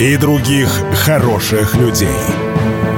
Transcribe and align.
и 0.00 0.16
других 0.16 0.70
хороших 1.04 1.74
людей. 1.74 2.08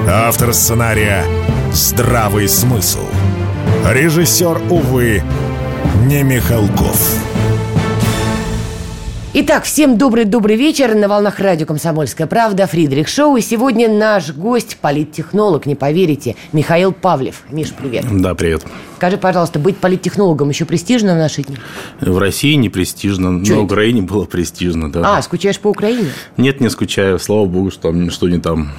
Автор 0.09 0.55
сценария 0.55 1.25
«Здравый 1.73 2.49
смысл». 2.49 3.05
Режиссер, 3.85 4.63
увы, 4.71 5.21
не 6.07 6.23
Михалков. 6.23 7.32
Итак, 9.35 9.65
всем 9.65 9.97
добрый-добрый 9.97 10.57
вечер. 10.57 10.95
На 10.95 11.09
волнах 11.09 11.39
радио 11.39 11.65
«Комсомольская 11.65 12.27
правда» 12.27 12.67
Фридрих 12.67 13.09
Шоу. 13.09 13.37
И 13.37 13.41
сегодня 13.41 13.89
наш 13.89 14.31
гость, 14.31 14.77
политтехнолог, 14.79 15.65
не 15.65 15.75
поверите, 15.75 16.37
Михаил 16.53 16.93
Павлев. 16.93 17.43
Миш, 17.49 17.73
привет. 17.73 18.05
Да, 18.11 18.35
привет. 18.35 18.63
Скажи, 18.99 19.17
пожалуйста, 19.17 19.59
быть 19.59 19.79
политтехнологом 19.79 20.51
еще 20.51 20.67
престижно 20.67 21.15
в 21.15 21.17
наши 21.17 21.45
дни? 21.45 21.57
В 22.03 22.19
России 22.19 22.53
не 22.57 22.69
престижно, 22.69 23.43
Чё 23.43 23.55
на 23.55 23.57
это? 23.61 23.65
Украине 23.65 24.03
было 24.03 24.27
престижно, 24.27 24.93
да. 24.93 25.17
А, 25.17 25.23
скучаешь 25.23 25.59
по 25.59 25.69
Украине? 25.69 26.11
Нет, 26.37 26.61
не 26.61 26.69
скучаю, 26.69 27.19
слава 27.19 27.47
богу, 27.47 27.71
что, 27.71 28.11
что 28.11 28.29
не 28.29 28.39
там. 28.39 28.71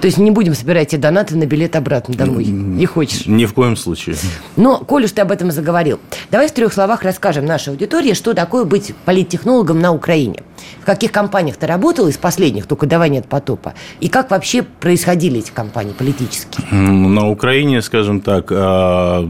То 0.00 0.06
есть 0.06 0.18
не 0.18 0.30
будем 0.30 0.54
собирать 0.54 0.88
тебе 0.88 1.02
донаты 1.02 1.36
на 1.36 1.44
билет 1.44 1.76
обратно 1.76 2.14
домой. 2.14 2.44
Не 2.44 2.86
хочешь. 2.86 3.26
Ни 3.26 3.44
в 3.44 3.52
коем 3.52 3.76
случае. 3.76 4.16
Но, 4.56 4.78
коль 4.78 5.04
уж 5.04 5.12
ты 5.12 5.20
об 5.20 5.30
этом 5.30 5.50
заговорил, 5.50 6.00
давай 6.30 6.48
в 6.48 6.52
трех 6.52 6.72
словах 6.72 7.02
расскажем 7.02 7.44
нашей 7.44 7.70
аудитории, 7.70 8.14
что 8.14 8.32
такое 8.32 8.64
быть 8.64 8.94
политтехнологом 9.04 9.80
на 9.80 9.92
Украине. 9.92 10.42
В 10.82 10.84
каких 10.84 11.12
компаниях 11.12 11.56
ты 11.56 11.66
работал 11.66 12.08
из 12.08 12.16
последних, 12.16 12.66
только 12.66 12.86
давай 12.86 13.10
нет 13.10 13.26
потопа. 13.26 13.74
И 14.00 14.08
как 14.08 14.30
вообще 14.30 14.62
происходили 14.62 15.38
эти 15.40 15.50
компании 15.50 15.92
политические? 15.92 16.66
На 16.72 17.28
Украине, 17.28 17.82
скажем 17.82 18.20
так, 18.20 18.46
а, 18.50 19.26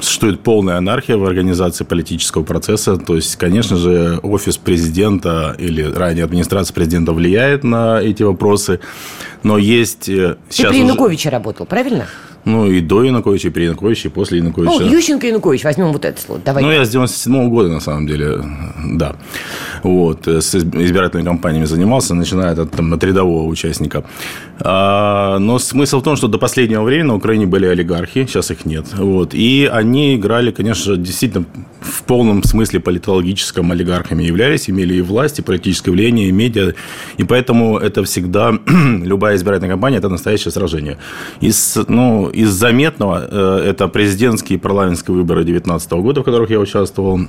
существует 0.00 0.40
полная 0.40 0.76
анархия 0.78 1.16
в 1.16 1.24
организации 1.24 1.84
политического 1.84 2.42
процесса. 2.42 2.96
То 2.96 3.16
есть, 3.16 3.36
конечно 3.36 3.76
же, 3.76 4.18
офис 4.22 4.56
президента 4.56 5.54
или 5.58 5.82
ранее 5.82 6.24
администрация 6.24 6.74
президента 6.74 7.12
влияет 7.12 7.64
на 7.64 8.00
эти 8.00 8.22
вопросы. 8.22 8.80
Но 9.42 9.58
есть 9.58 10.08
э, 10.08 10.36
Ты 10.50 10.62
при 10.62 10.68
уже- 10.68 10.78
Януковиче 10.78 11.28
работал, 11.28 11.66
правильно? 11.66 12.06
Ну 12.44 12.66
и 12.66 12.80
до 12.80 13.04
Януковича, 13.04 13.48
и 13.48 13.50
при 13.50 13.64
Януковиче, 13.64 14.08
и 14.08 14.10
после 14.10 14.38
Януковича. 14.38 14.84
Ну, 14.84 14.90
Ющенко 14.90 15.26
и 15.26 15.30
Янукович, 15.30 15.64
возьмем 15.64 15.92
вот 15.92 16.04
это 16.04 16.20
слово. 16.20 16.40
Давай. 16.44 16.62
Ну, 16.62 16.70
я 16.70 16.84
с 16.84 16.90
97 16.90 17.48
года, 17.48 17.68
на 17.68 17.80
самом 17.80 18.06
деле, 18.06 18.42
да. 18.84 19.14
Вот, 19.82 20.28
э, 20.28 20.40
с 20.40 20.54
изб- 20.54 20.82
избирательными 20.84 21.26
кампаниями 21.26 21.66
занимался, 21.66 22.14
начиная 22.14 22.52
от, 22.52 22.70
там, 22.70 22.92
от 22.92 23.04
рядового 23.04 23.48
участника. 23.48 24.04
А, 24.60 25.38
но 25.38 25.58
смысл 25.58 26.00
в 26.00 26.02
том, 26.02 26.16
что 26.16 26.28
до 26.28 26.38
последнего 26.38 26.82
времени 26.82 27.08
на 27.08 27.14
Украине 27.16 27.46
были 27.46 27.66
олигархи, 27.66 28.26
сейчас 28.26 28.50
их 28.50 28.64
нет. 28.64 28.86
Вот, 28.94 29.34
и 29.34 29.68
они 29.72 30.16
играли, 30.16 30.50
конечно, 30.50 30.96
действительно 30.96 31.44
в 31.80 32.02
полном 32.04 32.42
смысле 32.44 32.80
политологическом 32.80 33.72
олигархами 33.72 34.22
являлись, 34.22 34.70
имели 34.70 34.94
и 34.94 35.00
власть, 35.02 35.38
и 35.38 35.42
политическое 35.42 35.90
влияние, 35.90 36.28
и 36.28 36.32
медиа. 36.32 36.74
И 37.16 37.24
поэтому 37.24 37.78
это 37.78 38.04
всегда, 38.04 38.52
любая 38.66 39.36
избирательная 39.36 39.70
кампания, 39.70 39.98
это 39.98 40.08
настоящее 40.08 40.52
сражение. 40.52 40.98
Из, 41.40 41.76
ну, 41.88 42.30
из 42.32 42.50
заметного, 42.50 43.28
э, 43.30 43.70
это 43.70 43.88
президентские 43.88 44.58
и 44.58 44.60
парламентские 44.60 45.16
выборы 45.16 45.44
2019 45.44 45.92
года, 46.02 46.20
в 46.20 46.24
которых 46.24 46.50
я 46.50 46.58
участвовал. 46.58 47.20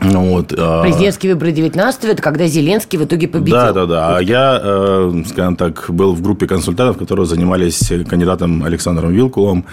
Ну, 0.00 0.32
Вот, 0.32 0.52
а, 0.58 0.82
Президентские 0.82 1.34
выборы 1.34 1.52
19 1.52 2.04
это 2.04 2.22
когда 2.22 2.46
Зеленский 2.46 2.98
в 2.98 3.04
итоге 3.04 3.28
победил. 3.28 3.54
да, 3.54 3.72
да, 3.72 3.86
да. 3.86 4.16
А 4.16 4.20
я, 4.20 4.60
э, 4.60 5.22
скажем 5.26 5.56
так, 5.56 5.84
был 5.88 6.14
в 6.14 6.22
группе 6.22 6.46
консультантов, 6.46 6.98
которые 6.98 7.26
занимались 7.26 7.92
кандидатом 8.08 8.64
Александром 8.64 9.12
Вилкулом 9.12 9.64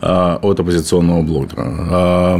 э, 0.00 0.38
от 0.42 0.60
оппозиционного 0.60 1.22
блока. 1.22 2.38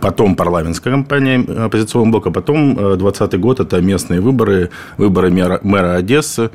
Потом 0.00 0.34
парламентская 0.36 0.92
кампания 0.92 1.64
оппозиционного 1.66 2.10
блока, 2.12 2.30
потом 2.30 2.74
2020 2.74 3.40
год– 3.40 3.60
это 3.60 3.80
местные 3.80 4.20
выборы, 4.20 4.70
выборы 4.98 5.30
мэра, 5.30 5.60
мэра 5.62 5.94
Одессы, 5.94 6.50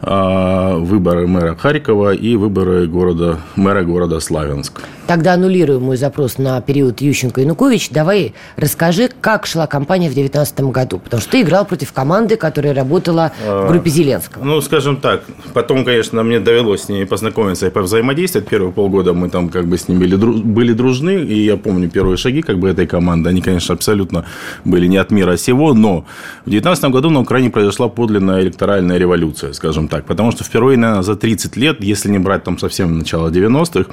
выборы 0.00 1.26
мэра 1.26 1.56
Харькова 1.56 2.14
и 2.14 2.36
выборы 2.36 2.86
города, 2.86 3.38
мэра 3.56 3.82
города 3.82 4.20
Славянск. 4.20 4.80
Тогда 5.08 5.34
аннулируем 5.34 5.82
мой 5.82 5.96
запрос 5.96 6.36
на 6.36 6.60
период 6.60 7.00
Ющенко 7.00 7.40
и 7.40 7.44
Янукович. 7.44 7.88
Давай 7.90 8.34
расскажи, 8.56 9.08
как 9.20 9.46
шла 9.46 9.66
кампания 9.66 10.10
в 10.10 10.12
2019 10.12 10.60
году. 10.70 10.98
Потому 10.98 11.22
что 11.22 11.30
ты 11.30 11.40
играл 11.40 11.64
против 11.64 11.92
команды, 11.94 12.36
которая 12.36 12.74
работала 12.74 13.32
в 13.42 13.68
группе 13.68 13.88
Зеленского. 13.88 14.44
Ну, 14.44 14.60
скажем 14.60 14.98
так, 14.98 15.24
потом, 15.54 15.84
конечно, 15.84 16.22
мне 16.22 16.40
довелось 16.40 16.82
с 16.82 16.88
ними 16.90 17.04
познакомиться 17.04 17.66
и 17.66 17.70
повзаимодействовать. 17.70 18.48
Первые 18.48 18.72
полгода 18.72 19.14
мы 19.14 19.30
там 19.30 19.48
как 19.48 19.66
бы 19.66 19.78
с 19.78 19.88
ними 19.88 20.04
были 20.04 20.72
дружны, 20.74 21.24
и 21.24 21.42
я 21.42 21.56
помню 21.56 21.88
первые 21.88 22.18
шаги 22.18 22.42
как 22.42 22.58
бы 22.58 22.68
этой 22.68 22.86
команды. 22.86 23.30
Они, 23.30 23.40
конечно, 23.40 23.74
абсолютно 23.74 24.26
были 24.66 24.86
не 24.86 24.98
от 24.98 25.10
мира 25.10 25.38
сего, 25.38 25.72
но 25.72 26.04
в 26.44 26.50
2019 26.50 26.84
году 26.90 27.08
на 27.08 27.20
Украине 27.20 27.48
произошла 27.48 27.88
подлинная 27.88 28.42
электоральная 28.42 28.98
революция, 28.98 29.54
скажем 29.54 29.87
так. 29.88 30.04
Потому 30.04 30.32
что 30.32 30.44
впервые, 30.44 30.78
наверное, 30.78 31.02
за 31.02 31.16
30 31.16 31.56
лет, 31.56 31.84
если 31.84 32.10
не 32.10 32.18
брать 32.18 32.44
там 32.44 32.58
совсем 32.58 32.98
начало 32.98 33.30
90-х, 33.30 33.90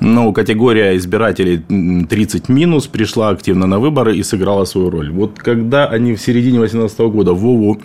ну, 0.00 0.32
категория 0.32 0.96
избирателей 0.96 1.62
м, 1.70 2.06
30 2.06 2.48
минус 2.48 2.86
пришла 2.86 3.30
активно 3.30 3.66
на 3.66 3.78
выборы 3.78 4.16
и 4.16 4.22
сыграла 4.22 4.64
свою 4.64 4.90
роль. 4.90 5.10
Вот 5.10 5.38
когда 5.38 5.86
они 5.86 6.14
в 6.14 6.20
середине 6.20 6.58
2018 6.58 6.98
года 7.00 7.32
Вову 7.32 7.78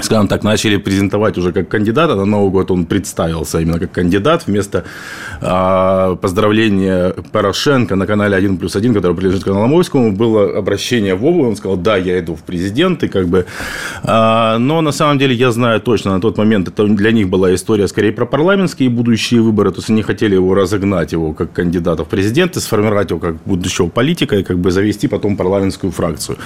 скажем 0.00 0.28
так, 0.28 0.42
начали 0.42 0.76
презентовать 0.76 1.38
уже 1.38 1.52
как 1.52 1.68
кандидата. 1.68 2.14
На 2.14 2.24
Новый 2.24 2.50
год 2.50 2.70
он 2.70 2.84
представился 2.84 3.60
именно 3.60 3.78
как 3.78 3.92
кандидат. 3.92 4.46
Вместо 4.46 4.84
а, 5.40 6.16
поздравления 6.16 7.14
Порошенко 7.32 7.96
на 7.96 8.06
канале 8.06 8.36
1 8.36 8.58
плюс 8.58 8.76
1, 8.76 8.94
который 8.94 9.16
принадлежит 9.16 9.44
Коломойскому, 9.44 10.12
было 10.12 10.58
обращение 10.58 11.14
Вовы. 11.14 11.48
Он 11.48 11.56
сказал, 11.56 11.76
да, 11.76 11.96
я 11.96 12.18
иду 12.18 12.34
в 12.34 12.42
президенты. 12.42 13.08
Как 13.08 13.28
бы. 13.28 13.46
А, 14.02 14.58
но 14.58 14.80
на 14.80 14.92
самом 14.92 15.18
деле 15.18 15.34
я 15.34 15.50
знаю 15.50 15.80
точно, 15.80 16.14
на 16.14 16.20
тот 16.20 16.38
момент 16.38 16.68
это 16.68 16.86
для 16.86 17.12
них 17.12 17.28
была 17.28 17.54
история 17.54 17.88
скорее 17.88 18.12
про 18.12 18.26
парламентские 18.26 18.90
будущие 18.90 19.40
выборы. 19.40 19.70
То 19.70 19.78
есть 19.78 19.90
они 19.90 20.02
хотели 20.02 20.34
его 20.34 20.54
разогнать, 20.54 21.12
его 21.12 21.32
как 21.32 21.52
кандидата 21.52 22.04
в 22.04 22.08
президенты, 22.08 22.60
сформировать 22.60 23.10
его 23.10 23.20
как 23.20 23.36
будущего 23.44 23.88
политика 23.88 24.36
и 24.36 24.42
как 24.42 24.58
бы 24.58 24.70
завести 24.70 25.08
потом 25.08 25.36
парламентскую 25.36 25.90
фракцию. 25.90 26.38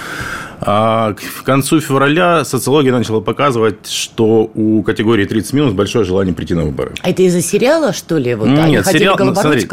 А 0.61 1.13
к 1.13 1.43
концу 1.43 1.79
февраля 1.79 2.45
социология 2.45 2.91
начала 2.91 3.19
показывать, 3.19 3.40
что 3.87 4.51
у 4.53 4.83
категории 4.83 5.25
30 5.25 5.53
минус 5.53 5.73
большое 5.73 6.05
желание 6.05 6.33
прийти 6.33 6.53
на 6.53 6.63
выборы. 6.63 6.93
А 7.01 7.09
это 7.09 7.23
из-за 7.23 7.41
сериала, 7.41 7.93
что 7.93 8.17
ли? 8.17 8.35
Вот, 8.35 8.47
они 8.47 8.71
Нет, 8.71 8.83
хотели 8.83 8.99
сериал, 8.99 9.17
ну, 9.19 9.35
смотри, 9.35 9.67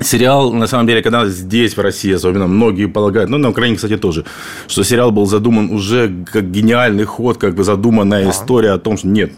Сериал, 0.00 0.52
на 0.52 0.66
самом 0.66 0.88
деле, 0.88 1.02
когда 1.02 1.24
здесь, 1.26 1.76
в 1.76 1.80
России 1.80 2.12
особенно, 2.12 2.48
многие 2.48 2.86
полагают, 2.86 3.30
ну, 3.30 3.38
на 3.38 3.50
Украине, 3.50 3.76
кстати, 3.76 3.96
тоже, 3.96 4.24
что 4.66 4.82
сериал 4.82 5.12
был 5.12 5.26
задуман 5.26 5.70
уже 5.70 6.12
как 6.32 6.50
гениальный 6.50 7.04
ход, 7.04 7.38
как 7.38 7.54
бы 7.54 7.62
задуманная 7.62 8.28
история 8.28 8.72
о 8.72 8.78
том, 8.78 8.98
что 8.98 9.06
нет, 9.06 9.32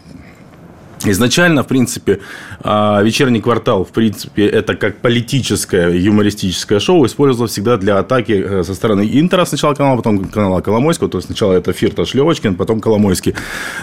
Изначально, 1.05 1.63
в 1.63 1.67
принципе, 1.67 2.19
а, 2.61 3.01
«Вечерний 3.03 3.39
квартал», 3.39 3.85
в 3.85 3.89
принципе, 3.89 4.47
это 4.47 4.75
как 4.75 4.97
политическое, 4.97 5.89
юмористическое 5.89 6.79
шоу 6.79 7.05
использовалось 7.05 7.51
всегда 7.51 7.77
для 7.77 7.99
атаки 7.99 8.31
э, 8.31 8.63
со 8.63 8.73
стороны 8.73 9.07
Интера 9.13 9.45
сначала 9.45 9.75
канала, 9.75 9.97
потом 9.97 10.25
канала 10.25 10.61
Коломойского, 10.61 11.09
то 11.09 11.19
есть 11.19 11.27
сначала 11.27 11.53
это 11.53 11.71
Фирташ 11.71 12.13
Левочкин, 12.13 12.55
потом 12.55 12.81
Коломойский, 12.81 13.35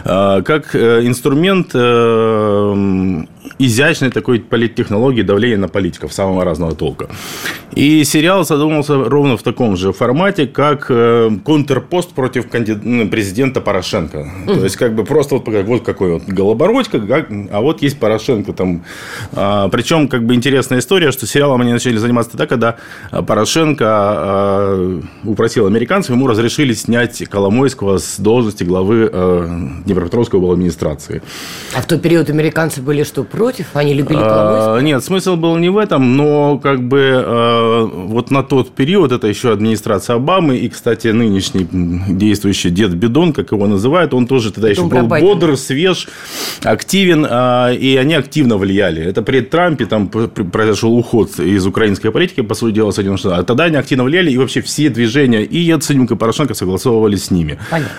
А, 0.05 0.43
как 0.43 0.75
э, 0.75 1.07
инструмент 1.07 1.71
э, 1.75 3.25
изящной 3.59 4.11
такой 4.11 4.41
политтехнологии 4.41 5.23
давления 5.23 5.59
на 5.59 5.69
политиков 5.69 6.12
самого 6.12 6.44
разного 6.44 6.75
толка. 6.75 7.09
И 7.77 8.05
сериал 8.05 8.44
задумался 8.44 9.05
ровно 9.05 9.37
в 9.37 9.43
таком 9.43 9.77
же 9.77 9.93
формате, 9.93 10.47
как 10.47 10.87
контрпост 11.44 12.11
против 12.11 12.49
президента 12.49 13.61
Порошенко. 13.61 14.27
То 14.47 14.65
есть, 14.65 14.77
как 14.77 14.94
бы 14.94 15.05
просто 15.05 15.37
вот, 15.37 15.49
вот 15.49 15.85
какой 15.85 16.15
вот 16.15 16.23
Голобородько, 16.25 16.99
как- 17.06 17.29
а 17.53 17.61
вот 17.61 17.83
есть 17.83 17.99
Порошенко 17.99 18.53
там. 18.53 18.85
А, 19.33 19.69
причем, 19.69 20.09
как 20.09 20.25
бы 20.25 20.35
интересная 20.35 20.79
история, 20.79 21.12
что 21.12 21.27
сериалом 21.27 21.61
они 21.61 21.73
начали 21.73 21.97
заниматься 21.97 22.33
тогда, 22.33 22.47
когда 22.47 22.77
а, 23.11 23.23
Порошенко 23.23 23.85
а, 23.87 25.01
упросил 25.25 25.67
американцев, 25.67 26.11
ему 26.11 26.27
разрешили 26.27 26.73
снять 26.73 27.23
Коломойского 27.29 27.99
с 27.99 28.19
должности 28.19 28.65
главы 28.65 29.09
э, 29.12 29.49
Днепропетровской 29.85 30.41
администрации. 30.41 31.23
А 31.77 31.81
в 31.81 31.87
тот 31.87 32.03
период 32.03 32.31
американцы 32.31 32.81
были 32.81 33.03
что, 33.03 33.25
против? 33.25 33.67
Они 33.75 33.95
любили 33.95 34.19
А, 34.21 34.29
Коломойского? 34.29 34.79
Нет, 34.81 35.05
смысл 35.05 35.37
был 35.37 35.57
не 35.57 35.69
в 35.69 35.79
этом, 35.79 36.17
но 36.17 36.59
как 36.59 36.83
бы 36.83 36.99
э, 36.99 37.89
вот 37.93 38.31
на 38.31 38.43
тот 38.43 38.71
период 38.75 39.12
это 39.12 39.27
еще 39.27 39.53
администрация 39.53 40.17
Обамы 40.17 40.57
и, 40.57 40.69
кстати, 40.69 41.09
нынешний 41.09 41.67
действующий 41.71 42.71
дед 42.71 42.95
Бедон, 42.95 43.33
как 43.33 43.53
его 43.53 43.67
называют, 43.67 44.15
он 44.15 44.27
тоже 44.27 44.53
тогда 44.53 44.69
еще 44.69 44.83
Потом 44.83 45.09
про 45.09 45.21
был 45.21 45.27
бодр, 45.27 45.57
свеж, 45.57 46.09
активный 46.62 46.94
эффективен, 46.94 47.26
а, 47.29 47.73
и 47.73 47.96
они 47.96 48.14
активно 48.14 48.56
влияли. 48.56 49.02
Это 49.02 49.23
при 49.23 49.41
Трампе 49.41 49.87
там 49.87 50.08
произошел 50.08 50.96
уход 50.96 51.38
из 51.41 51.67
украинской 51.67 52.11
политики, 52.11 52.43
по 52.43 52.55
сути 52.55 52.75
дела, 52.75 52.93
Соединенных 52.93 53.20
Штатов. 53.20 53.38
А 53.41 53.43
тогда 53.43 53.64
они 53.64 53.76
активно 53.76 54.05
влияли, 54.05 54.31
и 54.31 54.38
вообще 54.38 54.61
все 54.61 54.88
движения 54.88 55.43
и 55.43 55.58
Яценюк, 55.58 56.12
и 56.12 56.17
Порошенко 56.17 56.55
согласовывались 56.55 57.25
с 57.25 57.31
ними. 57.31 57.58
Понятно. 57.70 57.94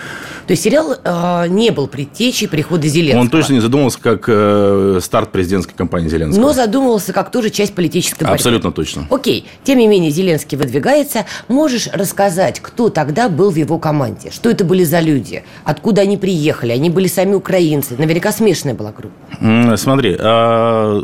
То 0.48 0.52
есть 0.52 0.64
сериал 0.64 0.96
э, 1.04 1.48
не 1.48 1.72
был 1.72 1.88
предтечей 1.88 2.48
прихода 2.48 2.88
Зеленского. 2.88 3.22
Он 3.22 3.30
точно 3.30 3.54
не 3.54 3.60
задумывался 3.60 4.00
как 4.00 4.26
э, 4.28 5.00
старт 5.02 5.32
президентской 5.32 5.74
кампании 5.74 6.08
Зеленского. 6.08 6.42
Но 6.42 6.54
задумывался 6.54 7.14
как 7.14 7.32
тоже 7.32 7.50
часть 7.50 7.74
политической 7.74 8.24
борьбы. 8.24 8.36
Абсолютно 8.36 8.72
точно. 8.72 9.08
Окей. 9.10 9.46
Тем 9.64 9.80
не 9.80 9.88
менее, 9.88 10.12
Зеленский 10.12 10.58
выдвигается. 10.58 11.26
Можешь 11.48 11.88
рассказать, 11.92 12.60
кто 12.60 12.90
тогда 12.90 13.30
был 13.30 13.50
в 13.50 13.56
его 13.56 13.80
команде? 13.80 14.32
Что 14.32 14.50
это 14.50 14.64
были 14.64 14.84
за 14.84 15.00
люди? 15.00 15.44
Откуда 15.64 16.02
они 16.02 16.18
приехали? 16.18 16.72
Они 16.72 16.90
были 16.90 17.08
сами 17.08 17.34
украинцы. 17.34 17.96
Наверняка 17.98 18.32
смешанная 18.32 18.76
была 18.76 18.92
группа. 18.92 19.78
Смотри, 19.78 20.16
а, 20.20 21.02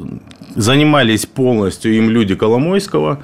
занимались 0.56 1.25
полностью 1.25 1.94
им 1.95 2.09
люди 2.09 2.36
Коломойского 2.36 3.24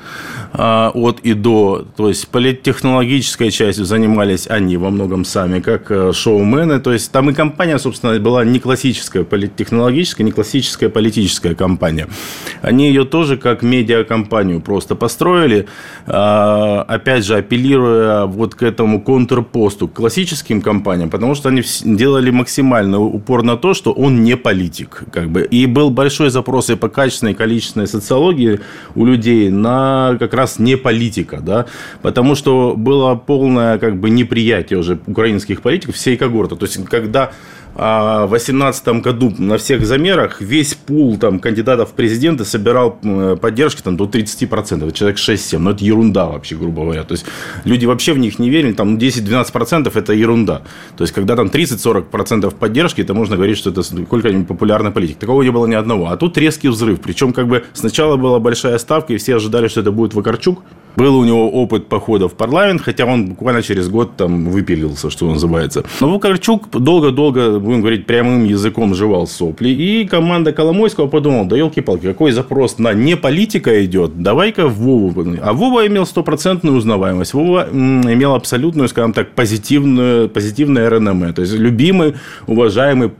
а, 0.53 0.91
от 0.94 1.19
и 1.19 1.33
до. 1.33 1.85
То 1.95 2.09
есть 2.09 2.27
политтехнологической 2.29 3.51
частью 3.51 3.85
занимались 3.85 4.47
они 4.47 4.77
во 4.77 4.89
многом 4.89 5.25
сами, 5.25 5.59
как 5.59 5.91
э, 5.91 6.13
шоумены. 6.13 6.79
То 6.79 6.94
есть 6.94 7.12
там 7.12 7.29
и 7.29 7.33
компания, 7.33 7.77
собственно, 7.79 8.19
была 8.19 8.45
не 8.45 8.59
классическая 8.59 9.24
политтехнологическая, 9.24 10.25
не 10.25 10.31
классическая 10.31 10.89
политическая 10.89 11.56
компания. 11.56 12.07
Они 12.62 12.88
ее 12.88 13.03
тоже 13.03 13.38
как 13.38 13.62
медиакомпанию 13.62 14.62
просто 14.62 14.95
построили, 14.95 15.68
а, 16.06 16.85
опять 16.88 17.25
же, 17.25 17.35
апеллируя 17.35 18.25
вот 18.25 18.56
к 18.56 18.63
этому 18.63 19.01
контрпосту, 19.01 19.88
к 19.88 19.94
классическим 19.94 20.62
компаниям, 20.62 21.09
потому 21.09 21.35
что 21.35 21.50
они 21.50 21.62
делали 21.83 22.31
максимально 22.31 23.00
упор 23.00 23.44
на 23.44 23.57
то, 23.57 23.73
что 23.73 23.91
он 23.91 24.23
не 24.23 24.38
политик. 24.38 25.03
Как 25.12 25.30
бы. 25.30 25.41
И 25.41 25.65
был 25.65 25.89
большой 25.89 26.30
запрос 26.30 26.69
и 26.69 26.75
по 26.75 26.89
качеству 26.89 27.16
качественной, 27.17 27.33
количественной 27.33 27.87
социологии 27.87 28.59
у 28.95 29.05
людей 29.05 29.49
на 29.49 30.17
как 30.19 30.33
раз 30.33 30.59
не 30.59 30.77
политика, 30.77 31.39
да, 31.41 31.65
потому 32.01 32.35
что 32.35 32.75
было 32.77 33.15
полное 33.15 33.77
как 33.79 33.99
бы 33.99 34.09
неприятие 34.09 34.79
уже 34.79 34.99
украинских 35.07 35.61
политиков 35.61 35.95
всей 35.95 36.17
когорты. 36.17 36.55
То 36.55 36.65
есть, 36.65 36.85
когда 36.85 37.31
а 37.79 38.25
в 38.25 38.29
2018 38.29 38.88
году 39.03 39.31
на 39.38 39.59
всех 39.59 39.85
замерах 39.85 40.41
весь 40.41 40.74
пул 40.74 41.18
там, 41.18 41.39
кандидатов 41.39 41.89
в 41.89 41.94
президенты 41.94 42.44
собирал 42.44 42.97
поддержки 43.39 43.83
там, 43.83 43.95
до 43.95 44.06
30%, 44.06 44.91
человек 44.94 45.18
6-7. 45.18 45.59
Но 45.59 45.71
это 45.71 45.85
ерунда 45.85 46.25
вообще, 46.25 46.56
грубо 46.56 46.81
говоря. 46.81 47.03
То 47.03 47.12
есть 47.12 47.25
люди 47.65 47.85
вообще 47.85 48.13
в 48.13 48.18
них 48.18 48.39
не 48.39 48.50
верили, 48.50 48.74
там 48.74 48.97
10-12% 48.97 49.91
это 49.94 50.13
ерунда. 50.13 50.63
То 50.97 51.03
есть 51.03 51.13
когда 51.13 51.35
там 51.35 51.47
30-40% 51.47 52.56
поддержки, 52.56 53.01
это 53.01 53.13
можно 53.13 53.35
говорить, 53.35 53.59
что 53.59 53.69
это 53.69 53.83
сколько-нибудь 53.83 54.47
популярная 54.47 54.91
политика. 54.91 55.19
Такого 55.19 55.44
не 55.44 55.51
было 55.51 55.68
ни 55.68 55.75
одного. 55.75 56.07
А 56.07 56.18
тут 56.18 56.35
резкий 56.38 56.69
взрыв. 56.69 57.00
Причем 57.00 57.31
как 57.31 57.47
бы 57.47 57.63
сначала 57.73 58.18
была 58.18 58.39
большая 58.39 58.80
ставка, 58.80 59.13
и 59.13 59.18
все 59.18 59.35
ожидали, 59.35 59.68
что 59.68 59.81
это 59.81 59.91
будет 59.91 60.15
Вакарчук. 60.15 60.63
Был 60.95 61.15
у 61.15 61.23
него 61.23 61.51
опыт 61.51 61.89
похода 61.89 62.27
в 62.27 62.33
парламент, 62.33 62.81
хотя 62.81 63.06
он 63.06 63.27
буквально 63.27 63.62
через 63.62 63.88
год 63.88 64.15
там 64.18 64.50
выпилился, 64.50 65.12
что 65.12 65.31
называется. 65.31 65.83
Но 66.01 66.12
Вакарчук 66.12 66.71
долго-долго, 66.71 67.59
будем 67.67 67.81
говорить, 67.81 68.05
прямым 68.05 68.45
языком 68.45 68.95
жевал 68.95 69.27
сопли. 69.27 69.69
И 69.69 70.05
команда 70.05 70.51
Коломойского 70.51 71.07
подумала, 71.07 71.45
да 71.45 71.57
елки-палки, 71.57 72.07
какой 72.07 72.31
запрос 72.31 72.79
на 72.79 72.93
не 72.93 73.15
политика 73.15 73.83
идет, 73.85 74.21
давай-ка 74.21 74.67
Вову. 74.67 75.13
А 75.41 75.53
Вова 75.53 75.85
имел 75.87 76.05
стопроцентную 76.05 76.77
узнаваемость. 76.77 77.33
Вова 77.33 77.67
имел 77.71 78.33
абсолютную, 78.33 78.87
скажем 78.87 79.13
так, 79.13 79.31
позитивную, 79.31 80.29
позитивное 80.29 80.89
РНМ. 80.89 81.33
То 81.33 81.41
есть, 81.41 81.53
любимый, 81.53 82.15
уважаемый 82.47 83.11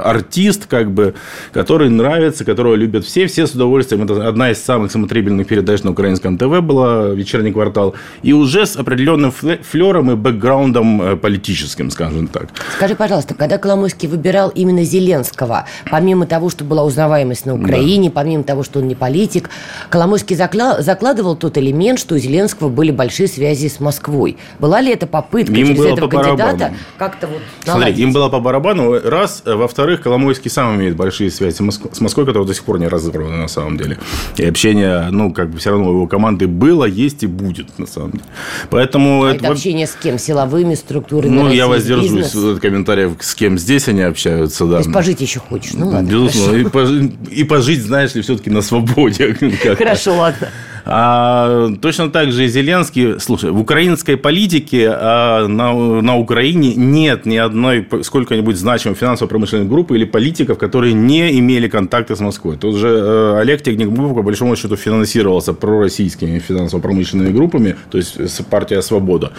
артист, 0.00 0.66
как 0.66 0.90
бы, 0.90 1.14
который 1.52 1.88
нравится, 1.88 2.44
которого 2.44 2.74
любят 2.74 3.04
все, 3.04 3.26
все 3.26 3.46
с 3.46 3.52
удовольствием. 3.52 4.02
Это 4.02 4.28
одна 4.28 4.50
из 4.50 4.62
самых 4.62 4.90
смотрибельных 4.90 5.46
передач 5.46 5.82
на 5.82 5.90
украинском 5.90 6.38
ТВ 6.38 6.60
была 6.60 7.08
вечерний 7.10 7.52
квартал, 7.52 7.94
и 8.22 8.32
уже 8.32 8.66
с 8.66 8.76
определенным 8.76 9.32
флером 9.32 10.10
и 10.10 10.14
бэкграундом 10.14 11.02
э, 11.02 11.16
политическим, 11.16 11.90
скажем 11.90 12.28
так. 12.28 12.48
Скажи, 12.76 12.94
пожалуйста, 12.94 13.34
когда 13.34 13.58
Коломойский 13.58 13.91
выбирал 14.00 14.50
именно 14.50 14.84
Зеленского, 14.84 15.66
помимо 15.90 16.26
того, 16.26 16.50
что 16.50 16.64
была 16.64 16.84
узнаваемость 16.84 17.46
на 17.46 17.54
Украине, 17.54 18.08
да. 18.08 18.14
помимо 18.14 18.42
того, 18.44 18.62
что 18.62 18.80
он 18.80 18.88
не 18.88 18.94
политик, 18.94 19.50
Коломойский 19.90 20.36
закла- 20.36 20.80
закладывал 20.82 21.36
тот 21.36 21.58
элемент, 21.58 21.98
что 21.98 22.14
у 22.14 22.18
Зеленского 22.18 22.68
были 22.68 22.90
большие 22.90 23.28
связи 23.28 23.68
с 23.68 23.80
Москвой. 23.80 24.36
Была 24.58 24.80
ли 24.80 24.92
это 24.92 25.06
попытка 25.06 25.52
им 25.52 25.68
через 25.68 25.84
этого 25.84 26.08
кандидата 26.08 26.74
как-то 26.98 27.26
вот 27.26 27.42
наладить? 27.66 27.86
Смотри, 27.86 28.02
им 28.02 28.12
было 28.12 28.28
по 28.28 28.40
барабану, 28.40 29.00
раз. 29.00 29.42
Во-вторых, 29.44 30.02
Коломойский 30.02 30.50
сам 30.50 30.76
имеет 30.76 30.96
большие 30.96 31.30
связи 31.30 31.56
с 31.56 32.00
Москвой, 32.00 32.26
которая 32.26 32.46
до 32.46 32.54
сих 32.54 32.64
пор 32.64 32.78
не 32.78 32.88
разыграна 32.88 33.36
на 33.36 33.48
самом 33.48 33.76
деле. 33.78 33.98
И 34.36 34.44
общение, 34.44 35.08
ну, 35.10 35.32
как 35.32 35.50
бы 35.50 35.58
все 35.58 35.70
равно 35.70 35.90
у 35.90 35.92
его 35.94 36.06
команды 36.06 36.46
было, 36.46 36.84
есть 36.84 37.22
и 37.22 37.26
будет, 37.26 37.78
на 37.78 37.86
самом 37.86 38.12
деле. 38.12 38.24
Поэтому... 38.70 39.24
А 39.24 39.30
это, 39.30 39.44
это 39.44 39.52
общение 39.52 39.86
с 39.86 39.94
кем? 39.94 40.18
Силовыми 40.18 40.74
структурами? 40.74 41.30
Ну, 41.30 41.50
я 41.50 41.66
воздержусь 41.66 42.34
от 42.34 42.60
комментариев, 42.60 43.12
с 43.20 43.34
кем 43.34 43.58
здесь 43.58 43.71
они 43.88 44.02
общаются, 44.02 44.64
да. 44.64 44.72
То 44.72 44.78
есть, 44.78 44.92
пожить 44.92 45.20
еще 45.20 45.40
хочешь? 45.40 45.72
Ну, 45.74 45.88
ладно. 45.88 46.08
Безусловно. 46.08 46.56
И 46.56 46.64
пожить, 46.64 47.12
и 47.30 47.44
пожить, 47.44 47.82
знаешь 47.82 48.14
ли, 48.14 48.22
все-таки 48.22 48.50
на 48.50 48.62
свободе. 48.62 49.34
Хорошо, 49.78 50.16
ладно. 50.16 50.48
А, 50.84 51.70
точно 51.80 52.10
так 52.10 52.32
же 52.32 52.44
и 52.44 52.48
Зеленский. 52.48 53.20
Слушай, 53.20 53.50
в 53.50 53.60
украинской 53.60 54.16
политике 54.16 54.90
а, 54.90 55.46
на, 55.46 55.72
на 56.02 56.16
Украине 56.16 56.74
нет 56.74 57.26
ни 57.26 57.36
одной 57.36 57.86
сколько-нибудь 58.02 58.56
значимой 58.56 58.96
финансово-промышленной 58.96 59.66
группы 59.66 59.96
или 59.96 60.04
политиков, 60.04 60.58
которые 60.58 60.92
не 60.92 61.38
имели 61.38 61.68
контакты 61.68 62.16
с 62.16 62.20
Москвой. 62.20 62.56
Тут 62.56 62.76
же 62.76 62.88
э, 62.88 63.38
Олег 63.40 63.62
Техникбук, 63.62 64.14
по 64.14 64.22
большому 64.22 64.56
счету, 64.56 64.76
финансировался 64.76 65.52
пророссийскими 65.52 66.38
финансово-промышленными 66.38 67.30
группами, 67.30 67.76
то 67.90 67.98
есть 67.98 68.46
партия 68.46 68.82
«Свобода». 68.82 69.32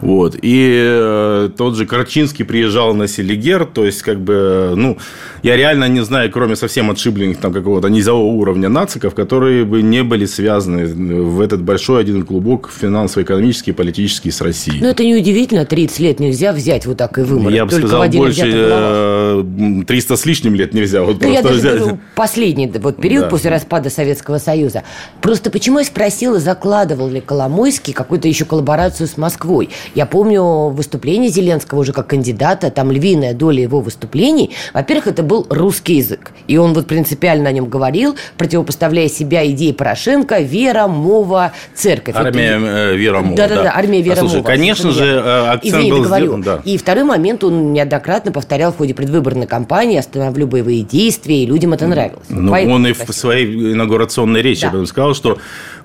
Вот. 0.00 0.36
И 0.42 0.82
э, 0.84 1.50
тот 1.56 1.76
же 1.76 1.86
Карчинский 1.86 2.44
приезжал 2.44 2.94
на 2.94 3.06
Селигер, 3.06 3.64
то 3.64 3.84
есть, 3.84 4.02
как 4.02 4.20
бы, 4.20 4.72
ну, 4.76 4.98
я 5.42 5.56
реально 5.56 5.88
не 5.88 6.04
знаю, 6.04 6.30
кроме 6.30 6.56
совсем 6.56 6.90
отшибленных 6.90 7.38
там 7.38 7.52
какого-то 7.52 7.88
низового 7.88 8.32
уровня 8.32 8.68
нациков, 8.68 9.14
которые 9.14 9.64
бы 9.64 9.82
не 9.82 10.02
были 10.02 10.26
связаны 10.26 10.81
в 10.86 11.40
этот 11.40 11.62
большой 11.62 12.00
один 12.00 12.24
клубок 12.24 12.70
финансово-экономический, 12.70 13.72
политический 13.72 14.30
с 14.30 14.40
Россией. 14.40 14.80
Ну, 14.80 14.88
это 14.88 15.04
неудивительно, 15.04 15.64
30 15.64 15.98
лет 16.00 16.20
нельзя 16.20 16.52
взять 16.52 16.86
вот 16.86 16.98
так 16.98 17.18
и 17.18 17.22
вымороть. 17.22 17.54
Я 17.54 17.66
бы 17.66 17.72
сказал, 17.72 18.08
больше 18.08 19.44
300 19.86 20.14
э, 20.14 20.16
с 20.16 20.26
лишним 20.26 20.54
лет 20.54 20.74
нельзя 20.74 21.02
вот 21.02 21.20
ну, 21.20 21.32
я 21.32 21.42
взять. 21.42 21.78
Говорю, 21.78 21.98
последний 22.14 22.66
вот 22.66 23.00
период 23.00 23.24
да. 23.24 23.30
после 23.30 23.50
распада 23.50 23.90
Советского 23.90 24.38
Союза. 24.38 24.82
Просто 25.20 25.50
почему 25.50 25.78
я 25.78 25.84
спросила, 25.84 26.38
закладывал 26.38 27.08
ли 27.08 27.20
Коломойский 27.20 27.92
какую-то 27.92 28.28
еще 28.28 28.44
коллаборацию 28.44 29.06
с 29.06 29.16
Москвой? 29.16 29.70
Я 29.94 30.06
помню 30.06 30.68
выступление 30.68 31.30
Зеленского 31.30 31.80
уже 31.80 31.92
как 31.92 32.08
кандидата, 32.08 32.70
там 32.70 32.90
львиная 32.90 33.34
доля 33.34 33.62
его 33.62 33.80
выступлений. 33.80 34.50
Во-первых, 34.74 35.08
это 35.08 35.22
был 35.22 35.46
русский 35.48 35.96
язык. 35.96 36.32
И 36.48 36.56
он 36.56 36.74
вот 36.74 36.86
принципиально 36.86 37.48
о 37.48 37.52
нем 37.52 37.68
говорил, 37.68 38.16
противопоставляя 38.36 39.08
себя 39.08 39.46
идее 39.50 39.74
Порошенко, 39.74 40.40
вера 40.40 40.71
Вера, 40.72 40.86
Мова, 40.86 41.52
церковь. 41.74 42.14
Армия 42.16 42.58
это... 42.58 42.94
Вера, 42.94 43.20
Мова. 43.20 43.36
Да-да-да, 43.36 43.72
армия 43.74 44.02
Вера, 44.02 44.16
Слушай, 44.16 44.36
Мова. 44.36 44.46
конечно 44.46 44.90
же, 44.90 45.04
э, 45.04 45.46
акцент 45.48 45.74
Извини, 45.74 45.90
был 45.90 45.98
договорю. 45.98 46.24
сделан. 46.24 46.42
Да. 46.42 46.60
И 46.64 46.78
второй 46.78 47.04
момент 47.04 47.44
он 47.44 47.72
неоднократно 47.72 48.32
повторял 48.32 48.72
в 48.72 48.76
ходе 48.76 48.94
предвыборной 48.94 49.46
кампании 49.46 49.98
«Остановлю 49.98 50.46
боевые 50.46 50.82
действия», 50.82 51.42
и 51.42 51.46
людям 51.46 51.72
это 51.72 51.86
нравилось. 51.86 52.26
Ну, 52.28 52.52
он 52.52 52.86
и 52.86 52.92
в 52.92 53.12
своей 53.12 53.72
инаугурационной 53.74 54.42
речи 54.42 54.68
да. 54.72 54.84
сказал, 54.86 55.14
что 55.14 55.38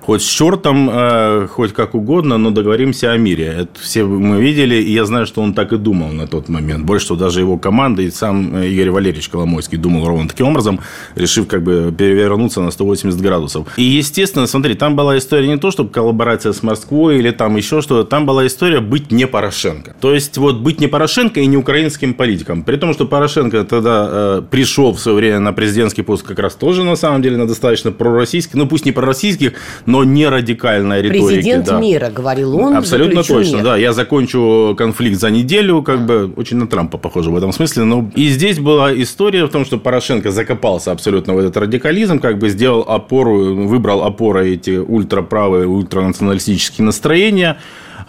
хоть 0.08 0.22
с 0.22 0.24
чертом, 0.24 0.88
э, 0.90 1.48
хоть 1.50 1.74
как 1.74 1.94
угодно, 1.94 2.38
но 2.38 2.50
договоримся 2.50 3.12
о 3.12 3.18
мире. 3.18 3.44
Это 3.44 3.78
все 3.78 4.04
мы 4.04 4.40
видели, 4.40 4.76
и 4.76 4.90
я 4.90 5.04
знаю, 5.04 5.26
что 5.26 5.42
он 5.42 5.52
так 5.52 5.74
и 5.74 5.76
думал 5.76 6.12
на 6.12 6.26
тот 6.26 6.48
момент. 6.48 6.86
Больше 6.86 7.04
что 7.04 7.14
даже 7.14 7.40
его 7.40 7.58
команда 7.58 8.00
и 8.00 8.10
сам 8.10 8.56
э, 8.56 8.68
Игорь 8.68 8.88
Валерьевич 8.90 9.28
Коломойский 9.28 9.76
думал 9.76 10.06
ровно 10.06 10.26
таким 10.26 10.46
образом, 10.46 10.80
решив 11.14 11.46
как 11.46 11.62
бы 11.62 11.94
перевернуться 11.96 12.62
на 12.62 12.70
180 12.70 13.20
градусов. 13.20 13.66
И, 13.76 13.82
естественно, 13.82 14.46
смотри, 14.46 14.76
там 14.76 14.96
была 14.96 15.18
история 15.18 15.46
не 15.46 15.58
то, 15.58 15.70
чтобы 15.70 15.90
коллаборация 15.90 16.54
с 16.54 16.62
Москвой 16.62 17.18
или 17.18 17.30
там 17.30 17.56
еще 17.56 17.82
что-то, 17.82 18.08
там 18.08 18.24
была 18.24 18.46
история 18.46 18.80
быть 18.80 19.12
не 19.12 19.26
Порошенко. 19.26 19.94
То 20.00 20.14
есть, 20.14 20.38
вот 20.38 20.56
быть 20.56 20.80
не 20.80 20.86
Порошенко 20.86 21.40
и 21.40 21.46
не 21.46 21.58
украинским 21.58 22.14
политиком. 22.14 22.62
При 22.62 22.76
том, 22.76 22.94
что 22.94 23.04
Порошенко 23.04 23.62
тогда 23.64 24.08
э, 24.10 24.42
пришел 24.50 24.94
в 24.94 25.00
свое 25.00 25.18
время 25.18 25.40
на 25.40 25.52
президентский 25.52 26.00
пост 26.00 26.22
как 26.22 26.38
раз 26.38 26.54
тоже, 26.54 26.82
на 26.82 26.96
самом 26.96 27.20
деле, 27.20 27.36
на 27.36 27.46
достаточно 27.46 27.92
пророссийский, 27.92 28.58
ну, 28.58 28.66
пусть 28.66 28.86
не 28.86 28.92
пророссийских, 28.92 29.52
но 29.84 29.97
но 29.98 30.04
не 30.04 30.28
радикальной 30.28 31.02
риторики. 31.02 31.26
Президент 31.26 31.66
да. 31.66 31.80
мира, 31.80 32.10
говорил 32.10 32.56
он. 32.56 32.76
Абсолютно 32.76 33.22
точно, 33.22 33.56
мир. 33.56 33.64
да. 33.64 33.76
Я 33.76 33.92
закончу 33.92 34.74
конфликт 34.76 35.18
за 35.18 35.30
неделю, 35.30 35.82
как 35.82 36.06
бы 36.06 36.32
очень 36.36 36.56
на 36.56 36.66
Трампа 36.66 36.98
похоже 36.98 37.30
в 37.30 37.36
этом 37.36 37.52
смысле. 37.52 37.84
Но 37.84 38.08
и 38.14 38.28
здесь 38.28 38.58
была 38.58 38.92
история 38.94 39.44
в 39.44 39.50
том, 39.50 39.64
что 39.64 39.78
Порошенко 39.78 40.30
закопался 40.30 40.92
абсолютно 40.92 41.34
в 41.34 41.38
этот 41.38 41.56
радикализм, 41.56 42.20
как 42.20 42.38
бы 42.38 42.48
сделал 42.48 42.82
опору, 42.82 43.66
выбрал 43.66 44.04
опорой 44.04 44.54
эти 44.54 44.78
ультраправые, 44.78 45.66
ультранационалистические 45.66 46.84
настроения 46.84 47.58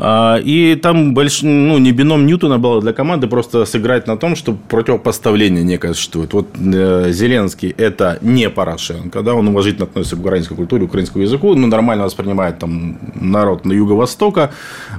и 0.01 0.79
там 0.82 1.13
больш... 1.13 1.41
ну, 1.41 1.77
не 1.77 1.91
бином 1.91 2.25
Ньютона 2.25 2.58
было 2.58 2.82
для 2.82 2.94
команды 2.94 3.27
просто 3.27 3.65
сыграть 3.65 4.08
на 4.08 4.18
том, 4.18 4.36
что 4.36 4.53
противопоставление 4.53 5.63
некое 5.63 5.94
существует. 5.94 6.34
Вот 6.34 6.48
э, 6.56 7.12
Зеленский– 7.12 7.70
это 7.77 8.18
не 8.22 8.50
Порошенко, 8.50 9.22
да, 9.22 9.34
он 9.34 9.48
уважительно 9.50 9.86
относится 9.86 10.15
к 10.15 10.20
украинской 10.20 10.56
культуре, 10.56 10.86
украинскому 10.86 11.24
языку, 11.24 11.53
но 11.56 11.68
нормально 11.68 12.06
воспринимает 12.06 12.60
там 12.60 12.98
народ 13.15 13.65
на 13.65 13.74
Юго-Востока, 13.74 14.51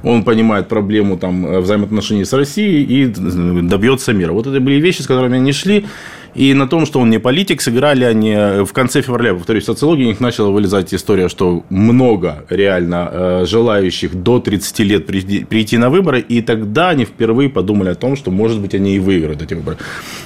он 0.03 0.23
понимает 0.23 0.67
проблему 0.67 1.17
там 1.17 1.61
взаимоотношений 1.61 2.25
с 2.25 2.33
Россией 2.33 2.83
и 2.83 3.05
добьется 3.07 4.13
мира. 4.13 4.33
Вот 4.33 4.47
это 4.47 4.59
были 4.59 4.75
вещи, 4.75 5.01
с 5.01 5.07
которыми 5.07 5.37
они 5.37 5.51
шли. 5.51 5.85
И 6.33 6.53
на 6.53 6.67
том, 6.67 6.85
что 6.85 6.99
он 6.99 7.09
не 7.09 7.19
политик, 7.19 7.61
сыграли 7.61 8.05
они 8.05 8.63
в 8.63 8.71
конце 8.73 9.01
февраля, 9.01 9.33
повторюсь, 9.33 9.65
социологии 9.65 10.05
у 10.05 10.07
них 10.07 10.19
начала 10.19 10.49
вылезать 10.49 10.93
история, 10.93 11.29
что 11.29 11.63
много 11.69 12.45
реально 12.49 13.09
э, 13.11 13.45
желающих 13.45 14.15
до 14.15 14.39
30 14.39 14.79
лет 14.79 15.05
прийти 15.05 15.77
на 15.77 15.89
выборы, 15.89 16.21
и 16.21 16.41
тогда 16.41 16.89
они 16.89 17.05
впервые 17.05 17.49
подумали 17.49 17.89
о 17.89 17.95
том, 17.95 18.15
что, 18.15 18.31
может 18.31 18.59
быть, 18.61 18.73
они 18.75 18.95
и 18.95 18.99
выиграют 18.99 19.41
эти 19.41 19.53
выборы. 19.53 19.77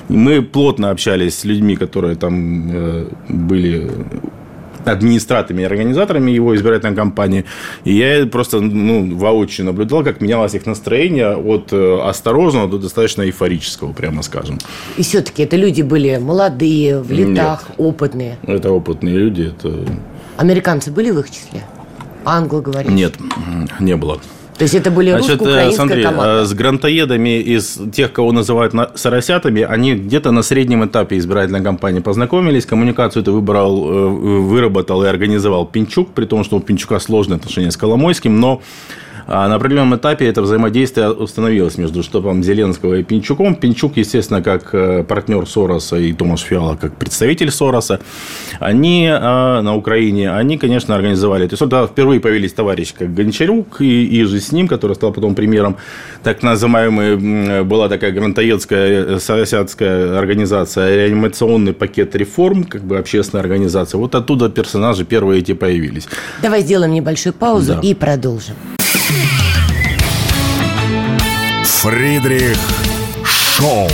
Мы 0.09 0.41
плотно 0.41 0.91
общались 0.91 1.39
с 1.39 1.45
людьми, 1.45 1.75
которые 1.75 2.15
там 2.15 2.71
э, 2.71 3.07
были 3.29 3.89
администраторами 4.85 5.61
и 5.61 5.65
организаторами 5.65 6.31
его 6.31 6.55
избирательной 6.55 6.95
кампании. 6.95 7.45
И 7.83 7.93
я 7.93 8.25
просто 8.25 8.59
ну, 8.59 9.15
воочию 9.15 9.65
наблюдал, 9.65 10.03
как 10.03 10.21
менялось 10.21 10.53
их 10.53 10.65
настроение 10.65 11.35
от 11.35 11.73
э, 11.73 11.99
осторожного 12.01 12.67
до 12.67 12.77
достаточно 12.77 13.23
эйфорического, 13.23 13.93
прямо 13.93 14.21
скажем. 14.23 14.59
И 14.97 15.03
все-таки 15.03 15.43
это 15.43 15.55
люди 15.55 15.81
были 15.81 16.17
молодые, 16.17 17.01
в 17.01 17.11
летах, 17.11 17.65
Нет. 17.69 17.75
опытные? 17.77 18.37
Это 18.47 18.71
опытные 18.71 19.17
люди. 19.17 19.53
Это... 19.57 19.85
Американцы 20.37 20.91
были 20.91 21.11
в 21.11 21.19
их 21.19 21.29
числе? 21.29 21.63
Англо 22.25 22.61
говорили? 22.61 22.91
Нет, 22.91 23.13
не 23.79 23.95
было. 23.95 24.19
То 24.57 24.63
есть 24.63 24.73
это 24.73 24.89
были 24.89 25.11
Значит, 25.11 25.31
русско-украинская 25.31 25.85
смотри, 25.85 26.03
команда? 26.03 26.41
Э, 26.41 26.45
с 26.45 26.53
грантоедами 26.53 27.39
из 27.41 27.77
тех, 27.93 28.13
кого 28.13 28.31
называют 28.31 28.73
соросятами, 28.95 29.63
они 29.63 29.95
где-то 29.95 30.31
на 30.31 30.43
среднем 30.43 30.85
этапе 30.85 31.17
избирательной 31.17 31.61
кампании 31.61 31.99
познакомились. 31.99 32.65
Коммуникацию 32.65 33.21
это 33.21 33.31
выбрал, 33.31 33.89
э, 33.89 34.07
выработал 34.39 35.03
и 35.03 35.07
организовал 35.07 35.65
Пинчук, 35.65 36.11
при 36.13 36.25
том, 36.25 36.43
что 36.45 36.57
у 36.57 36.59
Пинчука 36.61 36.99
сложные 36.99 37.35
отношения 37.35 37.71
с 37.71 37.77
Коломойским, 37.77 38.39
но 38.39 38.61
а 39.27 39.47
на 39.47 39.55
определенном 39.55 39.95
этапе 39.95 40.27
это 40.27 40.41
взаимодействие 40.41 41.11
установилось 41.11 41.77
между 41.77 42.03
штабом 42.03 42.43
Зеленского 42.43 42.95
и 42.95 43.03
Пинчуком. 43.03 43.55
Пинчук, 43.55 43.97
естественно, 43.97 44.41
как 44.41 44.73
э, 44.73 45.03
партнер 45.03 45.47
Сороса 45.47 45.97
и 45.97 46.13
Томаш 46.13 46.41
Фиала 46.41 46.75
как 46.75 46.95
представитель 46.95 47.51
Сороса, 47.51 47.99
они 48.59 49.09
а, 49.11 49.61
на 49.61 49.75
Украине, 49.75 50.31
они, 50.31 50.57
конечно, 50.57 50.95
организовали. 50.95 51.47
То 51.47 51.53
есть, 51.53 51.59
тогда 51.59 51.87
впервые 51.87 52.19
появились 52.19 52.53
товарищи, 52.53 52.93
как 52.97 53.13
Гончарюк 53.13 53.81
и, 53.81 54.05
и 54.05 54.23
же 54.23 54.39
с 54.39 54.51
ним, 54.51 54.67
который 54.67 54.95
стал 54.95 55.11
потом 55.11 55.35
премьером, 55.35 55.77
так 56.23 56.43
называемый, 56.43 57.63
была 57.63 57.89
такая 57.89 58.11
грантоедская 58.11 59.05
э, 59.05 59.19
соросятская 59.19 60.17
организация, 60.17 60.95
реанимационный 60.95 61.73
пакет 61.73 62.15
реформ, 62.15 62.63
как 62.63 62.83
бы 62.83 62.97
общественная 62.97 63.41
организация. 63.41 63.97
Вот 63.97 64.13
оттуда 64.13 64.49
персонажи 64.49 65.05
первые 65.05 65.39
эти 65.39 65.53
появились. 65.53 66.07
Давай 66.41 66.61
сделаем 66.61 66.93
небольшую 66.93 67.33
паузу 67.33 67.73
да. 67.75 67.79
и 67.81 67.93
продолжим. 67.93 68.55
Фридрих 71.85 72.57
Шоу. 73.23 73.87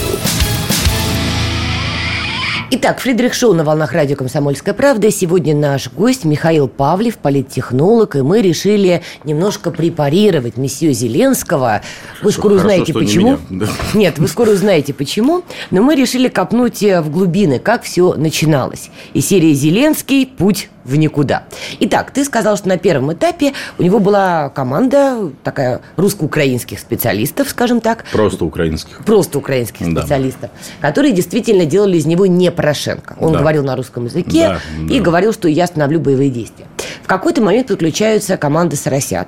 Итак, 2.72 3.02
Фридрих 3.02 3.34
Шоу 3.34 3.54
на 3.54 3.66
волнах 3.66 3.92
радио 3.92 4.16
«Комсомольская 4.16 4.74
правда». 4.74 5.12
Сегодня 5.12 5.54
наш 5.54 5.92
гость 5.92 6.24
Михаил 6.24 6.70
Павлев, 6.70 7.18
политтехнолог, 7.18 8.16
и 8.16 8.22
мы 8.22 8.42
решили 8.42 9.02
немножко 9.26 9.72
препарировать 9.72 10.56
месье 10.56 10.94
Зеленского. 10.94 11.82
Вы 12.22 12.32
скоро 12.32 12.58
Хорошо, 12.58 12.68
узнаете, 12.68 12.94
почему. 12.94 13.40
Не 13.50 13.68
Нет, 13.94 14.20
вы 14.20 14.30
скоро 14.30 14.52
узнаете, 14.52 14.94
почему. 14.94 15.44
Но 15.70 15.82
мы 15.82 15.96
решили 15.96 16.30
копнуть 16.30 16.82
в 16.82 17.10
глубины, 17.10 17.60
как 17.60 17.84
все 17.84 18.14
начиналось. 18.14 18.90
И 19.14 19.20
серия 19.20 19.54
«Зеленский. 19.54 20.26
Путь 20.26 20.70
в 20.84 20.96
никуда. 20.96 21.44
Итак, 21.80 22.12
ты 22.12 22.24
сказал, 22.26 22.58
что 22.58 22.70
на 22.70 22.78
первом 22.78 23.14
этапе 23.14 23.54
у 23.78 23.84
него 23.84 24.00
была 24.00 24.50
команда 24.50 25.32
такая 25.44 25.82
русско-украинских 25.98 26.80
специалистов, 26.80 27.50
скажем 27.50 27.82
так. 27.82 28.06
Просто 28.12 28.46
украинских. 28.46 29.04
Просто 29.06 29.38
украинских 29.38 29.94
да. 29.94 30.02
специалистов, 30.02 30.50
которые 30.80 31.14
действительно 31.14 31.66
делали 31.66 31.98
из 31.98 32.06
него 32.06 32.26
не 32.26 32.52
Порошенко. 32.52 33.16
Он 33.20 33.34
да. 33.34 33.40
говорил 33.40 33.64
на 33.64 33.76
русском 33.76 34.06
языке 34.06 34.60
да, 34.78 34.84
и 34.90 35.00
да. 35.00 35.04
говорил, 35.04 35.34
что 35.34 35.48
я 35.48 35.66
остановлю 35.66 36.00
боевые 36.00 36.30
действия. 36.30 36.66
В 37.04 37.08
какой-то 37.08 37.42
момент 37.42 37.68
подключаются 37.68 38.38
команды 38.38 38.76
«Соросят», 38.76 39.28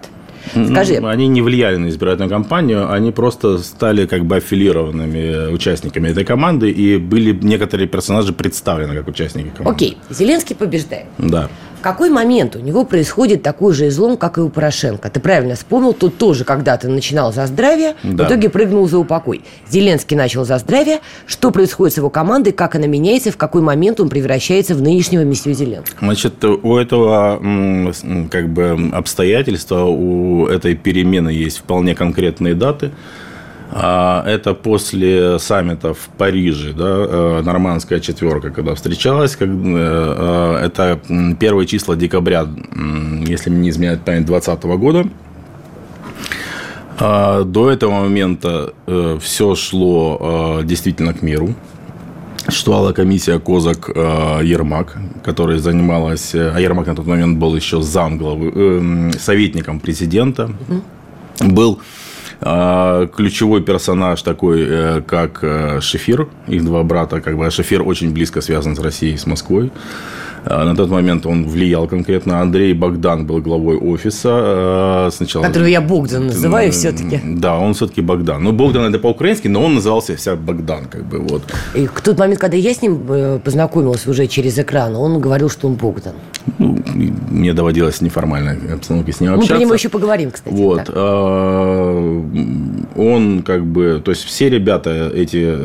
Скажи. 0.52 0.96
Они 0.96 1.28
не 1.28 1.42
влияли 1.42 1.78
на 1.78 1.90
избирательную 1.90 2.30
кампанию, 2.30 2.92
они 2.92 3.12
просто 3.12 3.58
стали 3.60 4.06
как 4.06 4.26
бы 4.26 4.38
аффилированными 4.38 5.52
участниками 5.52 6.10
этой 6.10 6.26
команды, 6.26 6.70
и 6.70 6.98
были 6.98 7.32
некоторые 7.32 7.88
персонажи 7.88 8.34
представлены 8.34 8.96
как 8.96 9.08
участники 9.08 9.50
команды. 9.56 9.76
Окей, 9.76 9.98
Зеленский 10.10 10.56
побеждает. 10.56 11.08
Да 11.18 11.50
какой 11.84 12.10
момент 12.10 12.56
у 12.56 12.60
него 12.60 12.86
происходит 12.86 13.44
такой 13.44 13.74
же 13.74 13.90
излом, 13.90 14.18
как 14.18 14.40
и 14.40 14.42
у 14.42 14.50
Порошенко? 14.50 15.10
Ты 15.10 15.20
правильно 15.20 15.56
вспомнил, 15.56 15.94
тут 15.94 16.18
тоже 16.18 16.46
когда-то 16.46 16.88
начинал 16.88 17.32
за 17.32 17.46
здравие, 17.46 17.96
да. 18.04 18.24
в 18.24 18.28
итоге 18.28 18.50
прыгнул 18.50 18.88
за 18.88 18.98
упокой. 18.98 19.44
Зеленский 19.70 20.18
начал 20.18 20.46
за 20.46 20.58
здравие. 20.58 21.00
Что 21.28 21.52
происходит 21.52 21.94
с 21.94 21.98
его 21.98 22.10
командой, 22.10 22.54
как 22.54 22.76
она 22.76 22.88
меняется, 22.88 23.32
в 23.32 23.38
какой 23.38 23.62
момент 23.62 24.00
он 24.00 24.10
превращается 24.10 24.74
в 24.74 24.82
нынешнего 24.82 25.22
месье 25.22 25.54
Зеленского? 25.54 26.00
Значит, 26.00 26.44
у 26.44 26.78
этого 26.78 27.40
как 28.32 28.50
бы 28.50 28.90
обстоятельства, 28.94 29.84
у 29.84 30.48
этой 30.48 30.76
перемены 30.76 31.30
есть 31.30 31.60
вполне 31.60 31.94
конкретные 31.94 32.56
даты. 32.56 32.92
А, 33.76 34.24
это 34.28 34.54
после 34.54 35.40
саммита 35.40 35.96
в 35.96 36.10
Париже, 36.18 36.74
да, 36.74 36.86
э, 36.86 37.42
нормандская 37.44 38.00
четверка, 38.00 38.52
когда 38.52 38.76
встречалась. 38.76 39.36
Э, 39.40 39.46
э, 39.48 40.66
это 40.66 41.00
первые 41.40 41.66
числа 41.66 41.96
декабря, 41.96 42.46
если 43.26 43.50
мне 43.50 43.62
не 43.62 43.70
изменяет 43.70 44.02
память, 44.02 44.28
2020 44.28 44.64
года. 44.78 45.06
А, 47.00 47.44
до 47.44 47.72
этого 47.72 48.04
момента 48.04 48.74
все 49.20 49.56
шло 49.56 50.62
действительно 50.64 51.14
к 51.16 51.24
миру. 51.24 51.56
Существовала 52.46 52.92
комиссия 52.92 53.40
Козак 53.40 53.90
Ермак, 53.90 54.98
которая 55.24 55.58
занималась, 55.58 56.36
а 56.36 56.60
Ермак 56.60 56.88
на 56.88 56.96
тот 56.96 57.08
момент 57.08 57.40
был 57.40 57.56
еще 57.56 57.82
замглавы, 57.82 59.12
советником 59.18 59.80
президента. 59.80 60.52
Был 61.40 61.80
ключевой 63.16 63.62
персонаж 63.62 64.22
такой, 64.22 64.66
э, 64.68 65.02
как 65.02 65.40
э, 65.44 65.80
Шефир, 65.82 66.28
их 66.48 66.66
два 66.66 66.84
брата, 66.84 67.22
как 67.22 67.38
бы 67.38 67.50
Шефир 67.50 67.82
очень 67.88 68.14
близко 68.14 68.42
связан 68.42 68.76
с 68.76 68.80
Россией, 68.80 69.18
с 69.18 69.26
Москвой. 69.26 69.72
А, 70.46 70.66
на 70.66 70.76
тот 70.76 70.90
момент 70.90 71.26
он 71.26 71.48
влиял 71.48 71.88
конкретно. 71.88 72.42
Андрей 72.42 72.74
Богдан 72.74 73.26
был 73.26 73.40
главой 73.42 73.78
офиса 73.78 74.30
а, 74.34 75.10
сначала. 75.12 75.44
Которого 75.44 75.68
я 75.68 75.82
Богдан 75.82 76.28
называю 76.28 76.72
все-таки. 76.72 77.20
Да, 77.24 77.58
он 77.58 77.74
все-таки 77.74 78.02
Богдан. 78.02 78.44
Ну, 78.44 78.52
Богдан 78.52 78.84
это 78.84 79.00
по-украински, 79.00 79.48
но 79.48 79.64
он 79.64 79.76
назывался 79.76 80.16
вся 80.16 80.36
Богдан, 80.36 80.86
как 80.86 81.06
бы 81.06 81.20
вот. 81.20 81.44
И 81.76 81.88
в 81.88 82.02
тот 82.02 82.20
момент, 82.20 82.40
когда 82.40 82.58
я 82.58 82.74
с 82.74 82.82
ним 82.82 83.02
э, 83.10 83.40
познакомилась 83.44 84.08
уже 84.08 84.28
через 84.28 84.58
экран, 84.60 84.96
он 84.96 85.20
говорил, 85.20 85.50
что 85.50 85.68
он 85.68 85.76
Богдан. 85.76 86.14
Ну, 86.58 86.78
мне 87.32 87.54
доводилось 87.54 88.02
неформально 88.02 88.58
обстановке 88.74 89.14
с 89.14 89.22
ним 89.22 89.34
общаться. 89.34 89.54
Мы 89.54 89.58
про 89.58 89.62
него 89.66 89.74
еще 89.74 89.90
поговорим, 89.90 90.32
кстати. 90.32 90.54
Вот. 90.54 90.90
А, 90.90 92.24
он 92.96 93.44
как 93.44 93.66
бы, 93.66 94.02
то 94.04 94.12
есть 94.12 94.24
все 94.24 94.50
ребята 94.50 95.12
эти, 95.14 95.58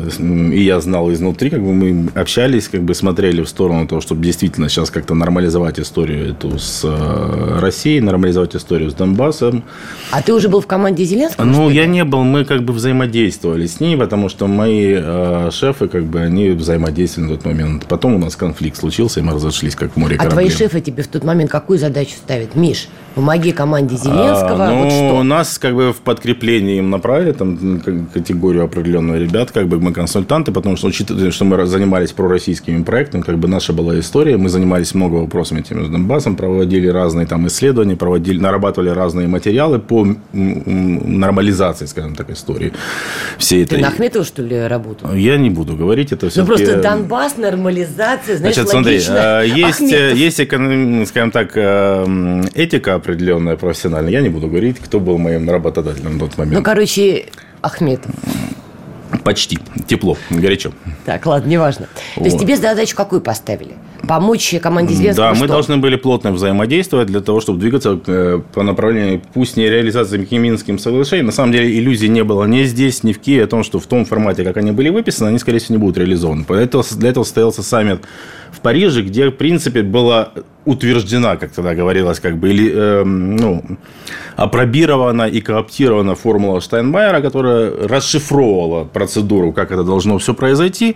и 0.53 0.63
я 0.63 0.79
знал 0.79 1.11
изнутри, 1.11 1.49
как 1.49 1.61
бы 1.61 1.73
мы 1.73 2.09
общались, 2.15 2.69
как 2.69 2.81
бы 2.81 2.95
смотрели 2.95 3.41
в 3.41 3.49
сторону 3.49 3.87
того, 3.87 4.01
чтобы 4.01 4.23
действительно 4.23 4.68
сейчас 4.69 4.89
как-то 4.89 5.15
нормализовать 5.15 5.79
историю 5.79 6.31
эту 6.31 6.59
с 6.59 6.81
э, 6.83 7.59
Россией, 7.59 8.01
нормализовать 8.01 8.55
историю 8.55 8.89
с 8.91 8.93
Донбассом. 8.93 9.63
А 10.11 10.21
ты 10.21 10.33
уже 10.33 10.49
был 10.49 10.61
в 10.61 10.67
команде 10.67 11.03
Зеленского? 11.03 11.45
Ну, 11.45 11.69
я 11.69 11.85
не 11.85 12.03
был, 12.03 12.23
мы 12.23 12.45
как 12.45 12.63
бы 12.63 12.73
взаимодействовали 12.73 13.67
с 13.67 13.79
ней, 13.79 13.97
потому 13.97 14.29
что 14.29 14.47
мои 14.47 14.93
э, 14.95 15.49
шефы, 15.51 15.87
как 15.87 16.05
бы, 16.05 16.19
они 16.21 16.49
взаимодействовали 16.49 17.31
на 17.31 17.35
тот 17.35 17.45
момент. 17.45 17.85
Потом 17.87 18.15
у 18.15 18.19
нас 18.19 18.35
конфликт 18.35 18.77
случился, 18.77 19.19
и 19.19 19.23
мы 19.23 19.33
разошлись, 19.33 19.75
как 19.75 19.93
в 19.93 19.97
море 19.97 20.17
А 20.19 20.29
твои 20.29 20.49
шефы 20.49 20.81
тебе 20.81 21.03
в 21.03 21.07
тот 21.07 21.23
момент 21.23 21.49
какую 21.49 21.79
задачу 21.79 22.11
ставят? 22.11 22.55
Миш, 22.55 22.87
помоги 23.15 23.51
команде 23.51 23.95
Зеленского, 23.95 24.65
а, 24.65 24.71
ну, 24.71 24.83
вот 24.83 24.91
что? 24.91 25.23
нас 25.23 25.57
как 25.57 25.75
бы 25.75 25.93
в 25.93 25.97
подкреплении 25.97 26.77
им 26.77 26.89
направили, 26.89 27.31
там, 27.31 27.81
категорию 28.13 28.63
определенную 28.63 29.21
ребят, 29.21 29.51
как 29.51 29.67
бы 29.67 29.79
мы 29.79 29.93
консультанты, 29.93 30.51
потому 30.51 30.75
что, 30.75 30.87
учитывая, 30.87 31.31
что 31.31 31.45
мы 31.45 31.65
занимались 31.65 32.11
пророссийскими 32.11 32.83
проектами, 32.83 33.21
как 33.21 33.37
бы 33.37 33.47
наша 33.47 33.73
была 33.73 33.99
история, 33.99 34.37
мы 34.37 34.49
занимались 34.49 34.58
много 34.65 35.15
вопросами 35.15 35.61
тем 35.61 35.85
с 35.85 35.89
Донбассом, 35.89 36.35
проводили 36.35 36.87
разные 36.87 37.25
там 37.25 37.47
исследования, 37.47 37.95
проводили, 37.95 38.39
нарабатывали 38.39 38.89
разные 38.89 39.27
материалы 39.27 39.79
по 39.79 40.07
нормализации, 40.33 41.85
скажем 41.85 42.15
так, 42.15 42.29
истории 42.29 42.73
всей 43.37 43.63
этой. 43.63 43.75
Ты 43.75 43.81
на 43.81 43.89
Ахметова, 43.89 44.25
что 44.25 44.41
ли, 44.41 44.67
работал? 44.67 45.13
Я 45.13 45.37
не 45.37 45.49
буду 45.49 45.75
говорить, 45.75 46.11
это 46.11 46.29
все 46.29 46.41
Ну, 46.41 46.47
просто 46.47 46.81
Донбасс, 46.81 47.37
нормализация, 47.37 48.37
знаешь, 48.37 48.55
Значит, 48.55 48.69
смотри, 48.69 48.99
э, 49.07 49.45
есть, 49.47 49.81
есть, 49.81 50.35
скажем 51.09 51.31
так, 51.31 51.51
э, 51.55 52.43
этика 52.53 52.95
определенная 52.95 53.55
профессиональная. 53.55 54.11
Я 54.11 54.21
не 54.21 54.29
буду 54.29 54.47
говорить, 54.47 54.79
кто 54.79 54.99
был 54.99 55.17
моим 55.17 55.49
работодателем 55.49 56.13
на 56.13 56.19
тот 56.19 56.37
момент. 56.37 56.57
Ну, 56.57 56.63
короче, 56.63 57.25
Ахметов. 57.61 58.11
Почти. 59.23 59.59
Тепло, 59.87 60.17
горячо. 60.29 60.71
Так, 61.05 61.25
ладно, 61.25 61.49
неважно. 61.49 61.87
То 62.15 62.23
есть 62.23 62.35
Вот. 62.35 62.43
тебе 62.43 62.57
задачу 62.57 62.95
какую 62.95 63.21
поставили? 63.21 63.73
Помочь 64.09 64.55
команде 64.59 64.95
Зеленского 64.95 65.27
Да, 65.27 65.31
мы 65.33 65.45
что? 65.45 65.47
должны 65.49 65.77
были 65.77 65.95
плотно 65.95 66.31
взаимодействовать 66.31 67.05
для 67.05 67.21
того, 67.21 67.41
чтобы 67.41 67.59
двигаться 67.59 67.99
э, 68.07 68.41
по 68.55 68.63
направлению, 68.63 69.21
пусть 69.35 69.55
не 69.55 69.69
реализации 69.69 70.17
Минским 70.35 70.79
соглашений, 70.79 71.21
на 71.21 71.31
самом 71.31 71.51
деле 71.51 71.77
иллюзий 71.77 72.09
не 72.09 72.23
было 72.23 72.45
ни 72.45 72.63
здесь, 72.63 73.03
ни 73.03 73.13
в 73.13 73.19
Киеве 73.19 73.43
о 73.43 73.47
том, 73.47 73.63
что 73.63 73.79
в 73.79 73.85
том 73.85 74.05
формате, 74.05 74.43
как 74.43 74.57
они 74.57 74.71
были 74.71 74.89
выписаны, 74.89 75.27
они, 75.27 75.37
скорее 75.37 75.59
всего, 75.59 75.75
не 75.75 75.81
будут 75.81 75.99
реализованы. 75.99 76.43
Поэтому 76.47 76.83
для 76.97 77.09
этого 77.11 77.23
состоялся 77.23 77.61
саммит 77.61 78.01
в 78.51 78.61
Париже, 78.61 79.03
где, 79.03 79.29
в 79.29 79.33
принципе, 79.33 79.83
была 79.83 80.31
утверждена, 80.65 81.35
как 81.37 81.51
тогда 81.51 81.73
говорилось, 81.73 82.19
как 82.19 82.37
бы, 82.37 82.49
или, 82.49 82.71
э, 82.73 83.03
ну, 83.03 83.63
опробирована 84.35 85.23
и 85.23 85.41
кооптирована 85.41 86.15
формула 86.15 86.61
Штайнмайера, 86.61 87.21
которая 87.21 87.87
расшифровывала 87.87 88.83
процедуру, 88.85 89.51
как 89.51 89.71
это 89.71 89.83
должно 89.83 90.17
все 90.17 90.33
произойти. 90.33 90.95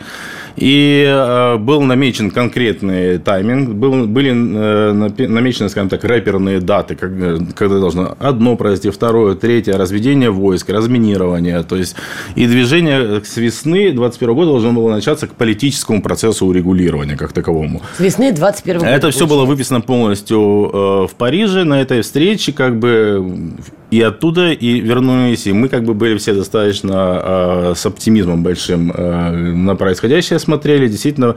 И 0.55 1.05
э, 1.07 1.57
был 1.57 1.81
намечен 1.81 2.31
конкретный 2.31 3.02
тайминг, 3.23 3.69
был, 3.69 4.07
были 4.07 4.31
э, 4.31 5.27
намечены, 5.27 5.69
скажем 5.69 5.89
так, 5.89 6.03
рэперные 6.03 6.59
даты, 6.59 6.97
э, 6.99 7.39
когда 7.55 7.79
должно 7.79 8.15
одно 8.19 8.55
произойти, 8.55 8.89
второе, 8.89 9.35
третье, 9.35 9.77
разведение 9.77 10.29
войск, 10.29 10.69
разминирование. 10.69 11.63
То 11.63 11.75
есть 11.75 11.95
и 12.35 12.47
движение 12.47 13.21
с 13.23 13.37
весны 13.37 13.91
2021 13.91 14.35
года 14.35 14.51
должно 14.51 14.73
было 14.73 14.91
начаться 14.91 15.27
к 15.27 15.33
политическому 15.35 16.01
процессу 16.01 16.45
урегулирования 16.45 17.17
как 17.17 17.33
таковому. 17.33 17.81
С 17.97 17.99
весны 17.99 18.31
21 18.31 18.79
года. 18.79 18.91
Это 18.91 19.11
все 19.11 19.27
было 19.27 19.45
выписано 19.45 19.81
полностью 19.81 20.39
э, 20.39 21.07
в 21.07 21.15
Париже 21.17 21.63
на 21.63 21.81
этой 21.81 22.01
встрече, 22.01 22.53
как 22.53 22.79
бы 22.79 23.53
и 23.93 24.01
оттуда, 24.01 24.51
и 24.51 24.79
вернулись, 24.79 25.45
и 25.45 25.53
мы 25.53 25.69
как 25.69 25.83
бы 25.83 25.93
были 25.93 26.17
все 26.17 26.33
достаточно 26.33 27.21
э, 27.23 27.73
с 27.75 27.85
оптимизмом 27.85 28.41
большим 28.41 28.91
э, 28.91 29.31
на 29.31 29.75
происходящее 29.75 30.39
смотрели. 30.39 30.87
Действительно, 30.87 31.35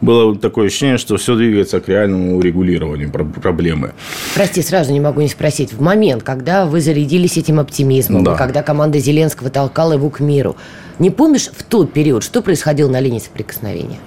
было 0.00 0.36
такое 0.36 0.66
ощущение, 0.66 0.98
что 0.98 1.05
все 1.16 1.36
двигается 1.36 1.80
к 1.80 1.88
реальному 1.88 2.36
урегулированию 2.38 3.10
про- 3.10 3.24
проблемы. 3.24 3.92
Прости, 4.34 4.62
сразу 4.62 4.92
не 4.92 5.00
могу 5.00 5.20
не 5.20 5.28
спросить. 5.28 5.72
В 5.72 5.80
момент, 5.80 6.24
когда 6.24 6.66
вы 6.66 6.80
зарядились 6.80 7.36
этим 7.36 7.60
оптимизмом, 7.60 8.24
Да. 8.24 8.34
когда 8.34 8.62
команда 8.64 8.98
Зеленского 8.98 9.50
толкала 9.50 9.92
его 9.92 10.10
к 10.10 10.18
миру, 10.18 10.56
не 10.98 11.10
помнишь 11.10 11.48
в 11.54 11.62
тот 11.62 11.92
период, 11.92 12.24
что 12.24 12.42
происходило 12.42 12.88
на 12.90 12.98
линии 12.98 13.20
соприкосновения? 13.20 13.98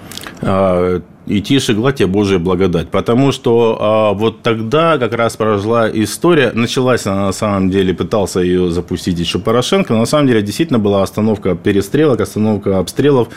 А, 0.42 1.00
и 1.30 1.40
тише 1.40 1.74
гладь 1.74 1.96
тебе 1.96 2.08
Божья 2.08 2.38
благодать. 2.38 2.88
Потому 2.88 3.30
что 3.30 3.78
а, 3.80 4.12
вот 4.14 4.42
тогда 4.42 4.98
как 4.98 5.14
раз 5.14 5.36
прошла 5.36 5.88
история, 5.88 6.50
началась 6.52 7.06
она 7.06 7.26
на 7.26 7.32
самом 7.32 7.70
деле, 7.70 7.94
пытался 7.94 8.40
ее 8.40 8.70
запустить 8.70 9.18
еще 9.18 9.38
Порошенко, 9.38 9.92
но 9.92 10.00
на 10.00 10.06
самом 10.06 10.26
деле 10.26 10.42
действительно 10.42 10.78
была 10.78 11.02
остановка 11.02 11.54
перестрелок, 11.54 12.20
остановка 12.20 12.78
обстрелов. 12.78 13.28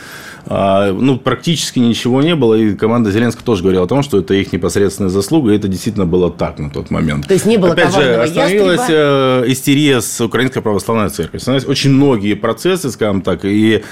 А, 0.46 0.92
ну, 0.92 1.18
практически 1.18 1.80
ничего 1.80 2.22
не 2.22 2.36
было, 2.36 2.56
и 2.56 2.74
команда 2.74 3.12
Зеленского 3.12 3.46
тоже 3.46 3.62
говорила 3.62 3.86
о 3.86 3.88
том, 3.88 4.04
что 4.04 4.20
это 4.20 4.34
их 4.34 4.52
непосредственная 4.52 5.10
заслуга, 5.10 5.54
и 5.54 5.56
это 5.56 5.68
действительно 5.68 6.06
было 6.06 6.30
так 6.32 6.60
на 6.60 6.70
тот 6.70 6.92
момент. 6.92 7.28
То 7.28 7.34
есть 7.34 7.46
не 7.46 7.58
было 7.58 7.72
Опять 7.72 7.94
же, 7.94 8.16
остановилась 8.16 8.80
ястреба? 8.80 9.00
э, 9.00 9.44
истерия 9.48 10.02
с 10.02 10.20
Украинской 10.20 10.62
Православной 10.62 11.10
Церковью. 11.10 11.38
Остановились 11.38 11.68
очень 11.68 11.92
многие 11.92 12.34
процессы, 12.34 12.90
скажем 12.92 13.22
так, 13.22 13.46
и 13.46 13.84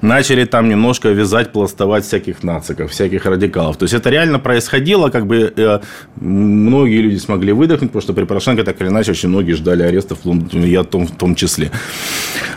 начали 0.00 0.44
там 0.46 0.68
немножко 0.68 1.10
вязать, 1.10 1.52
пластовать 1.52 2.04
всяких 2.04 2.42
нациков, 2.42 2.90
всяких 2.90 3.24
радикалов. 3.26 3.49
То 3.50 3.84
есть 3.84 3.94
это 3.94 4.10
реально 4.10 4.38
происходило, 4.38 5.10
как 5.10 5.26
бы 5.26 5.52
э, 5.56 5.80
многие 6.16 7.00
люди 7.02 7.18
смогли 7.18 7.52
выдохнуть, 7.52 7.90
потому 7.90 8.02
что 8.02 8.12
при 8.12 8.24
Порошенко 8.24 8.64
так 8.64 8.80
или 8.80 8.88
иначе 8.88 9.10
очень 9.12 9.28
многие 9.28 9.52
ждали 9.52 9.82
арестов, 9.82 10.18
я 10.52 10.82
в 10.82 10.86
том, 10.86 11.06
в 11.06 11.12
том 11.16 11.34
числе. 11.34 11.70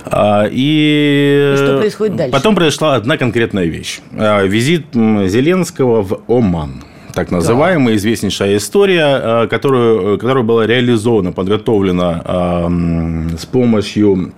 А, 0.06 0.46
И, 0.52 1.54
И 1.54 1.58
что 1.58 1.78
происходит 1.80 2.16
дальше? 2.16 2.32
Потом 2.32 2.56
произошла 2.56 2.96
одна 2.96 3.18
конкретная 3.18 3.66
вещь. 3.66 4.00
А, 4.18 4.44
Визит 4.44 4.86
Зеленского 4.94 6.02
в 6.02 6.22
Оман. 6.28 6.84
Так 7.14 7.30
называемая 7.30 7.96
известнейшая 7.98 8.58
история, 8.58 9.04
а, 9.06 9.48
которую, 9.48 10.18
которая 10.18 10.44
была 10.44 10.66
реализована, 10.66 11.32
подготовлена 11.32 12.22
м, 12.66 13.38
с 13.38 13.46
помощью 13.46 14.34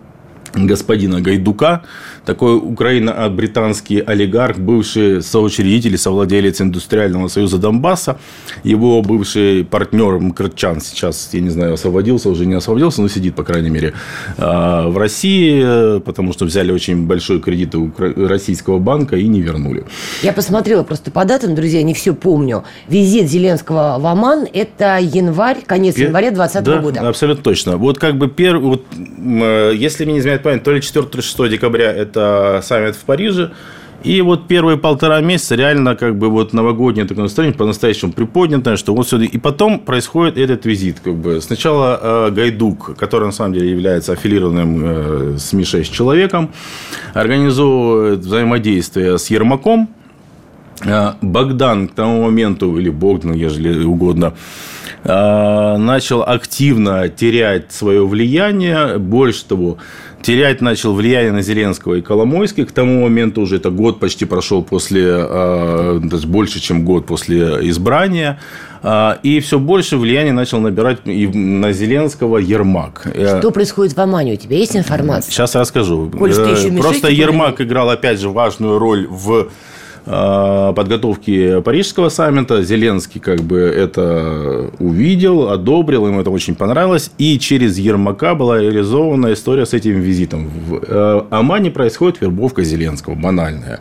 господина 0.56 1.22
Гайдука, 1.22 1.84
такой 2.26 2.56
украино-британский 2.56 4.00
олигарх, 4.00 4.58
бывший 4.58 5.22
соучредитель 5.22 5.96
и 5.96 5.98
совладелец 5.98 6.62
индустриального 6.62 7.28
союза 7.28 7.58
Донбасса, 7.58 8.18
его 8.64 9.02
бывший 9.02 9.66
партнер 9.66 10.20
Мкртчан 10.20 10.82
сейчас, 10.82 11.30
я 11.34 11.42
не 11.42 11.50
знаю, 11.50 11.74
освободился, 11.74 12.30
уже 12.30 12.46
не 12.46 12.54
освободился, 12.54 13.02
но 13.02 13.10
сидит, 13.10 13.36
по 13.36 13.44
крайней 13.44 13.70
мере, 13.70 13.94
а, 14.38 14.88
в 14.88 14.98
России, 14.98 16.00
потому 16.00 16.34
что 16.34 16.46
взяли 16.46 16.72
очень 16.72 17.06
большой 17.06 17.40
кредит 17.40 17.76
у 17.76 17.92
российского 17.98 18.80
банка 18.80 19.18
и 19.18 19.28
не 19.28 19.42
вернули. 19.42 19.86
Я 20.24 20.34
посмотрела 20.34 20.84
просто 20.84 21.12
по 21.12 21.26
датам, 21.26 21.56
друзья, 21.56 21.84
не 21.84 21.94
все 21.94 22.14
помню. 22.14 22.64
Визит 22.88 23.30
Зеленского 23.30 23.98
в 24.00 24.06
Оман– 24.06 24.48
это 24.54 24.98
январь, 25.00 25.60
конец 25.66 25.98
января 25.98 26.32
2020 26.32 26.64
да, 26.64 26.78
года. 26.80 27.08
абсолютно 27.08 27.44
точно. 27.44 27.78
Вот 27.78 28.00
как 28.00 28.18
бы 28.18 28.28
первый, 28.28 28.64
вот, 28.64 28.86
э, 28.98 29.74
если 29.76 30.06
мне 30.06 30.16
не 30.16 30.20
изменяет 30.20 30.45
память, 30.46 30.64
то 30.64 30.72
ли 30.72 30.82
4 30.82 31.06
то 31.08 31.18
ли 31.18 31.24
6 31.24 31.50
декабря 31.50 31.92
это 31.92 32.62
саммит 32.64 32.96
в 32.96 33.04
Париже. 33.04 33.52
И 34.04 34.22
вот 34.22 34.48
первые 34.48 34.78
полтора 34.78 35.20
месяца 35.22 35.56
реально 35.56 35.96
как 35.96 36.16
бы 36.16 36.30
вот 36.30 36.54
новогоднее 36.54 37.08
такое 37.08 37.24
настроение 37.24 37.58
по-настоящему 37.58 38.14
приподнятое, 38.14 38.78
что 38.78 38.94
вот 38.94 39.08
сюда. 39.08 39.26
И 39.26 39.38
потом 39.40 39.80
происходит 39.80 40.38
этот 40.38 40.66
визит. 40.66 41.00
Как 41.04 41.16
бы. 41.16 41.42
Сначала 41.42 42.00
э, 42.02 42.32
Гайдук, 42.32 42.96
который 42.98 43.26
на 43.26 43.32
самом 43.32 43.54
деле 43.54 43.72
является 43.72 44.14
аффилированным 44.14 44.82
э, 44.84 45.38
с 45.40 45.54
Ми-6 45.54 45.92
человеком, 45.92 46.52
организовывает 47.16 48.20
взаимодействие 48.20 49.18
с 49.18 49.28
Ермаком, 49.32 49.90
Э, 50.84 51.14
Богдан 51.22 51.88
к 51.88 51.96
тому 51.96 52.24
моменту, 52.24 52.78
или 52.78 52.90
Богдан, 52.90 53.34
ежели 53.34 53.84
угодно, 53.84 54.34
э, 55.04 55.78
начал 55.78 56.24
активно 56.24 57.08
терять 57.10 57.72
свое 57.72 58.06
влияние. 58.06 58.98
Больше 58.98 59.46
того, 59.46 59.78
терять 60.26 60.60
начал 60.60 60.96
влияние 60.96 61.32
на 61.32 61.44
Зеленского 61.44 61.96
и 61.96 62.02
Коломойский. 62.02 62.66
К 62.66 62.72
тому 62.72 63.04
моменту 63.04 63.42
уже 63.42 63.58
это 63.58 63.70
год 63.70 64.00
почти 64.00 64.26
прошел 64.26 64.64
после, 64.64 65.04
э, 65.08 66.00
даже 66.04 66.28
больше, 66.28 66.60
чем 66.60 66.84
год 66.84 67.06
после 67.06 67.70
избрания. 67.70 68.40
Э, 68.82 69.18
И 69.22 69.40
все 69.40 69.60
больше 69.60 69.98
влияния 69.98 70.34
начал 70.34 70.60
набирать 70.60 71.00
и 71.06 71.28
на 71.28 71.72
Зеленского 71.74 72.40
Ермак. 72.40 73.08
Э, 73.14 73.40
Что 73.40 73.52
происходит 73.52 73.94
в 73.96 74.00
Омане? 74.00 74.34
У 74.34 74.38
тебя 74.38 74.58
есть 74.58 74.76
информация? 74.76 75.32
Сейчас 75.32 75.54
расскажу. 75.56 76.10
Коль, 76.18 76.34
ты 76.34 76.42
еще 76.42 76.72
Ми-6 76.72 76.82
Просто. 76.82 77.08
Ермак 77.10 77.62
играл, 77.62 77.90
опять 77.92 78.20
же, 78.20 78.30
важную 78.30 78.80
роль 78.80 79.06
в 79.08 79.50
э, 80.06 80.74
подготовке 80.76 81.62
Парижского 81.62 82.10
саммита. 82.10 82.62
Зеленский 82.64 83.20
как 83.20 83.42
бы 83.42 83.60
это 83.60 84.70
увидел, 84.80 85.50
одобрил, 85.50 86.08
ему 86.08 86.22
это 86.22 86.30
очень 86.30 86.56
понравилось. 86.56 87.12
И 87.18 87.40
через 87.40 87.78
Ермака 87.78 88.36
была 88.36 88.60
реализована 88.60 89.34
история 89.34 89.66
с 89.66 89.74
этим 89.74 90.00
визитом. 90.00 90.50
В 90.50 90.84
э, 90.88 91.22
Омане 91.30 91.72
происходит 91.72 92.22
вербовка 92.22 92.64
Зеленского, 92.64 93.16
банальная. 93.16 93.80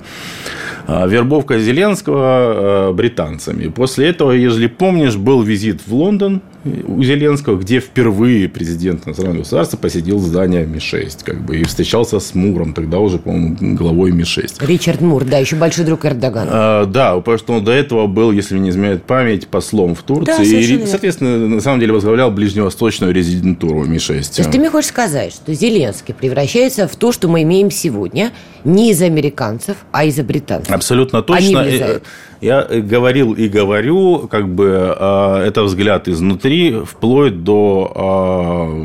А, 0.87 1.07
Вербовка 1.07 1.59
Зеленского 1.59 2.89
э, 2.91 2.93
британцами. 2.93 3.69
После 3.69 4.09
этого, 4.09 4.33
если 4.33 4.67
помнишь, 4.67 5.17
был 5.17 5.43
визит 5.43 5.81
в 5.87 5.95
Лондон 5.95 6.43
у 6.65 7.03
Зеленского, 7.03 7.59
где 7.59 7.81
впервые 7.81 8.49
президент 8.49 9.07
национального 9.07 9.43
государства 9.43 9.77
посетил 9.77 10.19
здание 10.19 10.65
Ми-6. 10.67 11.19
Как 11.23 11.45
бы, 11.45 11.59
и 11.59 11.65
встречался 11.65 12.21
с 12.21 12.35
Муром, 12.35 12.73
тогда 12.73 12.99
уже, 12.99 13.19
по-моему, 13.19 13.77
главой 13.77 14.13
Ми-6. 14.13 14.67
Ричард 14.67 15.01
Мур, 15.01 15.25
да, 15.25 15.39
еще 15.39 15.57
большой 15.57 15.85
друг 15.85 16.05
Эрдогана. 16.07 16.51
А, 16.53 16.85
да, 16.87 17.17
потому 17.17 17.39
что 17.39 17.53
он 17.55 17.65
до 17.65 17.73
этого 17.73 18.07
был, 18.07 18.33
если 18.33 18.59
не 18.59 18.71
изменяет 18.71 19.05
память, 19.05 19.47
послом 19.49 19.95
в 19.95 20.01
Да, 20.01 20.07
Турции. 20.07 20.45
совершенно 20.45 20.83
и, 20.85 20.87
соответственно, 20.87 21.49
на 21.49 21.61
самом 21.61 21.81
деле 21.81 21.93
возглавлял 21.93 22.31
ближневосточную 22.31 23.13
резидентуру 23.13 23.85
Ми-6. 23.85 24.07
То 24.07 24.39
есть 24.39 24.51
ты 24.51 24.59
мне 24.59 24.71
хочешь 24.71 24.89
сказать, 24.91 25.33
что 25.35 25.53
Зеленский 25.53 26.15
превращается 26.15 26.89
в 26.89 26.97
то, 26.97 27.13
что 27.13 27.29
мы 27.29 27.43
имеем 27.43 27.71
сегодня, 27.71 28.33
не 28.65 28.91
из 28.91 29.03
американцев, 29.03 29.77
а 29.93 30.05
из 30.05 30.17
британцев. 30.17 30.71
Абсолютно 30.75 31.19
Они 31.19 31.53
точно. 31.53 31.63
влезают. 31.63 32.05
Я 32.45 32.67
э, 32.69 32.81
говорил 32.81 33.33
и 33.33 33.49
говорю, 33.49 34.29
как 34.31 34.47
бы 34.49 34.95
э, 35.01 35.45
это 35.47 35.63
взгляд 35.63 36.09
изнутри, 36.09 36.77
вплоть 36.85 37.43
до 37.43 37.91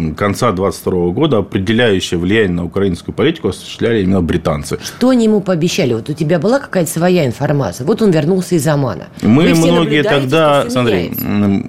э, 0.10 0.14
конца 0.16 0.54
22 0.54 1.10
года 1.10 1.40
определяющее 1.40 2.18
влияние 2.18 2.54
на 2.54 2.64
украинскую 2.64 3.14
политику 3.14 3.50
осуществляли 3.50 4.04
именно 4.04 4.22
британцы. 4.22 4.80
Что 4.82 5.10
они 5.10 5.26
ему 5.26 5.42
пообещали? 5.42 5.94
Вот 5.94 6.10
у 6.10 6.14
тебя 6.14 6.40
была 6.40 6.60
какая-то 6.60 6.90
своя 6.90 7.26
информация. 7.26 7.86
Вот 7.86 8.02
он 8.02 8.12
вернулся 8.12 8.56
из 8.56 8.66
Омана. 8.66 9.08
Мы 9.24 9.54
многие 9.54 10.04
тогда, 10.04 10.70
смотри, 10.70 11.12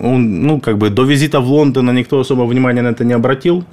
он, 0.00 0.42
ну, 0.42 0.61
как 0.61 0.79
бы 0.79 0.90
до 0.90 1.03
визита 1.03 1.40
в 1.40 1.50
Лондон 1.50 1.92
никто 1.92 2.20
особо 2.20 2.44
внимания 2.44 2.83
на 2.83 2.90
это 2.90 3.05
не 3.05 3.14
обратил. 3.14 3.64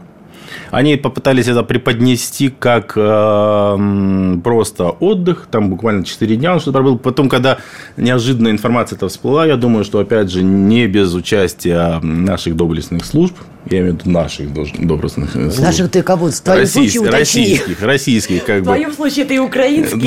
Они 0.72 0.96
попытались 0.96 1.48
это 1.48 1.64
преподнести 1.64 2.50
как 2.50 2.94
э, 2.96 4.38
просто 4.44 4.90
отдых, 4.90 5.48
там 5.52 5.70
буквально 5.70 6.04
4 6.04 6.36
дня 6.36 6.54
он 6.54 6.60
что-то 6.60 6.80
пробыл. 6.80 6.98
Потом, 6.98 7.30
когда 7.30 7.58
неожиданная 7.96 8.52
информация 8.52 8.98
это 8.98 9.08
всплыла, 9.08 9.46
я 9.46 9.58
думаю, 9.58 9.84
что, 9.84 10.00
опять 10.00 10.32
же, 10.32 10.44
не 10.44 10.88
без 10.88 11.14
участия 11.14 12.00
наших 12.02 12.56
доблестных 12.56 13.06
служб, 13.06 13.36
я 13.70 13.80
имею 13.80 13.94
в 13.96 14.00
виду 14.00 14.10
наших 14.12 14.54
доблестных 14.54 15.32
служб. 15.32 15.60
Наших 15.60 15.92
ты 15.92 16.04
кого? 16.04 16.30
В 16.30 16.40
твоем 16.42 16.62
Российских, 16.62 16.92
случае 17.00 17.10
уточни. 17.10 17.42
российских, 17.44 17.82
российских, 17.82 18.44
как 18.46 18.56
В 18.58 18.60
бы. 18.60 18.66
твоем 18.66 18.94
случае 18.94 19.26
это 19.26 19.34
и 19.34 19.40
украинские. 19.40 20.00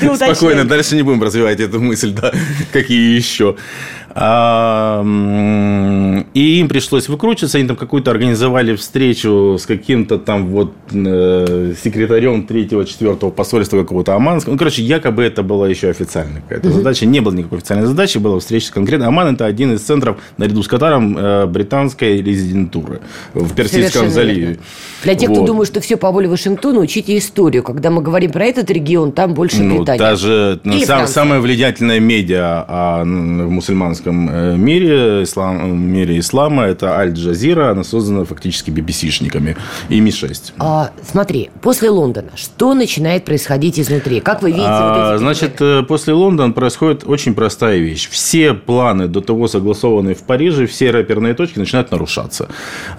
Ты 0.00 0.10
уточняй. 0.10 0.34
Спокойно, 0.34 0.64
дальше 0.64 0.96
не 0.96 1.02
будем 1.02 1.22
развивать 1.22 1.60
эту 1.60 1.80
мысль, 1.80 2.12
да, 2.12 2.32
какие 2.72 3.16
еще. 3.16 3.56
А, 4.20 5.04
И 6.34 6.58
им 6.60 6.68
пришлось 6.68 7.08
выкручиваться, 7.08 7.58
они 7.58 7.68
там 7.68 7.76
какую-то 7.76 8.10
организовали 8.10 8.74
встречу 8.74 9.56
с 9.60 9.66
каким-то 9.66 10.18
там 10.18 10.48
вот 10.48 10.72
э, 10.92 11.74
секретарем 11.82 12.44
третьего, 12.46 12.84
четвертого 12.84 13.30
посольства 13.30 13.78
какого-то 13.78 14.14
Оманского. 14.14 14.52
Ну, 14.52 14.58
короче, 14.58 14.82
якобы 14.82 15.22
это 15.22 15.42
была 15.42 15.68
еще 15.68 15.88
официальная 15.90 16.40
какая-то 16.40 16.70
задача. 16.70 17.06
Не 17.06 17.20
было 17.20 17.32
никакой 17.34 17.58
официальной 17.58 17.86
задачи, 17.86 18.18
была 18.18 18.40
встреча 18.40 18.66
с 18.66 18.70
конкретно. 18.70 19.06
Оман– 19.08 19.34
это 19.34 19.46
один 19.46 19.74
из 19.74 19.82
центров, 19.82 20.16
наряду 20.36 20.62
с 20.62 20.68
Катаром, 20.68 21.16
э, 21.16 21.46
британской 21.46 22.20
резидентуры 22.28 23.00
в 23.34 23.54
Персидском 23.54 23.82
Совершенно 23.82 24.10
заливе. 24.10 24.40
верно. 24.40 24.56
Для 25.04 25.14
тех, 25.14 25.30
кто 25.30 25.40
Вот. 25.40 25.46
думает, 25.46 25.68
что 25.68 25.80
все 25.80 25.96
по 25.96 26.10
воле 26.10 26.28
Вашингтона, 26.28 26.80
учите 26.80 27.16
историю. 27.18 27.62
Когда 27.62 27.90
мы 27.90 28.02
говорим 28.02 28.32
про 28.32 28.44
этот 28.46 28.70
регион, 28.70 29.12
там 29.12 29.34
больше 29.34 29.62
Ну, 29.62 29.78
Британия. 29.78 29.98
даже 29.98 30.60
ну, 30.64 30.72
Или 30.72 30.84
сам- 30.84 30.96
Франция. 30.98 31.14
самое 31.14 31.40
влиятельное 31.40 32.00
медиа 32.00 32.64
а, 32.68 33.02
н- 33.02 33.46
в 33.46 33.50
мусульманском 33.50 34.28
э, 34.30 34.56
мире, 34.56 35.22
ислам, 35.22 35.78
мире 35.78 36.18
ислама, 36.18 36.64
это 36.64 36.96
Аль-Джазира, 36.98 37.70
она 37.70 37.84
создана 37.84 38.24
фактически 38.24 38.70
BBC-шниками 38.70 39.56
и 39.88 40.00
Ми-6. 40.00 40.52
А, 40.58 40.90
смотри, 41.08 41.50
после 41.62 41.90
Лондона, 41.90 42.30
что 42.34 42.74
начинает 42.74 43.24
происходить 43.24 43.78
изнутри? 43.78 44.20
Как 44.20 44.42
вы 44.42 44.48
видите 44.50 44.66
А, 44.68 45.10
вот 45.10 45.14
эти... 45.14 45.18
значит, 45.20 45.60
э, 45.60 45.82
после 45.86 46.12
Лондона 46.14 46.52
происходит 46.52 47.04
очень 47.06 47.34
простая 47.34 47.78
вещь. 47.78 48.08
Все 48.10 48.52
планы 48.54 49.06
до 49.06 49.20
того 49.20 49.46
согласованные 49.48 50.14
в 50.14 50.22
Париже, 50.24 50.66
все 50.66 50.90
рэперные 50.90 51.34
точки 51.34 51.58
начинают 51.58 51.90
нарушаться. 51.90 52.07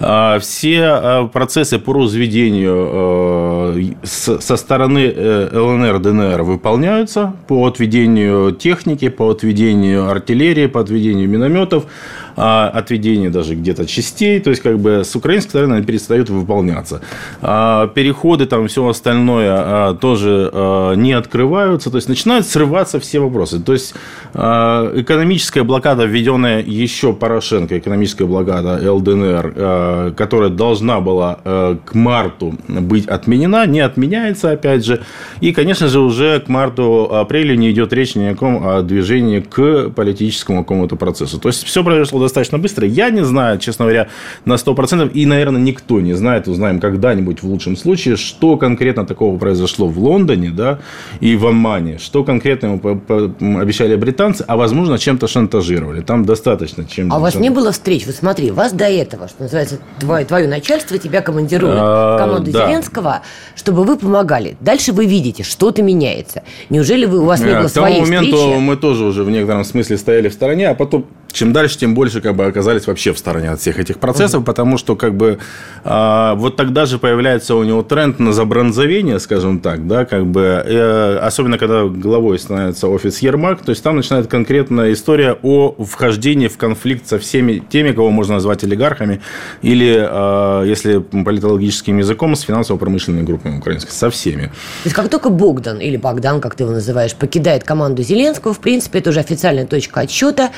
А, 0.00 0.38
Все 0.38 0.78
э, 0.80 1.28
процессы 1.32 1.78
по 1.78 1.92
разведению 1.92 3.94
с- 4.02 4.38
со 4.40 4.56
стороны 4.56 5.12
э, 5.14 5.48
ЛНР, 5.58 5.98
ДНР 5.98 6.42
выполняются 6.42 7.34
по 7.48 7.66
отведению 7.66 8.52
техники, 8.52 9.08
по 9.08 9.30
отведению 9.30 10.08
артиллерии, 10.10 10.66
по 10.66 10.80
отведению 10.80 11.28
минометов, 11.28 11.84
а, 12.36 12.68
отведению 12.68 13.30
даже 13.30 13.54
где-то 13.54 13.86
частей. 13.86 14.40
То 14.40 14.50
есть, 14.50 14.62
как 14.62 14.78
бы 14.78 15.02
с 15.04 15.14
украинской 15.16 15.50
стороны 15.50 15.74
они 15.74 15.84
перестают 15.84 16.30
выполняться. 16.30 17.00
А, 17.40 17.88
Переходы, 17.88 18.46
там 18.46 18.68
все 18.68 18.86
остальное 18.86 19.48
а, 19.50 19.94
тоже 19.94 20.50
не 20.96 21.12
открываются. 21.12 21.90
То 21.90 21.96
есть, 21.96 22.08
начинают 22.08 22.46
срываться 22.46 23.00
все 23.00 23.20
вопросы. 23.20 23.60
То 23.60 23.72
есть, 23.72 23.94
экономическая 24.32 25.62
блокада, 25.62 26.04
введенная 26.04 26.62
еще 26.62 27.12
Порошенко, 27.12 27.78
экономическая 27.78 28.26
блокада 28.26 28.80
ЛДНР, 28.92 30.14
которая 30.16 30.50
должна 30.50 31.00
была 31.00 31.38
к 31.84 31.94
марту 31.94 32.54
быть 32.68 33.06
отменена, 33.06 33.66
не 33.66 33.80
отменяется, 33.80 34.52
опять 34.52 34.84
же. 34.84 35.00
И, 35.40 35.52
конечно 35.52 35.88
же, 35.88 36.00
уже 36.00 36.40
к 36.40 36.48
марту-апрелю 36.48 37.56
не 37.56 37.70
идет 37.70 37.92
речь 37.92 38.14
ни 38.14 38.24
о 38.24 38.32
каком 38.32 38.66
а, 38.66 38.82
движении 38.82 39.40
к 39.40 39.90
политическому 39.90 40.62
какому-то 40.62 40.96
процессу. 40.96 41.38
То 41.38 41.48
есть, 41.48 41.64
все 41.64 41.82
произошло 41.82 42.20
достаточно 42.20 42.29
быстро. 42.58 42.86
Я 42.86 43.10
не 43.10 43.24
знаю, 43.24 43.58
честно 43.58 43.84
говоря, 43.84 44.08
на 44.44 44.54
100%, 44.54 45.12
и, 45.12 45.26
наверное, 45.26 45.60
никто 45.60 46.00
не 46.00 46.14
знает, 46.14 46.48
узнаем 46.48 46.80
когда-нибудь 46.80 47.42
в 47.42 47.46
лучшем 47.46 47.76
случае, 47.76 48.16
что 48.16 48.56
конкретно 48.56 49.06
такого 49.06 49.38
произошло 49.38 49.86
в 49.88 49.98
Лондоне, 49.98 50.50
да, 50.50 50.78
и 51.20 51.36
в 51.36 51.46
Омане, 51.46 51.98
что 51.98 52.24
конкретно 52.24 52.66
ему 52.66 53.58
обещали 53.60 53.96
британцы, 53.96 54.44
а, 54.46 54.56
возможно, 54.56 54.98
чем-то 54.98 55.26
шантажировали. 55.28 56.00
Там 56.00 56.24
достаточно 56.24 56.84
чем 56.84 57.12
А 57.12 57.18
у 57.18 57.20
вас 57.20 57.34
не 57.34 57.50
было 57.50 57.72
встреч? 57.72 58.06
Вот 58.06 58.14
смотри, 58.14 58.50
вас 58.50 58.72
до 58.72 58.86
этого, 58.86 59.28
что 59.28 59.42
называется, 59.42 59.78
твое, 59.98 60.24
твое 60.24 60.48
начальство 60.48 60.98
тебя 60.98 61.20
командирует 61.20 61.76
А, 61.78 62.18
команду 62.18 62.50
да. 62.50 62.66
Зеленского, 62.66 63.22
чтобы 63.54 63.84
вы 63.84 63.96
помогали. 63.96 64.56
Дальше 64.60 64.92
вы 64.92 65.06
видите, 65.06 65.42
что-то 65.42 65.82
меняется. 65.82 66.42
Неужели 66.70 67.06
вы, 67.06 67.20
у 67.20 67.24
вас 67.24 67.40
не 67.40 67.50
Э, 67.50 67.60
было 67.60 67.68
К 67.68 67.72
тому 67.72 67.86
своей 67.86 68.00
моменту 68.00 68.36
встречи? 68.36 68.58
мы 68.58 68.76
тоже 68.76 69.04
уже 69.04 69.24
в 69.24 69.30
некотором 69.30 69.64
смысле 69.64 69.98
стояли 69.98 70.28
в 70.28 70.32
стороне, 70.32 70.68
а 70.68 70.74
потом 70.74 71.06
чем 71.32 71.52
дальше, 71.52 71.78
тем 71.78 71.94
больше 71.94 72.09
как 72.18 72.34
бы 72.34 72.46
оказались 72.46 72.86
вообще 72.86 73.12
в 73.12 73.18
стороне 73.18 73.50
от 73.50 73.60
всех 73.60 73.78
этих 73.78 73.98
процессов, 73.98 74.44
потому 74.44 74.78
что 74.78 74.96
как 74.96 75.14
бы 75.14 75.38
а, 75.84 76.34
вот 76.34 76.56
тогда 76.56 76.86
же 76.86 76.98
появляется 76.98 77.54
у 77.54 77.62
него 77.62 77.82
тренд 77.82 78.18
на 78.18 78.32
забронзовение, 78.32 79.18
скажем 79.20 79.60
так, 79.60 79.86
да, 79.86 80.04
как 80.04 80.26
бы 80.26 80.40
э, 80.42 81.18
особенно 81.18 81.58
когда 81.58 81.84
главой 81.84 82.38
становится 82.38 82.88
офис 82.88 83.20
Ермак, 83.20 83.62
то 83.62 83.70
есть 83.70 83.82
там 83.82 83.96
начинает 83.96 84.26
конкретная 84.26 84.92
история 84.92 85.36
о 85.42 85.74
вхождении 85.78 86.48
в 86.48 86.56
конфликт 86.56 87.06
со 87.06 87.18
всеми 87.18 87.58
теми, 87.58 87.92
кого 87.92 88.10
можно 88.10 88.34
назвать 88.34 88.64
олигархами, 88.64 89.20
или, 89.62 89.96
а, 89.98 90.64
если 90.64 90.98
политологическим 90.98 91.98
языком, 91.98 92.34
с 92.34 92.42
финансово-промышленными 92.42 93.24
группами 93.24 93.58
украинскими, 93.58 93.92
со 93.92 94.10
всеми. 94.10 94.46
То 94.46 94.86
есть 94.86 94.96
как 94.96 95.08
только 95.08 95.30
Богдан, 95.30 95.78
или 95.78 95.96
Богдан, 95.96 96.40
как 96.40 96.54
ты 96.54 96.64
его 96.64 96.72
называешь, 96.72 97.14
покидает 97.14 97.64
команду 97.64 98.02
Зеленского, 98.02 98.54
в 98.54 98.60
принципе, 98.60 98.98
это 99.00 99.10
уже 99.10 99.20
официальная 99.20 99.66
точка 99.66 100.00
отсчета 100.00 100.50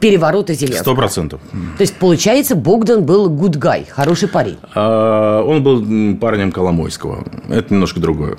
переворота 0.00 0.54
Сто 0.54 0.66
Зеленского. 0.66 0.94
процентов. 0.94 1.40
То 1.76 1.82
есть, 1.82 1.94
получается, 1.96 2.54
Богдан 2.56 3.04
был 3.04 3.28
good 3.30 3.58
guy, 3.58 3.86
хороший 3.88 4.28
парень. 4.28 4.56
А, 4.74 5.42
Он 5.44 5.62
был 5.62 6.16
парнем 6.18 6.50
Коломойского. 6.52 7.24
Это 7.48 7.72
немножко 7.74 8.00
другое. 8.00 8.36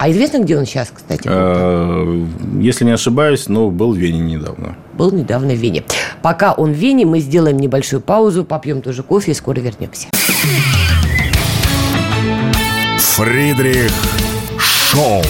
А 0.00 0.08
известно, 0.10 0.38
где 0.38 0.56
он 0.56 0.64
сейчас, 0.64 0.92
кстати? 0.94 1.22
А, 1.26 2.24
Если 2.60 2.84
не 2.84 2.92
ошибаюсь, 2.92 3.48
ну, 3.48 3.70
был 3.70 3.92
в 3.92 3.96
Вене 3.96 4.20
недавно. 4.20 4.76
Был 4.92 5.10
недавно 5.10 5.54
в 5.54 5.56
Вене. 5.58 5.82
Пока 6.22 6.52
он 6.52 6.72
в 6.72 6.76
Вене, 6.76 7.04
мы 7.04 7.18
сделаем 7.20 7.56
небольшую 7.58 8.00
паузу, 8.00 8.44
попьем 8.44 8.80
тоже 8.82 9.02
кофе 9.02 9.32
и 9.32 9.34
скоро 9.34 9.58
вернемся. 9.60 10.06
Фридрих 12.98 13.90
Шоу. 14.58 15.22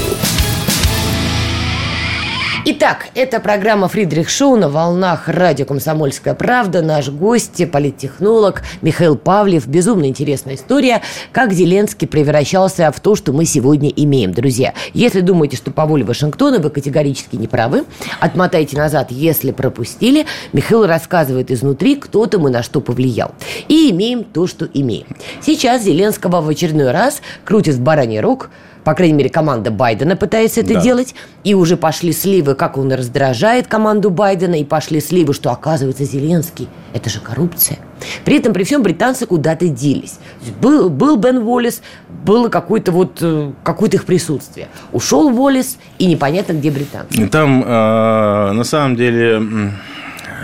Итак, 2.71 3.07
это 3.15 3.41
программа 3.41 3.89
«Фридрих 3.89 4.29
Шоу» 4.29 4.57
на 4.57 4.69
волнах 4.69 5.27
радио 5.27 5.65
«Комсомольская 5.65 6.35
правда». 6.35 6.83
Наш 6.83 7.09
гость, 7.09 7.63
политтехнолог 7.71 8.61
Михаил 8.83 9.17
Павлев. 9.17 9.67
Безумно 9.67 10.05
интересная 10.05 10.57
история, 10.57 11.01
как 11.33 11.55
Зеленский 11.55 12.07
превращался 12.07 12.93
в 12.93 13.01
то, 13.01 13.15
что 13.17 13.33
мы 13.33 13.47
сегодня 13.47 13.89
имеем. 13.89 14.35
Друзья, 14.35 14.75
если 14.93 15.23
думаете, 15.23 15.57
что 15.57 15.71
по 15.71 15.87
воле 15.87 16.05
Вашингтона, 16.05 16.59
вы 16.59 16.69
категорически 16.69 17.37
не 17.37 17.49
правы. 17.49 17.87
Отмотайте 18.21 18.77
назад, 18.77 19.11
если 19.13 19.51
пропустили. 19.51 20.27
Михаил 20.53 20.85
рассказывает 20.85 21.51
изнутри, 21.51 21.97
кто 21.97 22.27
там 22.27 22.49
и 22.49 22.51
на 22.51 22.63
что 22.63 22.83
повлиял. 22.83 23.35
И 23.69 23.89
имеем 23.93 24.25
то, 24.25 24.47
что 24.47 24.67
имеем. 24.67 25.07
Сейчас 25.41 25.85
Зеленского 25.85 26.43
в 26.43 26.49
очередной 26.51 26.91
раз 26.91 27.23
крутит 27.47 27.77
в 27.77 27.81
бараний 27.81 28.21
рог, 28.21 28.51
по 28.89 28.95
крайней 28.95 29.13
мере, 29.13 29.29
команда 29.29 29.71
Байдена 29.71 30.17
пытается 30.17 30.63
это 30.63 30.73
Да. 30.73 30.81
делать. 30.81 31.15
И 31.45 31.53
уже 31.53 31.77
пошли 31.77 32.11
сливы, 32.11 32.55
как 32.55 32.79
он 32.79 32.91
раздражает 32.91 33.67
команду 33.67 34.09
Байдена, 34.09 34.55
и 34.55 34.65
пошли 34.65 34.99
сливы, 35.03 35.35
что 35.35 35.51
оказывается 35.53 36.05
Зеленский. 36.05 36.71
Это 36.95 37.11
же 37.11 37.21
коррупция. 37.21 37.81
При 38.25 38.39
этом, 38.39 38.55
при 38.55 38.65
всем, 38.65 38.83
британцы 38.83 39.27
куда-то 39.27 39.69
делись. 39.69 40.19
Был, 40.63 40.89
был 40.89 41.19
Бен 41.19 41.37
Уоллес, 41.47 41.83
было 42.25 42.49
какое-то 42.49 42.91
вот, 42.93 43.19
э, 43.21 43.53
какое-то 43.63 43.99
их 43.99 44.07
присутствие. 44.07 44.69
Ушел 44.93 45.27
Уоллес, 45.39 45.77
и 45.99 46.07
непонятно, 46.07 46.55
где 46.55 46.71
британцы. 46.71 47.29
Там, 47.29 47.63
э, 47.63 48.53
на 48.53 48.65
самом 48.65 48.97
деле, 48.97 49.43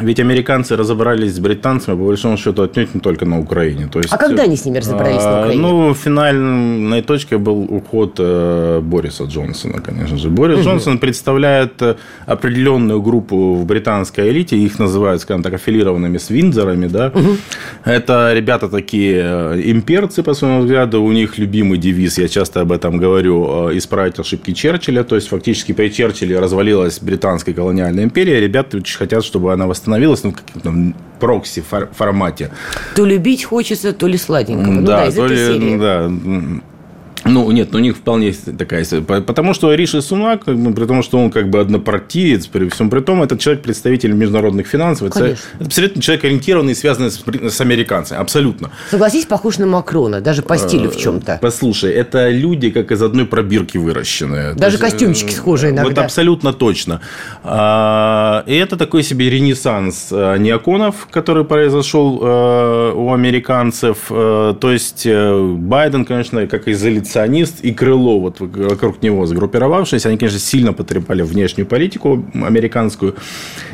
ведь 0.01 0.21
американцы 0.21 0.77
разобрались 0.77 1.35
с 1.35 1.39
британцами, 1.39 1.97
по 1.97 2.05
большому 2.05 2.37
счету, 2.37 2.63
отнюдь 2.63 2.95
не 2.95 3.01
только 3.01 3.25
на 3.25 3.39
Украине. 3.39 3.89
То 3.93 3.99
есть, 4.01 4.13
А 4.13 4.17
когда 4.17 4.43
они 4.43 4.57
с 4.57 4.65
ними 4.65 4.79
разобрались 4.79 5.23
на 5.23 5.39
а, 5.39 5.41
Украине? 5.43 5.63
Ну, 5.63 5.95
финальной 5.95 7.03
точкой 7.03 7.39
был 7.39 7.63
уход 7.63 8.17
э, 8.19 8.81
Бориса 8.83 9.25
Джонсона, 9.25 9.81
конечно 9.81 10.19
же. 10.19 10.31
Борис 10.31 10.61
Джонсон 10.61 10.99
представляет 10.99 11.81
э, 11.83 11.97
определенную 12.27 13.01
группу 13.03 13.55
в 13.55 13.65
британской 13.67 14.31
элите, 14.31 14.57
их 14.57 14.79
называют, 14.79 15.23
скажем 15.23 15.43
так, 15.43 15.55
аффилированными 15.55 16.19
с 16.19 16.31
Виндзорами, 16.31 16.89
да. 16.89 17.13
Это 17.85 18.33
ребята 18.35 18.69
такие 18.69 19.23
э, 19.23 19.61
имперцы, 19.65 20.23
по 20.23 20.35
своему 20.35 20.63
взгляду, 20.63 21.03
у 21.03 21.13
них 21.13 21.39
любимый 21.39 21.79
девиз, 21.79 22.19
я 22.19 22.29
часто 22.29 22.61
об 22.61 22.73
этом 22.73 22.99
говорю, 22.99 23.71
э, 23.71 23.79
исправить 23.79 24.19
ошибки 24.19 24.53
Черчилля, 24.53 25.05
то 25.05 25.15
есть 25.15 25.29
фактически 25.29 25.73
при 25.73 25.89
Черчилле 25.89 26.41
развалилась 26.41 26.99
британская 27.01 27.53
колониальная 27.53 28.05
империя, 28.05 28.41
ребята 28.41 28.79
очень 28.79 28.99
хотят, 28.99 29.25
чтобы 29.25 29.53
она 29.53 29.67
восстановилась 29.67 29.84
ну, 30.29 30.33
в 30.33 30.37
каком-то 30.37 30.95
прокси 31.21 31.63
фор- 31.63 31.89
формате. 31.95 32.51
То 32.97 33.05
любить 33.07 33.45
хочется, 33.45 33.93
то 33.93 34.07
ли 34.09 34.17
сладенького. 34.19 34.73
Ну 34.73 34.83
да, 34.83 35.11
то 35.11 35.27
ли- 35.27 35.37
серии. 35.37 35.77
да. 35.79 36.11
Ну, 37.25 37.51
нет, 37.51 37.69
ну, 37.73 37.79
у 37.79 37.83
них 37.83 37.97
вполне 37.97 38.29
есть 38.29 38.57
такая 38.57 38.83
история. 38.83 39.03
Потому 39.03 39.55
что 39.55 39.73
Риши 39.75 40.03
Сунак, 40.03 40.45
при 40.45 40.87
том, 40.87 41.03
что 41.03 41.19
он 41.19 41.31
как 41.31 41.49
бы 41.49 41.61
однопартиец, 41.61 42.47
при 42.47 42.69
всем 42.69 42.91
при 42.91 43.01
том, 43.01 43.23
это 43.23 43.39
человек, 43.39 43.63
представитель 43.63 44.13
международных 44.13 44.67
финансов. 44.67 45.13
Конечно. 45.13 45.43
это 45.55 45.65
абсолютно 45.67 46.03
человек 46.03 46.25
ориентированный, 46.25 46.75
связанный 46.75 47.11
с, 47.11 47.23
с 47.51 47.61
американцами. 47.61 48.21
Абсолютно. 48.21 48.71
Согласись, 48.91 49.27
похож 49.27 49.59
на 49.59 49.67
Макрона, 49.67 50.21
даже 50.21 50.43
по 50.43 50.57
стилю 50.59 50.91
в 50.91 50.97
чем-то. 50.97 51.39
Послушай, 51.41 51.93
это 51.93 52.29
люди, 52.29 52.71
как 52.71 52.93
из 52.93 53.03
одной 53.03 53.27
пробирки 53.27 53.79
выращенные. 53.79 54.53
То 54.53 54.59
Даже 54.59 54.77
есть, 54.77 54.83
костюмчики 54.83 55.31
э, 55.31 55.37
схожи 55.37 55.71
иногда. 55.71 55.85
Вот 55.85 55.99
абсолютно 55.99 56.53
точно. 56.53 57.01
А, 57.43 58.45
И 58.47 58.55
это 58.55 58.77
такой 58.77 59.03
себе 59.03 59.31
ренессанс 59.31 60.09
э, 60.11 60.37
неоконов, 60.39 61.09
который 61.11 61.45
произошел 61.45 62.21
э, 62.23 62.93
у 62.95 63.13
американцев. 63.13 63.99
Э, 64.11 64.55
То 64.61 64.73
есть, 64.73 65.03
э, 65.07 65.55
Байден, 65.57 66.05
конечно, 66.05 66.47
как 66.47 66.69
изоляционист, 67.15 67.61
и 67.65 67.73
Крыло, 67.73 68.21
вот 68.21 68.41
вокруг 68.41 69.03
него 69.03 69.27
сгруппировавшись, 69.27 70.07
они, 70.07 70.17
конечно, 70.19 70.39
сильно 70.41 70.73
потрепали 70.73 71.23
внешнюю 71.23 71.67
политику 71.67 72.25
американскую. 72.35 73.15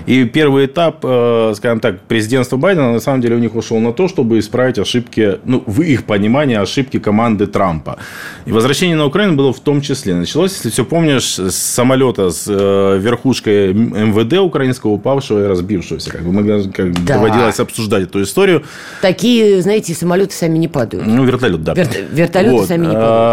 И 0.07 0.25
первый 0.25 0.67
этап, 0.67 0.99
э, 1.05 1.53
скажем 1.57 1.81
так, 1.81 2.01
президентства 2.01 2.57
Байдена, 2.57 2.93
на 2.93 3.01
самом 3.01 3.21
деле, 3.21 3.37
у 3.37 3.39
них 3.39 3.55
ушел 3.55 3.79
на 3.81 3.93
то, 3.93 4.09
чтобы 4.09 4.39
исправить 4.39 4.79
ошибки, 4.79 5.39
ну, 5.45 5.63
в 5.67 5.83
их 5.83 6.05
понимании, 6.05 6.57
ошибки 6.57 6.99
команды 6.99 7.47
Трампа. 7.47 7.97
И 8.47 8.53
возвращение 8.53 8.97
на 8.97 9.07
Украину 9.07 9.37
было 9.37 9.53
в 9.53 9.61
том 9.61 9.81
числе. 9.81 10.15
Началось, 10.15 10.53
если 10.55 10.71
все 10.71 10.85
помнишь, 10.85 11.39
с 11.39 11.55
самолета 11.55 12.31
с 12.31 12.47
э, 12.49 12.99
верхушкой 12.99 13.73
МВД 13.75 14.39
украинского, 14.39 14.93
упавшего 14.93 15.45
и 15.45 15.47
разбившегося. 15.47 16.11
Как 16.11 16.23
бы 16.23 16.33
мы 16.33 16.71
как, 16.73 16.93
Да. 17.05 17.15
доводилось 17.15 17.61
обсуждать 17.61 18.05
эту 18.05 18.23
историю. 18.23 18.63
Такие, 19.03 19.61
знаете, 19.63 19.95
самолеты 19.95 20.35
сами 20.35 20.59
не 20.59 20.69
падают. 20.69 21.07
Ну, 21.07 21.25
вертолет, 21.25 21.63
да. 21.63 21.73
Верт- 21.75 22.07
вертолеты 22.13 22.67
сами 22.67 22.87
не 22.87 22.93
А, 22.95 23.30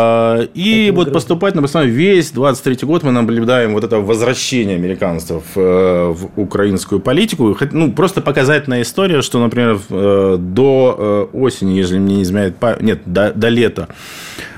И 0.53 0.91
вот 0.95 1.13
поступать 1.13 1.55
на 1.55 1.63
основе 1.63 1.89
весь 1.89 2.31
23 2.31 2.87
год 2.87 3.03
мы 3.03 3.11
наблюдаем 3.11 3.73
вот 3.73 3.83
это 3.83 3.99
возвращение 3.99 4.75
американцев 4.75 5.43
э, 5.55 6.13
в 6.15 6.29
украинскую 6.39 6.99
политику. 6.99 7.55
Ну, 7.71 7.91
просто 7.91 8.21
показательная 8.21 8.81
история, 8.81 9.21
что, 9.21 9.39
например, 9.39 9.79
э, 9.89 10.37
до 10.39 10.95
э, 11.33 11.37
осени, 11.37 11.77
если 11.77 11.99
мне 11.99 12.17
не 12.17 12.23
изменяет 12.23 12.55
нет, 12.81 13.01
до, 13.05 13.31
до 13.33 13.49
лета 13.49 13.87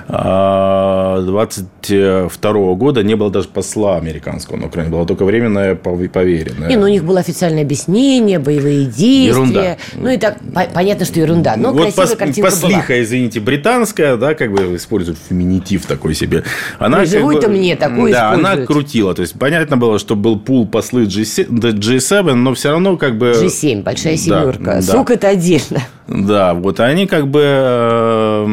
22 0.10 2.76
года 2.76 3.04
не 3.04 3.16
было 3.16 3.30
даже 3.30 3.48
посла 3.48 3.98
американского 3.98 4.58
на 4.58 4.66
Украине. 4.68 4.92
Было 4.92 5.06
только 5.06 5.26
временное 5.26 5.76
пов- 5.76 6.10
поверенное. 6.10 6.70
Не, 6.70 6.78
ну 6.78 6.86
у 6.86 6.88
них 6.88 7.04
было 7.04 7.20
официальное 7.20 7.62
объяснение, 7.64 8.40
боевые 8.40 8.86
действия. 8.86 9.28
Ерунда. 9.28 9.78
Ну 9.96 10.10
и 10.10 10.18
так, 10.18 10.38
по- 10.54 10.68
понятно, 10.74 11.06
что 11.06 11.20
ерунда. 11.20 11.56
Но 11.58 11.72
вот 11.74 11.94
красивая 11.94 12.08
пос- 12.08 12.16
картинка 12.18 12.50
была. 12.52 12.62
послиха, 12.62 13.04
извините, 13.04 13.40
британская, 13.40 14.18
да, 14.18 14.34
как 14.34 14.52
бы 14.52 14.76
используют 14.76 15.20
феминитив 15.30 15.86
такой 15.86 16.16
себе. 16.16 16.44
Она 16.80 17.06
живой-то 17.06 17.48
бы- 17.48 17.54
мне 17.54 17.76
такой 17.76 18.12
Да, 18.12 18.32
она 18.32 18.58
крутила. 18.58 19.14
То 19.14 19.22
есть, 19.22 19.38
понятно 19.38 19.78
было, 19.78 20.00
что 20.00 20.16
был 20.16 20.40
пул 20.40 20.68
послы 20.68 21.04
G7, 21.04 21.46
да, 21.50 21.70
G7 21.70 22.34
но 22.34 22.54
все 22.54 22.72
равно 22.72 22.98
как 22.98 23.18
бы... 23.18 23.32
G7, 23.32 23.84
большая 23.84 24.14
Да, 24.14 24.18
семерка. 24.20 24.76
да. 24.76 24.82
Сук 24.82 25.12
это 25.12 25.28
отдельно. 25.30 25.82
Да, 26.12 26.56
вот 26.56 26.80
они 26.80 27.06
как 27.06 27.28
бы 27.28 27.42
э, 27.44 28.44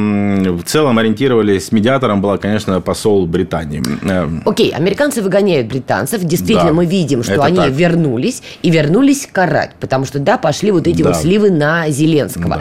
в 0.52 0.62
целом 0.64 0.98
ориентировались. 0.98 1.72
Медиатором 1.72 2.20
была, 2.20 2.36
конечно, 2.36 2.80
посол 2.82 3.26
Британии. 3.26 3.82
Э, 4.08 4.28
Окей, 4.44 4.70
американцы 4.72 5.22
выгоняют 5.22 5.66
британцев. 5.68 6.22
Действительно, 6.22 6.68
Да, 6.68 6.74
мы 6.74 6.84
видим, 6.86 7.22
что 7.22 7.42
они 7.42 7.56
так. 7.56 7.70
вернулись. 7.70 8.42
И 8.62 8.70
вернулись 8.70 9.26
карать. 9.30 9.70
Потому 9.80 10.04
что, 10.04 10.18
да, 10.18 10.36
пошли 10.36 10.70
вот 10.70 10.86
эти 10.86 11.02
Да. 11.02 11.08
вот 11.10 11.16
сливы 11.18 11.50
на 11.50 11.88
Зеленского. 11.88 12.56
Да. 12.56 12.60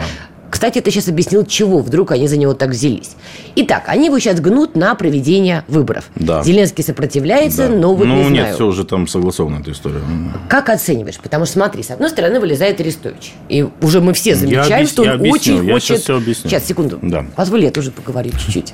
Кстати, 0.56 0.80
ты 0.80 0.90
сейчас 0.90 1.06
объяснил, 1.08 1.44
чего 1.44 1.80
вдруг 1.80 2.12
они 2.12 2.26
за 2.28 2.38
него 2.38 2.54
так 2.54 2.70
взялись. 2.70 3.10
Итак, 3.56 3.82
они 3.88 4.06
его 4.06 4.18
сейчас 4.18 4.40
гнут 4.40 4.74
на 4.74 4.94
проведение 4.94 5.64
выборов. 5.68 6.04
Да. 6.14 6.42
Зеленский 6.42 6.82
сопротивляется, 6.82 7.68
да. 7.68 7.74
но 7.74 7.94
вот 7.94 8.06
ну, 8.06 8.14
не 8.14 8.30
нет, 8.30 8.40
знаю. 8.40 8.54
все 8.54 8.66
уже 8.66 8.84
там 8.84 9.06
согласовано, 9.06 9.60
эта 9.60 9.72
история. 9.72 10.00
Как 10.48 10.70
оцениваешь? 10.70 11.18
Потому 11.18 11.44
что 11.44 11.52
смотри, 11.52 11.82
с 11.82 11.90
одной 11.90 12.08
стороны 12.08 12.40
вылезает 12.40 12.80
Арестович. 12.80 13.34
И 13.50 13.66
уже 13.82 14.00
мы 14.00 14.14
все 14.14 14.34
замечаем, 14.34 14.86
объяс- 14.86 14.88
что 14.88 15.02
он 15.02 15.08
я 15.08 15.14
объясню, 15.16 15.56
очень 15.56 15.66
я 15.66 15.72
хочет... 15.74 15.88
сейчас 15.88 16.00
всё 16.00 16.16
объясню. 16.16 16.48
Сейчас, 16.48 16.64
секунду. 16.64 16.98
Да. 17.02 17.26
Позволь, 17.36 17.64
я 17.64 17.70
тоже 17.70 17.90
поговорю 17.90 18.30
чуть-чуть. 18.30 18.72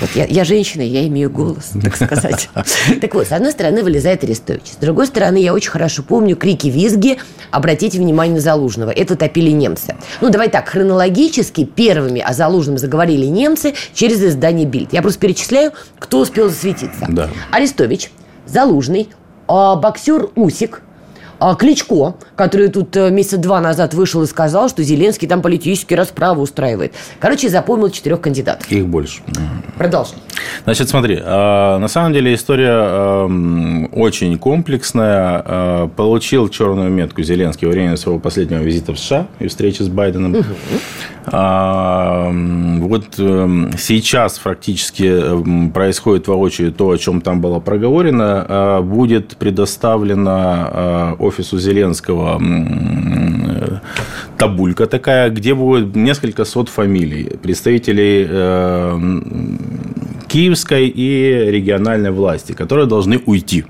Вот 0.00 0.10
я, 0.14 0.26
я 0.26 0.44
женщина, 0.44 0.82
я 0.82 1.04
имею 1.08 1.28
голос, 1.28 1.72
так 1.82 1.96
сказать. 1.96 2.48
Так 3.00 3.14
вот, 3.14 3.26
с 3.26 3.32
одной 3.32 3.50
стороны 3.50 3.82
вылезает 3.82 4.22
Арестович. 4.22 4.74
С 4.74 4.76
другой 4.76 5.08
стороны, 5.08 5.38
я 5.38 5.52
очень 5.52 5.70
хорошо 5.70 6.04
помню 6.04 6.36
крики 6.36 6.68
визги 6.68 7.18
«Обратите 7.50 7.98
внимание 7.98 8.36
на 8.36 8.40
Залужного». 8.40 8.90
Это 8.90 9.16
топили 9.16 9.50
немцы. 9.50 9.96
Ну, 10.20 10.30
давай 10.30 10.48
так, 10.48 10.68
хронологически 10.68 11.15
первыми 11.64 12.20
о 12.20 12.32
Залужном 12.32 12.78
заговорили 12.78 13.26
немцы 13.26 13.74
через 13.94 14.22
издание 14.22 14.66
«Бильд». 14.66 14.92
Я 14.92 15.02
просто 15.02 15.20
перечисляю, 15.20 15.72
кто 15.98 16.20
успел 16.20 16.48
засветиться. 16.48 17.06
Да. 17.08 17.28
Арестович, 17.50 18.10
Залужный, 18.46 19.08
а, 19.48 19.76
боксер 19.76 20.28
Усик, 20.36 20.82
а, 20.82 20.85
Кличко, 21.58 22.14
который 22.34 22.68
тут 22.68 22.96
э, 22.96 23.10
месяца 23.10 23.36
два 23.38 23.60
назад 23.60 23.94
вышел 23.94 24.22
и 24.22 24.26
сказал, 24.26 24.68
что 24.68 24.82
Зеленский 24.82 25.28
там 25.28 25.42
политические 25.42 25.98
расправы 25.98 26.42
устраивает. 26.42 26.94
Короче, 27.20 27.48
запомнил 27.48 27.90
четырех 27.90 28.20
кандидатов. 28.20 28.70
Их 28.70 28.86
больше. 28.86 29.20
Продолжим. 29.76 30.16
Значит, 30.64 30.88
смотри, 30.88 31.16
э, 31.16 31.24
на 31.78 31.88
самом 31.88 32.12
деле 32.12 32.34
история 32.34 32.72
э, 32.72 33.86
очень 33.92 34.38
комплексная. 34.38 35.42
Э, 35.44 35.88
Получил 35.96 36.48
черную 36.48 36.90
метку 36.90 37.22
Зеленский 37.22 37.66
во 37.66 37.72
время 37.72 37.96
своего 37.96 38.18
последнего 38.18 38.60
визита 38.60 38.92
в 38.92 38.98
США 38.98 39.26
и 39.38 39.46
встречи 39.48 39.82
с 39.82 39.88
Байденом. 39.88 40.36
А, 41.26 42.28
м, 42.28 42.80
Вот 42.88 43.04
э, 43.18 43.70
сейчас 43.78 44.38
фактически 44.38 45.70
происходит 45.72 46.28
воочию 46.28 46.72
то, 46.72 46.90
о 46.90 46.96
чем 46.98 47.20
там 47.20 47.40
было 47.40 47.58
проговорено. 47.60 48.80
Будет 48.82 49.36
предоставлено 49.36 51.16
офису 51.26 51.58
Зеленского 51.58 52.40
э, 52.40 53.80
табулька 54.38 54.86
такая, 54.86 55.30
где 55.30 55.54
будет 55.54 55.96
несколько 55.96 56.44
сот 56.44 56.68
фамилий 56.68 57.36
представителей 57.42 58.26
э, 58.28 59.20
киевской 60.28 60.88
и 60.88 61.50
региональной 61.50 62.10
власти, 62.10 62.52
которые 62.52 62.86
должны 62.86 63.18
уйти, 63.26 63.64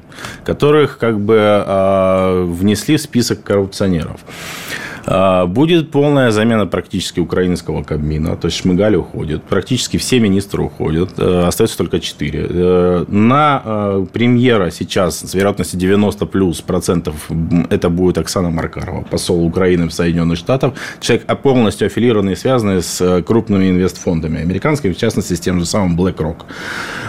которых 0.45 0.99
как 0.99 1.21
бы 1.21 1.37
э, 1.38 2.45
внесли 2.45 2.97
в 2.97 3.01
список 3.01 3.42
коррупционеров. 3.42 4.21
А, 5.07 5.47
Будет 5.47 5.90
полная 5.90 6.31
замена 6.31 6.66
практически 6.66 7.21
украинского 7.21 7.83
Кабмина. 7.83 8.37
То 8.37 8.47
есть 8.47 8.59
Шмыгаль 8.59 8.97
уходит. 8.97 9.42
Практически 9.45 9.97
все 9.97 10.19
министры 10.21 10.62
уходят. 10.62 11.11
Э, 11.19 11.47
Остается 11.47 11.79
только 11.79 12.01
четыре. 12.01 12.47
Э, 12.49 13.05
На 13.09 13.62
э, 13.64 14.07
премьера 14.12 14.71
сейчас 14.71 15.21
с 15.21 15.35
вероятностью 15.35 15.79
90 15.79 16.27
плюс 16.27 16.61
процентов 16.61 17.29
это 17.71 17.88
будет 17.88 18.19
Оксана 18.19 18.51
Маркарова, 18.51 19.03
посол 19.03 19.47
Украины 19.47 19.87
в 19.88 19.92
Соединенных 19.92 20.38
Штатах. 20.38 20.73
Человек 21.01 21.25
а, 21.29 21.37
полностью 21.37 21.87
аффилированный 21.87 22.33
и 22.33 22.37
связанный 22.37 22.83
с 22.83 23.23
крупными 23.23 23.71
инвестфондами 23.71 24.40
американскими, 24.40 24.92
в 24.92 24.97
частности, 24.99 25.35
с 25.35 25.40
тем 25.40 25.61
же 25.61 25.66
самым 25.66 25.97
BlackRock. 25.99 26.42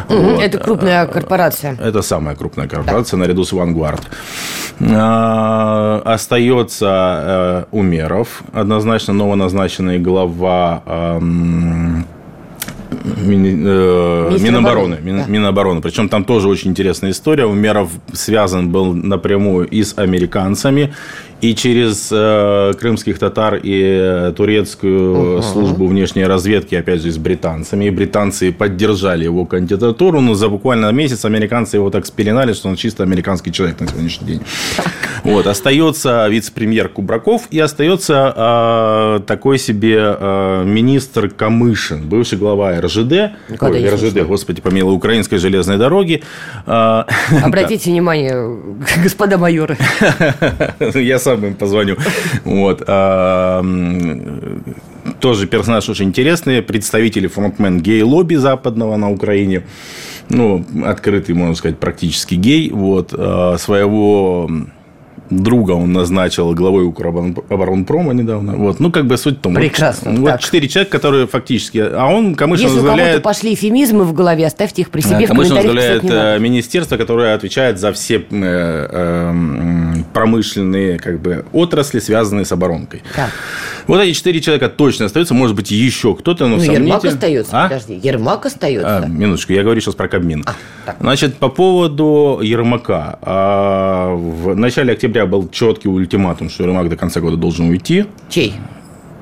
Мгм, 0.09 0.23
Вот. 0.35 0.41
Это 0.41 0.57
крупная 0.59 1.07
корпорация. 1.07 1.77
Это 1.81 2.01
самая 2.01 2.35
крупная 2.35 2.67
корпорация 2.67 3.17
наряду 3.17 3.43
с 3.43 3.53
Vanguard. 3.53 4.01
Остается 6.05 7.65
э, 7.71 7.77
Умеров, 7.87 8.43
однозначно 8.51 9.13
новоназначенный 9.13 9.97
глава 9.97 10.83
эм, 10.85 12.05
э, 12.91 14.37
Минобороны. 14.39 14.57
обороны, 14.57 14.97
Мин- 15.01 15.17
да. 15.17 15.25
Минобороны. 15.27 15.81
Причем 15.81 16.09
там 16.09 16.25
тоже 16.25 16.49
очень 16.49 16.71
интересная 16.71 17.11
история. 17.11 17.45
Умеров 17.45 17.89
связан 18.11 18.69
был 18.69 18.93
напрямую 18.93 19.67
и 19.67 19.83
с 19.83 19.97
американцами, 19.97 20.93
и 21.41 21.53
через 21.53 22.09
э, 22.11 22.73
крымских 22.79 23.19
татар 23.19 23.55
и 23.55 23.81
э, 23.83 24.33
турецкую 24.35 25.41
службу 25.43 25.85
внешней 25.87 26.25
разведки, 26.25 26.75
опять 26.75 27.01
же, 27.01 27.11
с 27.11 27.17
британцами. 27.17 27.85
И 27.85 27.89
британцы 27.91 28.51
поддержали 28.51 29.25
его 29.25 29.45
кандидатуру, 29.45 30.19
но 30.21 30.33
за 30.33 30.49
буквально 30.49 30.91
месяц 30.91 31.25
американцы 31.25 31.77
его 31.77 31.89
так 31.89 32.05
спеленали, 32.05 32.53
что 32.53 32.69
он 32.69 32.75
чисто 32.75 33.03
американский 33.03 33.51
человек 33.51 33.79
на 33.79 33.87
сегодняшний 33.87 34.27
день. 34.27 34.41
Вот. 35.23 35.45
Остается 35.45 36.27
вице-премьер 36.27 36.89
Кубраков 36.89 37.47
и 37.51 37.59
остается 37.59 38.33
э, 38.35 39.19
такой 39.27 39.59
себе 39.59 40.15
э, 40.19 40.63
министр 40.65 41.29
Камышин, 41.29 42.07
бывший 42.07 42.37
глава 42.37 42.79
РЖД. 42.81 43.33
Никогда 43.49 43.77
Ой, 43.77 43.89
РЖД, 43.89 44.21
господи, 44.23 44.61
помилуй, 44.61 44.95
Украинской 44.95 45.37
железной 45.37 45.77
дороги. 45.77 46.23
Э, 46.65 47.03
Обратите 47.43 47.89
внимание, 47.91 48.57
господа 49.03 49.37
майоры. 49.37 49.77
Я 50.95 51.19
сам 51.27 51.45
им 51.45 51.55
позвоню. 51.55 51.97
Вот. 52.45 52.83
А, 52.87 53.61
Тоже 55.19 55.47
персонаж 55.47 55.89
очень 55.89 56.05
интересный. 56.05 56.61
Представители 56.61 57.27
фронтмен 57.27 57.81
гей-лобби 57.81 58.35
западного 58.35 58.95
на 58.95 59.11
Украине. 59.11 59.63
Ну, 60.29 60.65
открытый, 60.85 61.35
можно 61.35 61.55
сказать, 61.55 61.79
практически 61.79 62.35
гей. 62.35 62.69
Вот. 62.71 63.13
А, 63.13 63.57
Своего 63.57 64.49
друга 65.29 65.71
он 65.71 65.93
назначил 65.93 66.53
главой 66.53 66.85
Укроборонпрома 66.85 68.13
недавно. 68.13 68.55
Вот. 68.55 68.79
Ну, 68.79 68.91
как 68.91 69.05
бы 69.05 69.17
суть 69.17 69.39
в 69.39 69.41
том. 69.41 69.55
Прекрасно. 69.55 70.11
Вот, 70.11 70.31
вот 70.31 70.39
четыре 70.39 70.67
человека, 70.67 70.91
которые 70.97 71.27
фактически... 71.27 71.77
А 71.79 72.07
он 72.07 72.35
Камышин 72.35 72.65
Если 72.65 72.77
возглавляет... 72.77 73.09
у 73.09 73.11
кого-то 73.11 73.23
пошли 73.23 73.53
эфемизмы 73.53 74.03
в 74.05 74.13
голове, 74.13 74.45
оставьте 74.45 74.81
их 74.81 74.89
при 74.89 75.01
себе 75.01 75.25
в 75.25 75.29
Камышин 75.29 75.55
возглавляет 75.55 76.03
э, 76.05 76.39
министерство, 76.39 76.97
которое 76.97 77.35
отвечает 77.35 77.79
за 77.79 77.91
все 77.93 78.15
э, 78.17 78.21
э, 78.31 79.33
промышленные 80.13 80.97
как 80.99 81.19
бы, 81.19 81.45
отрасли, 81.53 81.99
связанные 81.99 82.45
с 82.45 82.51
оборонкой. 82.51 83.03
Так. 83.15 83.31
Вот 83.87 84.01
эти 84.01 84.13
четыре 84.13 84.41
человека 84.41 84.67
точно 84.69 85.05
остаются. 85.05 85.33
Может 85.33 85.55
быть, 85.55 85.71
еще 85.71 86.13
кто-то, 86.15 86.47
но 86.47 86.57
Ну, 86.57 86.61
Ермак 86.63 86.75
сомнительно. 87.01 87.11
остается, 87.13 87.51
А? 87.53 87.63
подожди. 87.69 87.93
Ермак 88.03 88.45
остается. 88.45 88.97
А, 88.97 89.05
минуточку, 89.07 89.53
я 89.53 89.63
говорю 89.63 89.79
сейчас 89.79 89.95
про 89.95 90.07
Кабмин. 90.09 90.43
А, 90.45 90.55
так. 90.85 90.97
Значит, 90.99 91.37
по 91.37 91.47
поводу 91.49 92.39
Ермака. 92.43 93.17
А, 93.21 94.13
В 94.13 94.55
начале 94.55 94.93
октября 94.93 95.25
был 95.25 95.47
четкий 95.49 95.87
ультиматум, 95.89 96.49
что 96.49 96.63
Ермак 96.63 96.89
до 96.89 96.97
конца 96.97 97.21
года 97.21 97.37
должен 97.37 97.69
уйти. 97.69 98.05
Чей? 98.29 98.53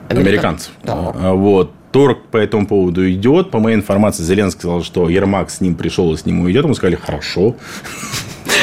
Американцев. 0.09 0.71
Да. 0.83 0.93
А, 1.15 1.33
Вот. 1.33 1.71
Торг 1.91 2.25
по 2.29 2.35
этому 2.37 2.67
поводу 2.67 3.09
идет. 3.09 3.51
По 3.51 3.59
моей 3.59 3.77
информации, 3.77 4.21
Зеленский 4.23 4.59
сказал, 4.59 4.83
что 4.83 5.07
Ермак 5.09 5.49
с 5.49 5.61
ним 5.61 5.75
пришел 5.75 6.11
и 6.13 6.17
с 6.17 6.25
ним 6.25 6.41
уйдет. 6.41 6.65
Ему 6.65 6.73
сказали, 6.73 6.95
хорошо. 6.95 7.55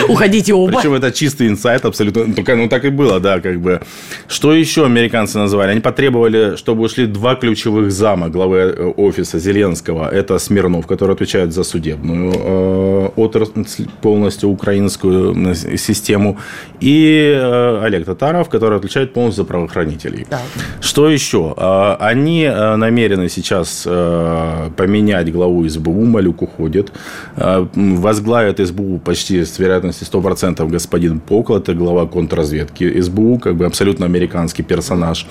Уходите 0.08 0.54
оба. 0.54 0.72
Причем 0.72 0.94
это 0.94 1.12
чистый 1.12 1.48
инсайт 1.48 1.84
абсолютно. 1.84 2.24
Ну, 2.26 2.34
Только, 2.34 2.56
ну, 2.56 2.68
так 2.68 2.84
и 2.84 2.90
было, 2.90 3.20
да, 3.20 3.40
как 3.40 3.60
бы. 3.60 3.80
Что 4.28 4.52
еще 4.54 4.84
американцы 4.84 5.38
назвали? 5.38 5.70
Они 5.72 5.80
потребовали, 5.80 6.56
чтобы 6.56 6.82
ушли 6.84 7.06
два 7.06 7.34
ключевых 7.34 7.90
зама 7.92 8.28
главы 8.28 8.58
э, 8.58 8.92
офиса 8.96 9.38
Зеленского. 9.38 10.08
Это 10.10 10.38
Смирнов, 10.38 10.86
который 10.86 11.14
отвечает 11.14 11.52
за 11.52 11.64
судебную 11.64 12.32
э, 12.34 13.08
отрасль, 13.16 13.86
полностью 14.00 14.48
украинскую 14.50 15.34
э, 15.50 15.54
систему. 15.76 16.38
И 16.80 17.32
э, 17.36 17.80
Олег 17.84 18.04
Татаров, 18.04 18.48
который 18.48 18.78
отвечает 18.78 19.12
полностью 19.12 19.44
за 19.44 19.48
правоохранителей. 19.48 20.26
Да. 20.30 20.40
Что 20.80 21.08
еще? 21.08 21.54
А, 21.56 21.96
Они 22.00 22.42
э, 22.44 22.76
намерены 22.76 23.28
сейчас 23.28 23.84
э, 23.86 24.70
поменять 24.76 25.32
главу 25.32 25.68
СБУ. 25.68 26.04
Малюк 26.04 26.42
уходит. 26.42 26.92
Э, 27.36 27.66
м, 27.76 27.96
Возглавит 27.96 28.58
СБУ 28.58 28.98
почти 28.98 29.44
с 29.44 29.58
вероятностью 29.58 29.81
100% 29.90 30.66
господин 30.68 31.20
Покол. 31.20 31.56
Это 31.56 31.74
глава 31.74 32.06
контрразведки 32.06 33.00
СБУ. 33.00 33.38
Как 33.38 33.56
бы 33.56 33.66
абсолютно 33.66 34.06
американский 34.06 34.62
персонаж. 34.62 35.26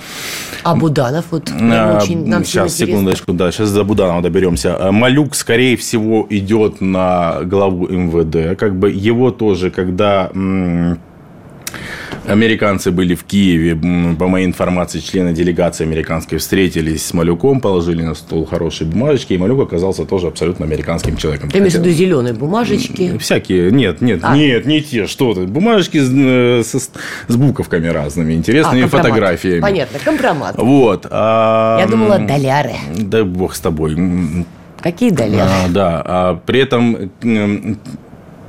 А 0.62 0.74
Буданов, 0.74 1.26
вот 1.30 1.50
А, 1.50 1.98
очень 2.02 2.26
нам 2.26 2.44
Сейчас, 2.44 2.76
секундочку, 2.76 3.32
да, 3.32 3.50
сейчас 3.50 3.72
до 3.72 3.84
Буданова 3.84 4.22
доберемся. 4.22 4.76
А, 4.78 4.92
Малюк, 4.92 5.34
скорее 5.34 5.76
всего, 5.76 6.26
идет 6.30 6.80
на 6.80 7.40
главу 7.44 7.88
МВД. 7.88 8.58
Как 8.58 8.74
бы 8.78 8.90
его 8.90 9.30
тоже, 9.30 9.70
когда 9.70 10.30
американцы 12.26 12.90
были 12.90 13.14
в 13.14 13.24
Киеве, 13.24 13.74
по 14.16 14.28
моей 14.28 14.46
информации, 14.46 15.00
члены 15.00 15.32
делегации 15.32 15.84
американской 15.84 16.38
встретились 16.38 17.04
с 17.06 17.12
Малюком, 17.14 17.60
положили 17.60 18.02
на 18.02 18.14
стол 18.14 18.44
хорошие 18.46 18.88
бумажечки, 18.88 19.32
и 19.32 19.38
Малюк 19.38 19.60
оказался 19.62 20.04
тоже 20.04 20.28
абсолютно 20.28 20.64
американским 20.66 21.16
человеком. 21.16 21.50
Ты 21.50 21.58
имеешь 21.58 21.72
в 21.74 21.78
виду 21.78 21.90
зеленые 21.90 22.34
бумажечки? 22.34 23.18
Всякие, 23.18 23.70
нет, 23.72 24.00
нет, 24.00 24.20
А. 24.22 24.36
нет, 24.36 24.66
не 24.66 24.80
те, 24.82 25.06
что 25.06 25.34
ты. 25.34 25.42
Бумажечки 25.42 25.98
с, 25.98 26.10
э, 26.12 26.62
со- 26.64 26.78
с 27.28 27.36
буковками 27.36 27.88
разными, 27.88 28.34
интересными 28.34 28.80
А, 28.80 28.82
компромат. 28.82 29.06
фотографиями. 29.06 29.60
Понятно, 29.60 29.98
компромат. 30.04 30.54
Вот. 30.56 31.06
а, 31.10 31.78
Я 31.80 31.86
думала, 31.86 32.18
доляры. 32.18 32.72
Да 32.96 33.24
бог 33.24 33.54
с 33.54 33.60
тобой. 33.60 33.96
Какие 34.80 35.10
доляры? 35.10 35.50
а, 35.64 35.68
да. 35.68 36.02
А 36.04 36.34
при 36.44 36.60
этом 36.60 37.10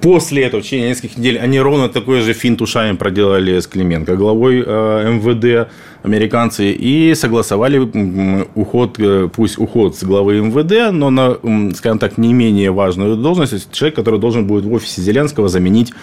после 0.03 0.43
этого, 0.43 0.61
в 0.61 0.65
течение 0.65 0.89
нескольких 0.89 1.17
недель, 1.17 1.39
они 1.39 1.59
ровно 1.59 1.87
такой 1.89 2.21
же 2.21 2.33
финт 2.33 2.61
ушами 2.61 2.95
проделали 2.95 3.59
с 3.59 3.67
Клименко, 3.67 4.15
главой 4.15 4.61
э, 4.65 5.11
МВД 5.13 5.71
американцы, 6.03 6.71
и 6.71 7.15
согласовали 7.15 7.79
уход, 8.55 8.99
э, 8.99 9.29
пусть 9.33 9.57
уход 9.57 9.97
с 9.97 10.03
главы 10.03 10.41
МВД, 10.41 10.91
но 10.93 11.09
на, 11.09 11.37
скажем 11.75 11.97
так, 11.97 12.17
не 12.17 12.33
менее 12.33 12.71
важную 12.71 13.15
должность, 13.15 13.71
человек, 13.71 13.95
который 13.95 14.19
должен 14.19 14.45
будет 14.45 14.65
в 14.65 14.73
офисе 14.73 15.01
Зеленского 15.01 15.47
заменить 15.47 15.93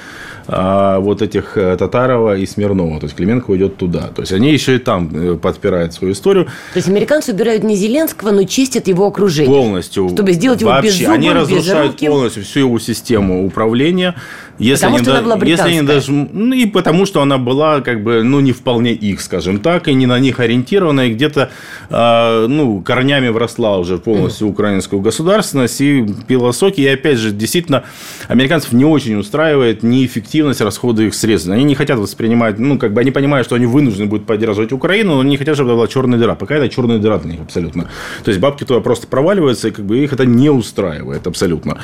а, 0.53 0.99
вот 0.99 1.23
этих 1.23 1.57
э, 1.57 1.77
Татарова 1.77 2.37
и 2.37 2.45
Смирнова. 2.47 2.99
То 2.99 3.07
есть 3.07 3.15
Клименко 3.15 3.51
уйдет 3.51 3.77
туда. 3.77 4.09
То 4.09 4.23
есть 4.23 4.33
они 4.33 4.51
еще 4.51 4.77
и 4.77 4.79
там 4.79 5.11
э, 5.13 5.37
подпирают 5.37 5.93
свою 5.93 6.13
историю. 6.13 6.47
То 6.47 6.79
есть 6.79 6.89
американцы 6.89 7.33
убирают 7.33 7.63
не 7.63 7.77
Зеленского, 7.77 8.33
но 8.33 8.43
чистят 8.45 8.89
его 8.89 9.07
окружение. 9.07 9.55
полностью. 9.55 10.09
Чтобы 10.09 10.33
сделать 10.33 10.61
его 10.61 10.71
вообще, 10.71 10.89
беззубым, 10.89 11.13
Они 11.13 11.31
разрушают 11.31 11.93
безруким. 11.93 12.11
полностью 12.11 12.45
всю 12.45 12.61
его 12.61 12.79
систему 12.79 13.47
управления. 13.47 14.17
Если 14.61 14.85
Потому 14.85 14.97
они 14.97 15.05
что 15.05 15.13
она 15.13 15.23
была 15.23 15.35
если 15.37 15.63
они 15.63 15.81
британская. 15.81 15.95
даже, 15.95 16.13
ну 16.33 16.55
и 16.55 16.67
потому 16.67 17.07
что 17.07 17.23
она 17.23 17.39
была 17.39 17.81
как 17.81 18.03
бы, 18.03 18.23
ну 18.23 18.41
не 18.41 18.53
вполне 18.53 18.93
их, 18.93 19.23
скажем 19.23 19.59
так, 19.59 19.89
и 19.89 19.95
не 19.95 20.05
на 20.05 20.19
них 20.19 20.39
ориентирована, 20.39 21.09
и 21.09 21.15
где-то, 21.15 21.51
а, 21.89 22.47
ну 22.47 22.83
корнями 22.83 23.29
вросла 23.29 23.79
уже 23.79 23.97
полностью 23.97 24.49
в 24.49 24.51
украинскую 24.51 25.01
государственность 25.01 25.81
и 25.81 26.07
пила 26.29 26.53
соки. 26.53 26.83
И 26.83 26.87
опять 26.87 27.17
же, 27.17 27.31
действительно, 27.31 27.85
американцев 28.29 28.73
не 28.73 28.85
очень 28.85 29.17
устраивает 29.17 29.83
неэффективность 29.83 30.61
расхода 30.61 31.05
их 31.05 31.15
средств. 31.15 31.49
Они 31.49 31.65
не 31.65 31.75
хотят 31.75 31.99
воспринимать, 31.99 32.59
ну 32.59 32.79
как 32.79 32.93
бы 32.93 33.01
они 33.01 33.11
понимают, 33.11 33.47
что 33.47 33.57
они 33.57 33.65
вынуждены 33.65 34.09
будут 34.09 34.27
поддерживать 34.27 34.73
Украину, 34.73 35.17
но 35.17 35.23
не 35.23 35.39
хотят, 35.39 35.55
чтобы 35.55 35.71
это 35.71 35.77
была 35.77 35.89
черная 35.89 36.19
дыра. 36.19 36.35
Пока 36.35 36.57
это 36.57 36.69
черная 36.69 36.99
дыра 36.99 37.17
для 37.17 37.33
них 37.33 37.41
абсолютно. 37.41 37.89
То 38.25 38.31
есть 38.31 38.41
бабки 38.41 38.65
туда 38.65 38.81
просто 38.81 39.07
проваливаются, 39.07 39.69
и 39.69 39.71
как 39.71 39.87
бы 39.87 40.05
их 40.05 40.13
это 40.13 40.27
не 40.27 40.51
устраивает 40.51 41.27
абсолютно. 41.27 41.79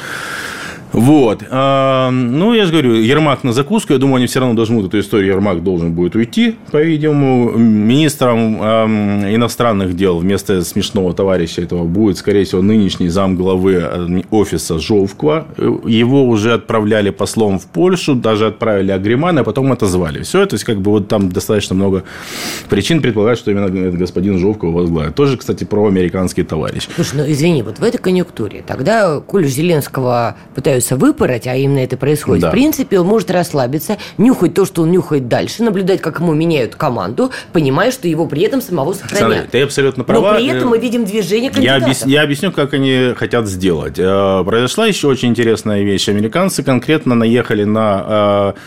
Вот. 0.93 1.43
А, 1.51 2.11
Ну, 2.11 2.55
я 2.55 2.65
же 2.65 2.73
говорю, 2.73 2.95
Ермак 2.95 3.45
на 3.45 3.53
закуску. 3.53 3.93
Я 3.93 3.99
думаю, 3.99 4.17
они 4.17 4.27
все 4.27 4.41
равно 4.41 4.55
дожмут 4.55 4.87
эту 4.87 5.01
историю. 5.01 5.33
Ермак 5.33 5.63
должен 5.63 5.93
будет 5.93 6.15
уйти, 6.17 6.57
по-видимому. 6.71 7.51
Министром 7.57 8.57
иностранных 8.57 9.95
дел 9.97 10.19
вместо 10.19 10.63
смешного 10.63 11.13
товарища 11.15 11.63
этого 11.63 11.85
будет, 11.85 12.19
скорее 12.19 12.45
всего, 12.45 12.63
нынешний 12.63 13.09
зам 13.09 13.37
главы 13.37 13.75
э, 13.75 14.23
офиса 14.31 14.79
Жовква. 14.79 15.47
Его 15.85 16.25
уже 16.25 16.55
отправляли 16.55 17.11
послом 17.11 17.59
в 17.59 17.67
Польшу, 17.67 18.15
даже 18.15 18.47
отправили 18.47 18.93
Агримана, 18.93 19.41
а 19.41 19.45
потом 19.45 19.73
отозвали. 19.73 20.23
Все, 20.23 20.47
то 20.47 20.55
есть, 20.55 20.65
как 20.65 20.81
бы 20.81 20.91
вот 20.91 21.09
там 21.09 21.31
достаточно 21.31 21.75
много 21.75 22.05
причин 22.69 23.01
предполагать, 23.01 23.39
что 23.39 23.51
именно 23.51 23.69
господин 23.97 24.39
Жовква 24.39 24.69
возглавит. 24.69 25.15
Тоже, 25.15 25.37
кстати, 25.37 25.65
проамериканский 25.65 26.45
товарищ. 26.45 26.89
Слушай, 26.95 27.17
ну 27.17 27.31
извини, 27.31 27.63
вот 27.63 27.79
в 27.79 27.83
этой 27.83 27.99
конъюнктуре, 27.99 28.63
тогда, 28.67 29.21
коль 29.21 29.45
уж 29.45 29.51
Зеленского 29.51 30.37
пытаются 30.55 30.76
выпороть, 30.97 31.47
а 31.47 31.55
именно 31.57 31.79
это 31.79 31.97
происходит, 31.97 32.43
Да. 32.43 32.49
в 32.49 32.53
принципе, 32.53 33.01
он 33.01 33.07
может 33.07 33.31
расслабиться, 33.31 33.97
нюхать 34.19 34.55
то, 34.55 34.65
что 34.65 34.83
он 34.83 34.91
нюхает 34.91 35.29
дальше, 35.29 35.63
наблюдать, 35.63 36.01
как 36.01 36.21
ему 36.21 36.35
меняют 36.35 36.75
команду, 36.77 37.31
понимая, 37.53 37.91
что 37.91 38.09
его 38.09 38.27
при 38.27 38.43
этом 38.43 38.61
самого 38.61 38.91
Александр, 38.91 39.15
сохраняют. 39.17 39.51
ты 39.51 39.63
абсолютно 39.63 40.01
Но 40.01 40.05
права. 40.05 40.35
при 40.35 40.47
этом 40.49 40.69
мы 40.69 40.79
видим 40.79 41.05
движение 41.05 41.47
Я, 41.49 41.53
кандидатов. 41.53 41.89
объяс- 41.89 42.07
я 42.07 42.23
объясню, 42.23 42.53
как 42.53 42.75
они 42.75 43.15
хотят 43.17 43.47
сделать. 43.49 43.95
Э, 43.99 44.43
Произошла 44.45 44.87
еще 44.87 45.09
очень 45.09 45.31
интересная 45.31 45.83
вещь. 45.83 46.09
Американцы 46.09 46.63
конкретно 46.63 47.15
наехали 47.15 47.65
на 47.65 48.05
э, 48.07 48.53
э, 48.55 48.61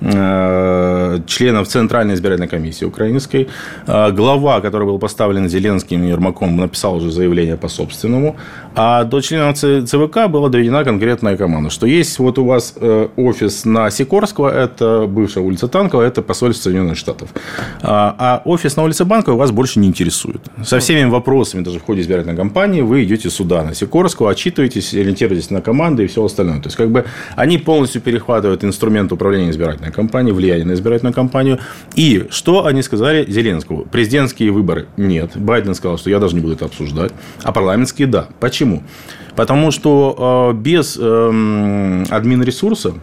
членов 0.00 1.68
Центральной 1.68 2.14
избирательной 2.14 2.48
комиссии 2.48 2.84
украинской. 2.84 3.48
Э, 3.86 4.12
Глава, 4.12 4.60
который 4.60 4.86
был 4.86 4.98
поставлен 4.98 5.48
Зеленским 5.48 6.04
и 6.04 6.08
Ермаком, 6.08 6.56
написал 6.56 6.96
уже 6.96 7.10
заявление 7.10 7.56
по 7.56 7.68
собственному. 7.68 8.36
А 8.74 9.04
до 9.04 9.20
членов 9.20 9.58
ЦВК 9.58 10.28
была 10.28 10.48
доведена 10.48 10.84
конкретная 10.84 11.36
команда, 11.36 11.70
что 11.70 11.86
есть 11.86 12.18
вот 12.18 12.38
у 12.38 12.44
вас 12.44 12.74
э, 12.76 13.08
офис 13.16 13.64
на 13.64 13.90
Сикорского, 13.90 14.48
это 14.48 15.06
бывшая 15.08 15.40
улица 15.40 15.66
Танкова, 15.66 16.02
это 16.02 16.22
посольство 16.22 16.64
Соединенных 16.64 16.96
Штатов. 16.96 17.30
А 17.82 18.08
а 18.18 18.42
офис 18.44 18.76
на 18.76 18.82
улице 18.82 19.04
Банкова 19.04 19.36
вас 19.36 19.50
больше 19.50 19.80
не 19.80 19.88
интересует. 19.88 20.40
Со 20.64 20.80
всеми 20.80 21.08
вопросами, 21.08 21.62
даже 21.62 21.78
в 21.78 21.82
ходе 21.82 22.02
избирательной 22.02 22.36
кампании, 22.36 22.82
вы 22.82 23.04
идете 23.04 23.30
сюда, 23.30 23.62
на 23.62 23.74
Сикорского, 23.74 24.30
отчитываетесь, 24.30 24.92
ориентируетесь 24.94 25.50
на 25.50 25.60
команды 25.60 26.04
и 26.04 26.06
все 26.06 26.24
остальное. 26.24 26.58
То 26.60 26.66
есть, 26.66 26.76
как 26.76 26.90
бы 26.90 27.04
они 27.36 27.58
полностью 27.58 28.02
перехватывают 28.02 28.64
инструмент 28.64 29.12
управления 29.12 29.50
избирательной 29.50 29.87
кампанией, 29.92 30.34
влияние 30.34 30.66
на 30.66 30.72
избирательную 30.72 31.14
кампанию. 31.14 31.58
И 31.94 32.26
что 32.30 32.66
они 32.66 32.82
сказали 32.82 33.30
Зеленскому? 33.30 33.84
Президентские 33.84 34.50
выборы 34.50 34.86
нет. 34.96 35.36
Байден 35.36 35.74
сказал, 35.74 35.98
что 35.98 36.10
я 36.10 36.18
даже 36.18 36.34
не 36.34 36.40
буду 36.40 36.54
это 36.54 36.64
обсуждать. 36.64 37.12
А 37.42 37.52
парламентские– 37.52 38.06
да. 38.08 38.28
Почему? 38.40 38.82
Потому 39.36 39.70
что 39.70 40.50
э, 40.52 40.56
без 40.56 40.96
эм, 41.00 42.04
админ-ресурса 42.10 42.94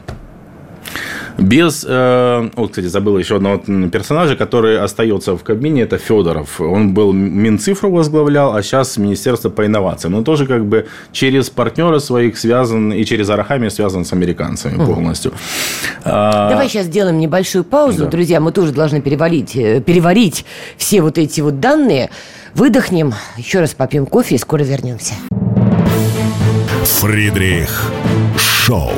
без... 1.38 1.86
э, 1.88 2.50
вот, 2.56 2.70
кстати, 2.72 2.86
забыл 2.88 3.18
еще 3.18 3.38
одного 3.38 3.58
персонажа, 3.90 4.36
который 4.36 4.80
остается 4.80 5.36
в 5.38 5.44
кабине, 5.44 5.82
это 5.84 5.98
Федоров. 5.98 6.62
Он 6.62 6.94
был 6.94 7.12
Минцифру 7.14 7.92
возглавлял, 7.92 8.56
а 8.56 8.64
сейчас 8.64 8.98
Министерство 8.98 9.50
по 9.50 9.66
инновациям. 9.66 10.14
Но 10.14 10.24
тоже 10.24 10.46
как 10.46 10.66
бы 10.66 10.88
через 11.12 11.50
партнера 11.50 12.00
своих 12.00 12.38
связан, 12.38 12.94
и 12.94 13.04
через 13.06 13.30
Арахами 13.30 13.70
связан 13.70 14.06
с 14.06 14.14
американцами 14.14 14.78
полностью. 14.78 15.34
А, 16.04 16.50
Давай 16.50 16.70
сейчас 16.70 16.86
сделаем 16.86 17.20
небольшую 17.20 17.64
паузу, 17.64 18.06
Да. 18.06 18.10
друзья. 18.12 18.40
Мы 18.40 18.52
тоже 18.52 18.72
должны 18.72 19.02
переварить, 19.02 19.56
э, 19.56 19.82
переварить 19.82 20.46
все 20.78 21.02
вот 21.02 21.18
эти 21.18 21.42
вот 21.42 21.60
данные. 21.60 22.10
Выдохнем, 22.54 23.14
еще 23.38 23.60
раз 23.60 23.74
попьем 23.74 24.06
кофе 24.06 24.36
и 24.36 24.38
скоро 24.38 24.64
вернемся. 24.64 25.14
Фридрих 26.84 27.92
Шоу. 28.38 28.92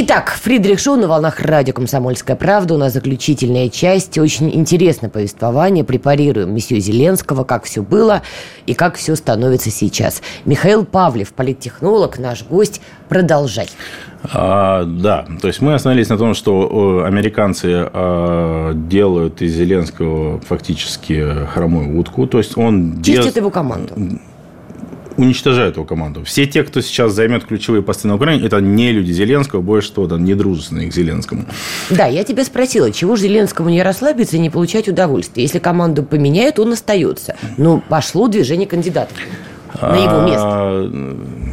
Итак, 0.00 0.30
Фридрих 0.30 0.78
Шоу 0.78 0.94
на 0.94 1.08
волнах 1.08 1.40
радио 1.40 1.74
«Комсомольская 1.74 2.36
правда». 2.36 2.74
У 2.74 2.76
нас 2.76 2.92
заключительная 2.92 3.68
часть. 3.68 4.16
Очень 4.16 4.54
интересное 4.54 5.10
повествование. 5.10 5.82
Препарируем 5.82 6.54
месье 6.54 6.78
Зеленского, 6.78 7.42
как 7.42 7.64
все 7.64 7.82
было 7.82 8.22
и 8.66 8.74
как 8.74 8.94
все 8.94 9.16
становится 9.16 9.70
сейчас. 9.72 10.22
Михаил 10.44 10.84
Павлев, 10.84 11.32
политтехнолог, 11.32 12.20
наш 12.20 12.44
гость. 12.44 12.80
Продолжай. 13.08 13.66
А, 14.32 14.84
да, 14.84 15.26
то 15.42 15.48
есть 15.48 15.60
мы 15.60 15.74
остановились 15.74 16.10
на 16.10 16.16
том, 16.16 16.34
что 16.34 17.02
американцы 17.04 17.90
а, 17.92 18.74
делают 18.74 19.42
из 19.42 19.52
Зеленского 19.52 20.38
фактически 20.42 21.44
хромую 21.52 21.98
утку. 21.98 22.28
То 22.28 22.38
есть 22.38 22.56
он... 22.56 23.02
Чистит 23.02 23.34
дел... 23.34 23.42
его 23.42 23.50
команду 23.50 23.94
уничтожают 25.18 25.76
его 25.76 25.84
команду. 25.84 26.24
Все 26.24 26.46
те, 26.46 26.62
кто 26.62 26.80
сейчас 26.80 27.12
займет 27.12 27.44
ключевые 27.44 27.82
посты 27.82 28.08
на 28.08 28.14
Украине, 28.14 28.46
это 28.46 28.60
не 28.60 28.92
люди 28.92 29.12
Зеленского, 29.12 29.60
больше 29.60 29.92
того, 29.92 30.06
да, 30.06 30.16
не 30.16 30.34
дружественные 30.34 30.88
к 30.88 30.94
Зеленскому. 30.94 31.44
Да, 31.90 32.06
я 32.06 32.24
тебя 32.24 32.44
спросила, 32.44 32.90
чего 32.92 33.16
же 33.16 33.22
Зеленскому 33.22 33.68
не 33.68 33.82
расслабиться 33.82 34.36
и 34.36 34.38
не 34.38 34.48
получать 34.48 34.88
удовольствие? 34.88 35.44
Если 35.44 35.58
команду 35.58 36.02
поменяют, 36.04 36.58
он 36.58 36.72
остается. 36.72 37.36
Ну, 37.56 37.82
пошло 37.88 38.28
движение 38.28 38.66
кандидатов 38.66 39.18
на 39.80 39.96
его 39.96 40.20
место. 40.22 41.47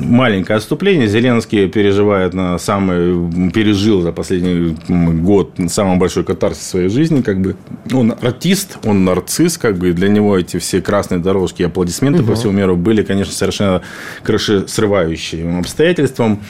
Маленькое 0.00 0.56
отступление. 0.56 1.06
Зеленский 1.06 1.68
переживает 1.68 2.34
на 2.34 2.58
самый, 2.58 3.50
пережил 3.50 4.02
за 4.02 4.12
последний 4.12 4.76
год 4.88 5.52
самый 5.68 5.98
большой 5.98 6.24
катарсис 6.24 6.62
в 6.62 6.66
своей 6.66 6.88
жизни. 6.88 7.22
Как 7.22 7.40
бы. 7.40 7.56
Он 7.92 8.14
артист, 8.20 8.78
он 8.84 9.04
нарцисс, 9.04 9.58
как 9.58 9.78
бы, 9.78 9.90
и 9.90 9.92
для 9.92 10.08
него 10.08 10.38
эти 10.38 10.58
все 10.58 10.80
красные 10.80 11.20
дорожки 11.20 11.62
и 11.62 11.64
аплодисменты 11.64 12.22
угу. 12.22 12.30
по 12.30 12.36
всему 12.36 12.52
миру 12.52 12.76
были, 12.76 13.02
конечно, 13.02 13.32
совершенно 13.32 13.82
крышесрывающим 14.22 15.58
обстоятельством. 15.58 16.40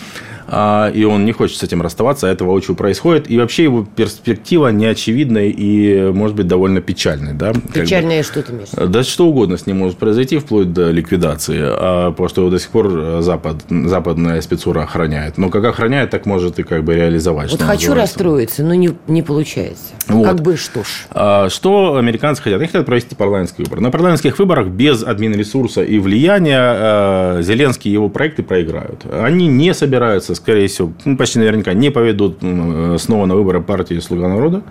А, 0.47 0.91
и 0.91 1.05
он 1.05 1.25
не 1.25 1.33
хочет 1.33 1.59
с 1.59 1.63
этим 1.63 1.83
расставаться, 1.83 2.29
а 2.29 2.31
этого 2.31 2.51
очень 2.51 2.77
происходит. 2.77 3.31
И 3.31 3.39
вообще 3.39 3.65
его 3.65 3.87
перспектива 3.97 4.69
неочевидная 4.69 5.49
и, 5.49 6.11
может 6.13 6.37
быть, 6.37 6.47
довольно 6.47 6.81
печальная. 6.81 7.35
Да? 7.35 7.53
Печальная 7.73 8.23
что 8.23 8.43
ты 8.43 8.53
имеешь? 8.53 8.69
Да 8.73 9.03
что 9.03 9.27
угодно 9.27 9.57
с 9.57 9.67
ним 9.67 9.79
может 9.79 9.99
произойти, 9.99 10.39
вплоть 10.39 10.73
до 10.73 10.91
ликвидации, 10.91 11.61
а, 11.61 12.11
потому 12.11 12.29
что 12.29 12.41
его 12.43 12.51
до 12.51 12.59
сих 12.59 12.71
пор 12.71 13.23
Запад, 13.23 13.57
западная 13.69 14.41
спецура 14.41 14.83
охраняет. 14.83 15.39
Но 15.39 15.51
как 15.51 15.65
охраняет, 15.65 16.11
так 16.11 16.27
может 16.27 16.59
и 16.59 16.63
как 16.63 16.85
бы 16.85 16.95
реализовать. 16.95 17.51
Вот 17.51 17.61
хочу 17.61 17.89
называется. 17.89 17.95
расстроиться, 17.95 18.63
но 18.65 18.75
не, 18.75 18.91
не 19.07 19.23
получается. 19.23 19.95
Вот. 20.09 20.27
Как 20.27 20.41
бы 20.41 20.57
что 20.57 20.83
ж. 20.83 21.07
А, 21.11 21.49
что 21.49 21.97
американцы 21.97 22.43
хотят? 22.43 22.59
Они 22.59 22.67
хотят 22.67 22.87
провести 22.87 23.15
парламентские 23.15 23.65
выборы. 23.65 23.83
На 23.83 23.91
парламентских 23.91 24.39
выборах 24.39 24.69
без 24.69 25.03
админресурса 25.03 25.83
и 25.83 25.99
влияния 25.99 27.43
Зеленский 27.43 27.91
и 27.91 27.95
его 27.95 28.09
проекты 28.09 28.43
проиграют. 28.43 29.05
Они 29.11 29.47
не 29.47 29.75
собираются 29.75 30.34
скорее 30.35 30.69
всего, 30.69 30.93
ну, 31.05 31.17
почти 31.17 31.39
наверняка 31.39 31.73
не 31.73 31.91
поведут 31.91 32.39
снова 32.41 33.27
на 33.27 33.35
выборы 33.35 33.61
партии 33.63 33.99
«Слуга 33.99 34.29
народа». 34.29 34.63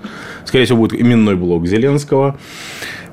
Скорее 0.46 0.66
всего, 0.66 0.80
будет 0.80 1.00
именной 1.00 1.36
блок 1.36 1.66
Зеленского. 1.68 2.38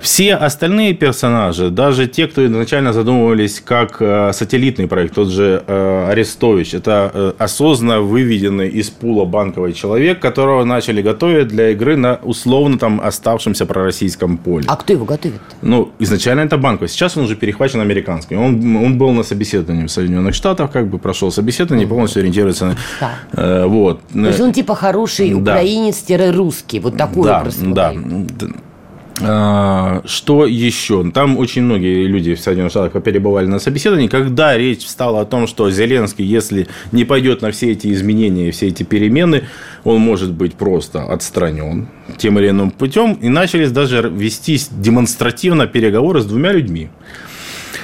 Все 0.00 0.34
остальные 0.34 0.94
персонажи, 0.94 1.68
даже 1.70 2.06
те, 2.06 2.26
кто 2.26 2.46
изначально 2.46 2.92
задумывались 2.92 3.60
как 3.60 3.96
э, 4.00 4.32
сателлитный 4.32 4.86
проект, 4.86 5.14
тот 5.14 5.28
же 5.28 5.62
э, 5.66 6.06
Арестович, 6.08 6.74
это 6.74 7.10
э, 7.12 7.32
осознанно 7.38 8.00
выведенный 8.00 8.68
из 8.68 8.88
пула 8.88 9.26
банковый 9.26 9.74
человек, 9.74 10.18
которого 10.20 10.64
начали 10.64 11.02
готовить 11.02 11.48
для 11.48 11.70
игры 11.70 11.96
на 11.96 12.18
условно 12.22 12.78
там 12.78 13.00
оставшемся 13.00 13.66
пророссийском 13.66 14.38
поле. 14.38 14.64
А 14.68 14.76
кто 14.76 14.94
его 14.94 15.04
готовит? 15.04 15.40
Ну, 15.60 15.90
изначально 15.98 16.40
это 16.40 16.56
банковый. 16.56 16.88
Сейчас 16.88 17.18
он 17.18 17.24
уже 17.24 17.36
перехвачен 17.36 17.80
американским. 17.80 18.40
Он, 18.40 18.76
он 18.76 18.96
был 18.96 19.12
на 19.12 19.22
собеседовании 19.22 19.86
в 19.86 19.90
Соединенных 19.90 20.34
Штатах, 20.34 20.70
как 20.70 20.88
бы 20.88 20.98
прошел 20.98 21.30
собеседование, 21.30 21.86
полностью 21.86 22.20
ориентируется 22.20 22.66
на... 22.66 22.76
Да. 23.00 23.14
Э, 23.32 23.66
вот. 23.66 24.00
То 24.12 24.26
есть 24.26 24.40
он 24.40 24.52
типа 24.54 24.74
хороший 24.74 25.34
да. 25.34 25.52
украинец-русский. 25.52 26.80
Вот 26.80 26.96
такой 26.96 27.24
да, 27.24 27.40
образ. 27.40 27.56
Да, 27.58 27.92
да. 27.94 28.48
А, 29.22 30.02
что 30.04 30.46
еще? 30.46 31.10
Там 31.10 31.36
очень 31.38 31.62
многие 31.62 32.06
люди 32.06 32.34
в 32.34 32.40
Соединенных 32.40 32.70
Штатах 32.70 33.02
перебывали 33.02 33.46
на 33.46 33.58
собеседовании. 33.58 34.08
Когда 34.08 34.56
речь 34.56 34.84
встала 34.84 35.20
о 35.20 35.24
том, 35.24 35.46
что 35.46 35.70
Зеленский, 35.70 36.24
если 36.24 36.68
не 36.92 37.04
пойдет 37.04 37.42
на 37.42 37.50
все 37.50 37.72
эти 37.72 37.92
изменения 37.92 38.50
все 38.50 38.68
эти 38.68 38.82
перемены, 38.82 39.44
он 39.84 40.00
может 40.00 40.32
быть 40.32 40.54
просто 40.54 41.02
отстранен 41.04 41.88
тем 42.16 42.38
или 42.38 42.48
иным 42.48 42.70
путем. 42.70 43.14
И 43.14 43.28
начались 43.28 43.70
даже 43.70 44.10
вестись 44.14 44.68
демонстративно 44.70 45.66
переговоры 45.66 46.20
с 46.20 46.26
двумя 46.26 46.52
людьми. 46.52 46.88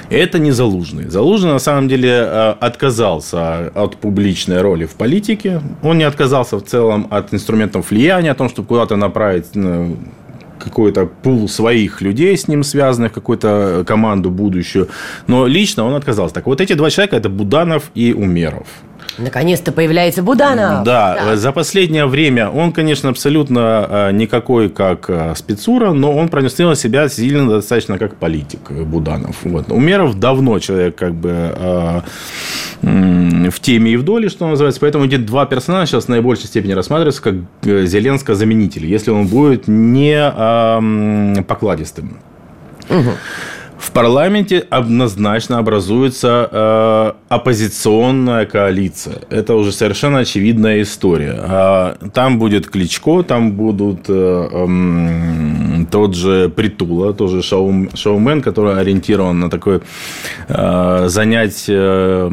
Это 0.08 0.38
не 0.38 0.52
Залужный. 0.52 1.08
Залужный, 1.08 1.52
на 1.52 1.58
самом 1.58 1.88
деле, 1.88 2.10
э, 2.10 2.54
отказался 2.60 3.72
от 3.74 3.96
публичной 3.96 4.60
роли 4.60 4.86
в 4.86 4.94
политике. 4.94 5.60
Он 5.82 5.98
не 5.98 6.04
отказался 6.04 6.56
в 6.56 6.62
целом 6.62 7.08
от 7.10 7.34
инструментов 7.34 7.90
влияния, 7.90 8.30
о 8.30 8.34
том, 8.34 8.48
чтобы 8.48 8.68
куда-то 8.68 8.96
направить 8.96 9.54
ну, 9.54 9.96
какой-то 10.58 11.06
пул 11.06 11.48
своих 11.48 12.02
людей 12.02 12.36
с 12.36 12.48
ним 12.48 12.62
связанных, 12.62 13.12
какую-то 13.12 13.84
команду 13.86 14.30
будущую. 14.30 14.88
Но 15.26 15.46
лично 15.46 15.84
он 15.84 15.94
отказался. 15.94 16.34
Так 16.34 16.46
вот 16.46 16.60
эти 16.60 16.74
два 16.74 16.90
человека– 16.90 17.16
это 17.20 17.28
Буданов 17.28 17.90
и 17.94 18.12
Умеров. 18.12 18.66
Наконец-то 19.18 19.72
появляется 19.72 20.22
Буданов. 20.22 20.84
Да, 20.84 21.14
да, 21.14 21.36
за 21.36 21.52
последнее 21.52 22.06
время 22.06 22.50
он, 22.50 22.72
конечно, 22.72 23.08
абсолютно 23.08 23.86
э, 23.88 24.12
никакой 24.12 24.68
как 24.68 25.08
э, 25.08 25.34
спецура, 25.36 25.92
но 25.92 26.14
он 26.14 26.28
пронесил 26.28 26.74
себя 26.74 27.08
сильно 27.08 27.48
достаточно 27.48 27.98
как 27.98 28.16
политик 28.16 28.70
Буданов. 28.70 29.36
Вот. 29.44 29.70
Умеров 29.70 30.18
давно 30.18 30.58
человек 30.58 30.96
как 30.96 31.14
бы 31.14 31.30
э, 31.32 32.00
в 32.82 33.60
теме 33.60 33.92
и 33.92 33.96
в 33.96 34.02
доле, 34.02 34.28
что 34.28 34.46
называется. 34.46 34.80
Поэтому 34.80 35.06
эти 35.06 35.16
два 35.16 35.46
персонажа 35.46 35.92
сейчас 35.92 36.04
в 36.04 36.08
наибольшей 36.08 36.46
степени 36.46 36.72
рассматриваются 36.72 37.22
как 37.22 37.34
Зеленско-заменитель, 37.62 38.86
если 38.86 39.10
он 39.10 39.26
будет 39.26 39.66
не 39.66 40.32
покладистым. 41.42 42.18
Угу. 42.88 43.10
В 43.78 43.92
парламенте 43.92 44.64
однозначно 44.70 45.58
образуется 45.58 46.48
э, 46.50 47.12
оппозиционная 47.28 48.46
коалиция. 48.46 49.20
Это 49.28 49.54
уже 49.54 49.70
совершенно 49.70 50.20
очевидная 50.20 50.80
история. 50.82 51.34
А 51.38 51.96
там 52.14 52.38
будет 52.38 52.68
Кличко, 52.68 53.22
там 53.22 53.52
будут 53.52 54.08
э, 54.08 54.48
э, 54.50 55.84
тот 55.90 56.14
же 56.14 56.48
Притула, 56.48 57.12
тоже 57.12 57.42
шоу, 57.42 57.88
шоумен, 57.94 58.40
который 58.40 58.80
ориентирован 58.80 59.40
на 59.40 59.50
такое 59.50 59.82
э, 60.48 61.04
занять 61.08 61.66
э, 61.68 62.30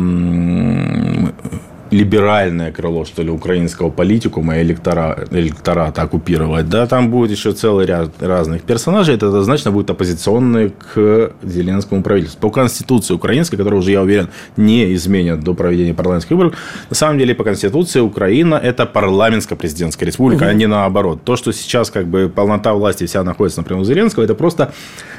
либеральное 1.94 2.72
крыло, 2.72 3.06
что 3.06 3.22
ли, 3.22 3.30
украинского 3.30 3.90
политикума 3.90 4.58
и 4.58 4.64
электората, 4.64 5.28
электората 5.32 6.02
оккупировать, 6.02 6.68
да, 6.68 6.88
там 6.88 7.12
будет 7.12 7.32
еще 7.32 7.52
целый 7.54 7.86
ряд 7.86 8.12
разных 8.20 8.64
персонажей, 8.64 9.16
это 9.16 9.28
однозначно 9.28 9.72
будет 9.72 9.90
оппозиционные 9.90 10.72
к 10.72 11.32
Зеленскому 11.44 12.02
правительству. 12.02 12.42
По 12.42 12.50
Конституции 12.50 13.14
украинской, 13.14 13.58
которая 13.58 13.80
уже, 13.80 13.92
я 13.92 14.02
уверен, 14.02 14.30
не 14.58 14.94
изменят 14.96 15.42
до 15.42 15.54
проведения 15.54 15.94
парламентских 15.94 16.32
выборов, 16.32 16.56
на 16.90 16.96
самом 16.96 17.20
деле 17.20 17.36
по 17.36 17.44
Конституции 17.44 18.00
Украина– 18.00 18.56
это 18.64 18.86
парламентско-президентская 18.86 20.06
республика, 20.06 20.44
угу. 20.44 20.50
а 20.50 20.54
не 20.54 20.68
наоборот. 20.68 21.24
То, 21.24 21.36
что 21.36 21.54
сейчас 21.54 21.92
как 21.92 22.08
бы 22.08 22.32
полнота 22.34 22.74
власти 22.74 23.06
вся 23.06 23.24
находится, 23.24 23.62
например, 23.62 23.82
у 23.82 23.86
Зеленского, 23.86 24.24
это 24.24 24.34
просто 24.34 24.74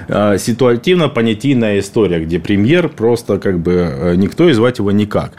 э, 0.09 0.39
ситуативно-понятийная 0.39 1.79
история, 1.79 2.21
где 2.21 2.41
премьер 2.41 2.89
просто 2.89 3.39
как 3.39 3.61
бы 3.61 3.73
э, 3.73 4.15
никто 4.17 4.49
и 4.49 4.53
звать 4.53 4.79
его 4.79 4.91
никак. 4.91 5.33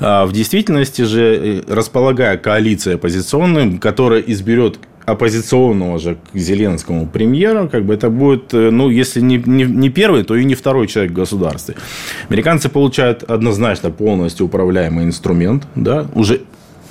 А 0.00 0.26
в 0.26 0.32
действительности 0.32 0.81
действительности 0.82 1.02
же, 1.02 1.62
э, 1.68 1.74
располагая 1.74 2.36
коалицией 2.36 2.96
оппозиционной, 2.96 3.78
которая 3.78 4.20
изберет 4.20 4.78
оппозиционного 5.04 5.98
же 5.98 6.16
к 6.32 6.38
Зеленскому 6.38 7.06
премьера, 7.06 7.66
как 7.66 7.84
бы 7.84 7.94
это 7.94 8.08
будет, 8.10 8.54
э, 8.54 8.70
ну, 8.70 8.88
если 8.90 9.20
не, 9.20 9.42
не, 9.44 9.64
не 9.64 9.90
первый, 9.90 10.22
то 10.22 10.36
и 10.36 10.44
не 10.44 10.54
второй 10.54 10.86
человек 10.86 11.12
в 11.12 11.14
государстве. 11.14 11.74
Американцы 12.28 12.68
получают 12.68 13.24
однозначно 13.24 13.90
полностью 13.90 14.46
управляемый 14.46 15.04
инструмент, 15.04 15.66
да, 15.74 16.06
уже 16.14 16.40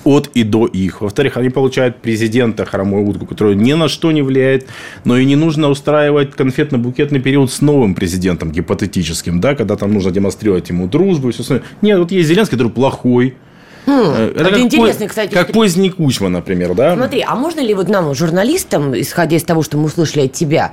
от 0.04 0.30
и 0.34 0.44
до 0.44 0.66
их. 0.66 1.02
Во-вторых, 1.02 1.38
они 1.38 1.50
получают 1.50 2.02
президента 2.02 2.66
хромую 2.66 3.08
утку, 3.08 3.26
который 3.26 3.56
ни 3.56 3.74
на 3.74 3.88
что 3.88 4.12
не 4.12 4.22
влияет, 4.22 4.68
но 5.06 5.18
и 5.18 5.26
не 5.26 5.36
нужно 5.36 5.70
устраивать 5.70 6.32
конфетно-букетный 6.36 7.20
период 7.20 7.52
с 7.52 7.62
новым 7.62 7.96
президентом 7.96 8.52
гипотетическим, 8.52 9.40
да, 9.40 9.56
когда 9.56 9.76
там 9.76 9.94
нужно 9.94 10.12
демонстрировать 10.12 10.70
ему 10.70 10.88
дружбу 10.88 11.30
и 11.30 11.32
все 11.32 11.42
остальное. 11.42 11.66
Нет, 11.82 12.00
вот 12.00 12.12
есть 12.12 12.28
Зеленский, 12.28 12.58
который 12.58 12.72
плохой, 12.72 13.36
Хм, 13.86 14.12
это, 14.12 14.44
это 14.44 14.62
интересно, 14.62 15.06
поз... 15.06 15.10
кстати. 15.10 15.34
Как 15.34 15.52
поздний 15.52 15.90
Кучма, 15.90 16.30
например, 16.30 16.74
да? 16.74 16.96
Смотри, 16.96 17.24
а 17.28 17.36
можно 17.36 17.60
ли 17.60 17.74
вот 17.74 17.90
нам, 17.90 18.14
журналистам, 18.14 19.00
исходя 19.00 19.38
из 19.38 19.44
того, 19.44 19.64
что 19.64 19.78
мы 19.78 19.86
услышали 19.86 20.26
от 20.26 20.34
тебя, 20.34 20.72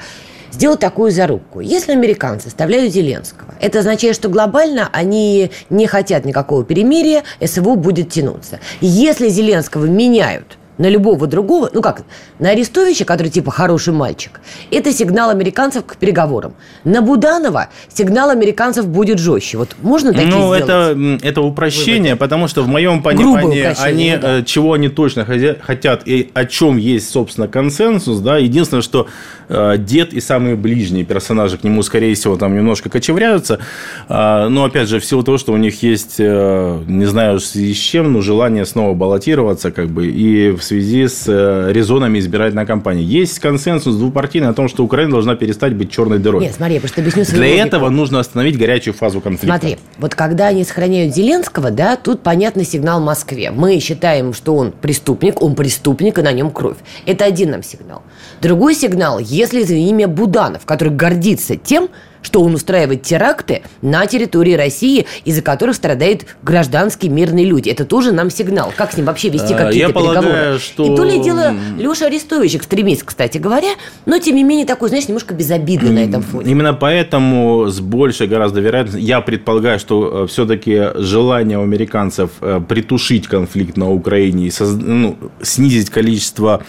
сделать 0.51 0.81
такую 0.81 1.11
зарубку. 1.11 1.61
Если 1.61 1.93
американцы 1.93 2.49
оставляют 2.49 2.93
Зеленского, 2.93 3.55
это 3.61 3.81
означает, 3.81 4.15
что 4.15 4.29
глобально 4.29 4.89
они 4.93 5.51
не 5.71 5.87
хотят 5.87 6.25
никакого 6.25 6.65
перемирия, 6.65 7.23
СВО 7.45 7.75
будет 7.75 8.11
тянуться. 8.11 8.61
Если 8.81 9.29
Зеленского 9.29 9.87
меняют 9.87 10.59
на 10.79 10.89
любого 10.89 11.27
другого, 11.27 11.71
ну 11.73 11.83
как, 11.83 12.03
на 12.39 12.51
Арестовича, 12.51 13.05
который 13.05 13.29
типа 13.29 13.51
хороший 13.51 13.93
мальчик, 13.93 14.41
это 14.71 14.93
сигнал 14.93 15.31
американцев 15.31 15.85
к 15.85 15.97
переговорам. 15.97 16.55
На 16.85 17.03
Буданова 17.03 17.69
сигнал 17.93 18.31
американцев 18.31 18.87
будет 18.89 19.19
жестче. 19.19 19.59
Вот 19.59 19.77
можно 19.83 20.13
такие 20.13 20.29
Ну, 20.29 20.55
сделать? 20.55 20.63
это, 20.65 21.19
это 21.23 21.41
упрощение, 21.43 22.17
потому 22.17 22.49
что 22.49 22.63
в 22.63 22.69
моем 22.69 23.03
понимании, 23.03 23.75
они, 23.81 24.17
да. 24.17 24.39
э, 24.39 24.43
чего 24.45 24.73
они 24.75 24.89
точно 24.89 25.25
хотя- 25.25 25.57
хотят 25.61 26.03
и 26.07 26.31
о 26.35 26.45
чем 26.45 26.77
есть, 26.77 27.11
собственно, 27.11 27.49
консенсус, 27.49 28.21
да, 28.21 28.39
единственное, 28.39 28.83
что 28.83 29.07
э, 29.49 29.77
дед 29.79 30.13
и 30.13 30.21
самые 30.21 30.57
ближние 30.57 31.05
персонажи 31.05 31.59
к 31.59 31.65
нему, 31.65 31.83
скорее 31.83 32.15
всего, 32.15 32.37
там 32.37 32.55
немножко 32.55 32.89
кочевряются, 32.91 33.59
А, 34.09 34.49
но, 34.49 34.65
опять 34.65 34.89
же, 34.89 35.01
в 35.01 35.05
силу 35.05 35.23
того, 35.23 35.39
что 35.39 35.53
у 35.53 35.57
них 35.57 35.83
есть, 35.83 36.17
э, 36.19 36.83
не 36.87 37.07
знаю 37.07 37.41
с 37.41 37.53
чем, 37.77 38.13
но 38.13 38.21
желание 38.21 38.65
снова 38.67 38.95
баллотироваться, 38.95 39.71
как 39.71 39.89
бы, 39.89 40.07
и 40.07 40.51
в 40.51 40.63
связи 40.69 41.07
с 41.09 41.25
э, 41.27 41.73
резонами 41.73 42.19
избирательной 42.19 42.67
кампании. 42.67 43.03
Есть 43.05 43.39
консенсус 43.41 43.97
двупартийный 43.97 44.49
о 44.49 44.53
том, 44.53 44.69
что 44.69 44.85
Украина 44.85 45.13
должна 45.13 45.35
перестать 45.35 45.75
быть 45.75 45.91
черной 45.91 46.19
дырой. 46.19 46.43
Нет, 46.43 46.55
смотри, 46.55 46.79
просто 46.79 47.01
объясню 47.01 47.25
свою 47.25 47.43
Для 47.43 47.51
логику. 47.51 47.67
этого 47.67 47.89
нужно 47.91 48.21
остановить 48.21 48.59
горячую 48.59 48.95
фазу 48.95 49.21
конфликта. 49.21 49.59
Смотри, 49.59 49.79
вот 49.99 50.15
когда 50.15 50.49
они 50.49 50.65
сохраняют 50.65 51.15
Зеленского, 51.15 51.71
да, 51.71 51.97
тут 51.97 52.23
понятный 52.23 52.65
сигнал 52.65 53.01
Москве. 53.01 53.51
Мы 53.51 53.81
считаем, 53.81 54.33
что 54.33 54.55
он 54.55 54.73
преступник, 54.73 55.43
он 55.43 55.55
преступник, 55.55 56.19
и 56.19 56.23
на 56.23 56.33
нем 56.33 56.51
кровь. 56.51 56.77
Это 57.07 57.25
один 57.25 57.51
нам 57.51 57.63
сигнал. 57.63 58.03
Другой 58.41 58.75
сигнал, 58.75 59.19
если 59.19 59.63
за 59.63 59.75
имя 59.75 60.07
Буданов, 60.07 60.67
который 60.67 60.93
гордится 60.93 61.57
тем, 61.57 61.89
что 62.29 62.43
он 62.43 62.53
устраивает 62.55 63.03
теракты 63.05 63.63
на 63.81 64.05
территории 64.05 64.53
России, 64.53 65.07
из-за 65.25 65.41
которых 65.41 65.77
страдают 65.77 66.27
гражданские 66.43 67.11
мирные 67.11 67.47
люди. 67.47 67.71
Это 67.71 67.87
тоже 67.87 68.13
нам 68.13 68.29
сигнал. 68.31 68.71
Как 68.77 68.93
с 68.93 68.99
ним 68.99 69.07
вообще 69.07 69.31
вести 69.31 69.55
А, 69.55 69.57
какие-то 69.57 69.89
я 69.89 69.95
полагаю, 69.95 70.23
переговоры? 70.27 70.59
что- 70.59 70.93
И 70.93 70.97
то 70.97 71.05
ли 71.05 71.19
дело 71.23 71.55
Леша 71.79 72.05
Арестович 72.07 72.57
экстремист, 72.57 73.05
кстати 73.05 73.39
говоря, 73.39 73.71
но 74.05 74.19
тем 74.19 74.37
не 74.37 74.45
менее 74.45 74.67
такой, 74.67 74.91
знаешь, 74.91 75.09
немножко 75.09 75.33
безобидный 75.33 75.91
на 75.91 76.01
этом 76.01 76.21
фоне. 76.23 76.51
Именно 76.53 76.75
поэтому 76.75 77.69
с 77.69 77.81
большей 77.81 78.27
гораздо 78.27 78.61
вероятностью, 78.61 79.03
я 79.03 79.23
предполагаю, 79.23 79.79
что 79.79 80.27
все-таки 80.27 80.89
желание 80.97 81.59
у 81.59 81.63
американцев 81.63 82.31
э, 82.43 82.61
притушить 82.69 83.27
конфликт 83.27 83.79
на 83.79 83.91
Украине 83.91 84.49
и 84.49 84.51
соз- 84.51 84.77
ну, 84.79 85.17
снизить 85.41 85.89
количество 85.89 86.63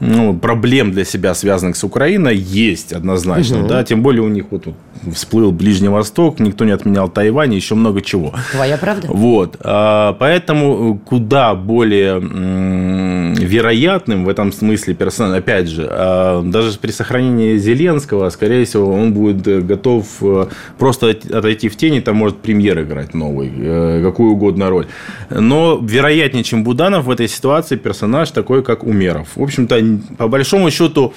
ну, 0.00 0.36
проблем 0.36 0.92
для 0.92 1.04
себя, 1.04 1.34
связанных 1.34 1.76
с 1.76 1.84
Украиной, 1.84 2.36
есть 2.36 2.92
однозначно. 2.92 3.66
Да? 3.66 3.84
Тем 3.84 4.02
более 4.02 4.22
у 4.22 4.28
них 4.28 4.46
вот 4.50 4.66
всплыл 5.14 5.52
Ближний 5.52 5.88
Восток, 5.88 6.38
никто 6.40 6.64
не 6.64 6.72
отменял 6.72 7.08
Тайвань, 7.08 7.54
еще 7.54 7.74
много 7.74 8.00
чего. 8.02 8.32
Твоя 8.52 8.76
правда? 8.76 9.08
Вот, 9.10 9.56
а, 9.60 10.12
поэтому 10.18 10.98
куда 11.04 11.54
более 11.54 12.20
вероятным 13.34 14.24
в 14.24 14.28
этом 14.28 14.52
смысле 14.52 14.94
персонаж, 14.94 15.38
опять 15.38 15.68
же, 15.68 15.86
а, 15.90 16.42
даже 16.42 16.78
при 16.78 16.90
сохранении 16.90 17.56
Зеленского, 17.56 18.30
скорее 18.30 18.64
всего, 18.64 18.92
он 18.92 19.12
будет 19.12 19.46
э, 19.46 19.60
готов 19.60 20.06
э, 20.20 20.46
просто 20.78 21.08
от- 21.10 21.30
отойти 21.30 21.68
в 21.68 21.76
тени, 21.76 22.00
там 22.00 22.16
может 22.16 22.38
премьер 22.38 22.80
играть 22.82 23.14
новый, 23.14 23.52
э, 23.56 24.02
какую 24.04 24.32
угодно 24.32 24.70
роль. 24.70 24.86
Но 25.30 25.78
вероятнее, 25.82 26.44
чем 26.44 26.64
Буданов 26.64 27.04
в 27.06 27.10
этой 27.10 27.28
ситуации 27.28 27.76
персонаж 27.76 28.30
такой, 28.30 28.62
как 28.62 28.84
Умеров. 28.84 29.28
В 29.36 29.42
общем-то, 29.42 29.80
по 30.16 30.28
большому 30.28 30.70
счету, 30.70 31.14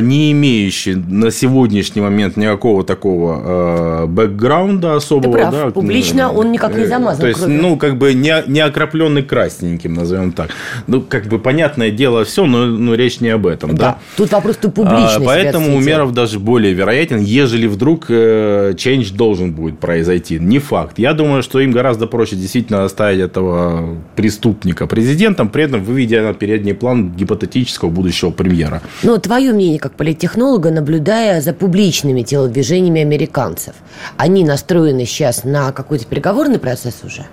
не 0.00 0.32
имеющий 0.32 0.94
на 0.94 1.30
сегодняшний 1.30 2.02
момент 2.02 2.36
никакого 2.36 2.84
такого 2.84 3.42
а, 3.42 4.06
бэкграунда 4.06 4.96
особого. 4.96 5.32
прав. 5.32 5.52
да, 5.52 5.70
Публично 5.70 6.30
ну, 6.32 6.38
он 6.38 6.52
никак 6.52 6.74
не 6.76 6.84
э, 6.84 6.86
замазан 6.86 7.20
То 7.20 7.28
есть, 7.28 7.40
кровью. 7.40 7.62
ну, 7.62 7.76
как 7.76 7.98
бы 7.98 8.14
не, 8.14 8.42
не 8.46 8.60
окропленный 8.60 9.22
красненьким, 9.22 9.94
назовем 9.94 10.32
так. 10.32 10.50
Ну, 10.86 11.02
как 11.02 11.26
бы 11.26 11.38
понятное 11.38 11.90
дело 11.90 12.24
все, 12.24 12.46
но, 12.46 12.66
но 12.66 12.94
речь 12.94 13.20
не 13.20 13.28
об 13.28 13.46
этом, 13.46 13.76
да. 13.76 13.90
Да. 13.90 13.98
Тут 14.16 14.32
вопрос 14.32 14.56
то 14.56 14.68
А, 14.68 14.70
публичности. 14.70 15.24
Поэтому 15.24 15.76
Умеров 15.76 16.12
даже 16.12 16.38
более 16.38 16.72
вероятен, 16.72 17.18
ежели 17.18 17.66
вдруг 17.66 18.06
э, 18.08 18.72
change 18.76 19.14
должен 19.14 19.52
будет 19.52 19.78
произойти. 19.78 20.38
Не 20.38 20.58
факт. 20.58 20.98
Я 20.98 21.12
думаю, 21.12 21.42
что 21.42 21.60
им 21.60 21.70
гораздо 21.70 22.06
проще 22.06 22.36
действительно 22.36 22.84
оставить 22.84 23.20
этого 23.20 23.96
преступника 24.16 24.86
президентом, 24.86 25.48
при 25.48 25.64
этом 25.64 25.82
выведя 25.82 26.22
на 26.22 26.34
передний 26.34 26.74
план 26.74 27.12
гипотетического 27.12 27.90
будущего 27.90 28.30
премьера. 28.30 28.82
Но 29.02 29.18
твое 29.18 29.49
мнение 29.52 29.78
как 29.78 29.92
политтехнолога, 29.92 30.70
наблюдая 30.70 31.40
за 31.40 31.52
публичными 31.52 32.22
телодвижениями 32.22 33.02
американцев, 33.02 33.74
они 34.16 34.44
настроены 34.44 35.04
сейчас 35.06 35.44
на 35.44 35.72
какой-то 35.72 36.06
переговорный 36.06 36.58
процесс 36.58 37.02
уже? 37.04 37.26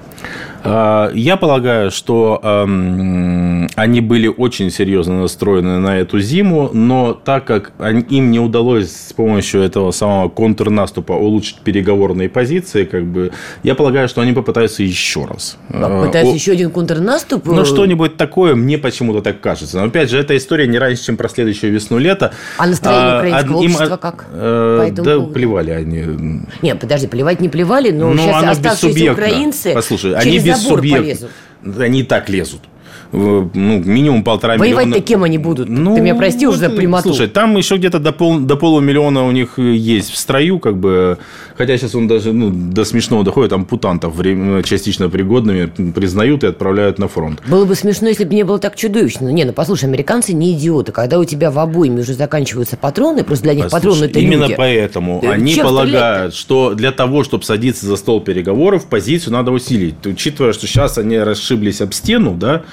А, 0.70 1.12
Я 1.14 1.38
полагаю, 1.38 1.92
что 1.92 2.40
эм, 2.44 3.70
они 3.76 4.02
были 4.02 4.28
очень 4.28 4.70
серьезно 4.70 5.22
настроены 5.22 5.80
на 5.80 5.98
эту 6.00 6.20
зиму, 6.20 6.70
но 6.74 7.14
так 7.14 7.46
как 7.46 7.72
они- 7.80 8.02
им 8.10 8.32
не 8.32 8.40
удалось 8.40 8.92
с 8.92 9.14
помощью 9.14 9.62
этого 9.62 9.92
самого 9.92 10.28
контрнаступа 10.30 11.14
улучшить 11.14 11.60
переговорные 11.64 12.28
позиции, 12.30 12.84
как 12.84 13.06
бы, 13.06 13.32
я 13.64 13.76
полагаю, 13.76 14.10
что 14.10 14.22
они 14.22 14.34
попытаются 14.34 14.84
еще 14.84 15.26
раз. 15.26 15.58
Э, 15.70 16.06
Пытаются 16.06 16.34
о- 16.34 16.36
еще 16.36 16.52
один 16.52 16.70
контрнаступ? 16.72 17.46
Ну, 17.46 17.62
э, 17.62 17.66
что-нибудь 17.66 18.18
такое, 18.18 18.56
мне 18.56 18.78
почему-то 18.78 19.22
так 19.22 19.40
кажется. 19.40 19.78
Но, 19.78 19.86
опять 19.86 20.10
же, 20.10 20.18
эта 20.20 20.36
история 20.36 20.68
не 20.68 20.78
раньше, 20.80 21.06
чем 21.06 21.18
про 21.18 21.30
следующую 21.30 21.72
весну-лето. 21.74 22.32
А 22.58 22.68
настроение 22.68 23.18
украинского 23.20 23.58
од- 23.58 23.64
им, 23.64 23.72
общества 23.72 23.94
э, 23.96 23.98
как 23.98 24.26
э, 24.34 24.90
да, 24.92 25.04
поводу? 25.04 25.34
плевали 25.34 25.72
они. 25.72 26.04
Нет, 26.62 26.80
подожди, 26.80 27.08
плевать 27.08 27.40
не 27.40 27.48
плевали, 27.50 27.92
но 27.92 28.10
Ну, 28.12 28.18
сейчас 28.18 28.44
оно 28.44 28.52
оставшиеся 28.52 28.88
бессубъектно. 28.88 29.24
украинцы 29.24 29.74
Послушай, 29.74 30.14
они 30.16 30.24
через 30.24 30.44
забор 30.44 30.57
бессубъектно. 30.58 31.30
полезут. 31.64 31.82
Они 31.82 32.00
и 32.02 32.04
так 32.04 32.30
лезут. 32.30 32.62
Ну, 33.12 33.50
минимум 33.54 34.24
полтора 34.24 34.58
Воевать-то 34.58 34.88
миллиона. 34.90 35.06
кем 35.06 35.24
они 35.24 35.38
будут? 35.38 35.68
Ты 35.68 35.74
меня 35.74 36.16
прости 36.16 36.48
уже 36.48 36.58
за 36.58 36.70
прямоту. 36.70 37.10
Слушай, 37.10 37.28
там 37.28 37.56
еще 37.58 37.78
где-то 37.78 38.00
до, 38.00 38.12
пол, 38.12 38.40
до 38.40 38.56
полумиллиона 38.58 39.26
у 39.26 39.32
них 39.32 39.58
есть 39.58 40.12
в 40.12 40.18
строю, 40.18 40.60
как 40.60 40.78
бы, 40.78 41.18
хотя 41.56 41.78
сейчас 41.78 41.96
он 41.96 42.08
даже 42.08 42.34
ну, 42.34 42.50
до 42.50 42.84
смешного 42.86 43.24
доходит, 43.24 43.54
ампутантов 43.54 44.16
время- 44.16 44.64
частично 44.64 45.10
пригодными 45.10 45.66
признают 45.92 46.44
и 46.44 46.48
отправляют 46.48 47.00
на 47.00 47.08
фронт. 47.08 47.42
Было 47.48 47.66
бы 47.66 47.76
смешно, 47.76 48.08
если 48.10 48.26
бы 48.26 48.34
не 48.36 48.44
было 48.44 48.60
так 48.60 48.76
чудовищно. 48.76 49.30
Не, 49.30 49.46
ну 49.46 49.54
послушай, 49.54 49.86
американцы 49.86 50.34
не 50.34 50.54
идиоты. 50.54 50.92
Когда 50.92 51.20
у 51.20 51.26
тебя 51.26 51.50
в 51.52 51.60
обойме 51.60 52.02
уже 52.02 52.14
заканчиваются 52.14 52.78
патроны, 52.78 53.24
просто 53.24 53.44
для 53.46 53.54
них 53.54 53.66
патроны 53.70 53.88
Послушай, 53.96 54.10
это 54.10 54.20
именно 54.20 54.44
люди. 54.44 54.56
поэтому 54.58 55.20
Да 55.24 55.32
они 55.32 55.56
чем 55.56 55.66
полагают, 55.66 56.34
что 56.36 56.74
для 56.74 56.92
того, 56.92 57.24
чтобы 57.24 57.44
садиться 57.44 57.86
за 57.86 57.96
стол 57.96 58.22
переговоров, 58.22 58.86
позицию 58.88 59.34
надо 59.34 59.52
усилить. 59.52 59.96
Учитывая, 60.06 60.54
что 60.54 60.68
сейчас 60.68 60.98
они 60.98 61.18
расшиблись 61.18 61.82
об 61.82 61.94
стену, 61.94 62.36
да, 62.38 62.64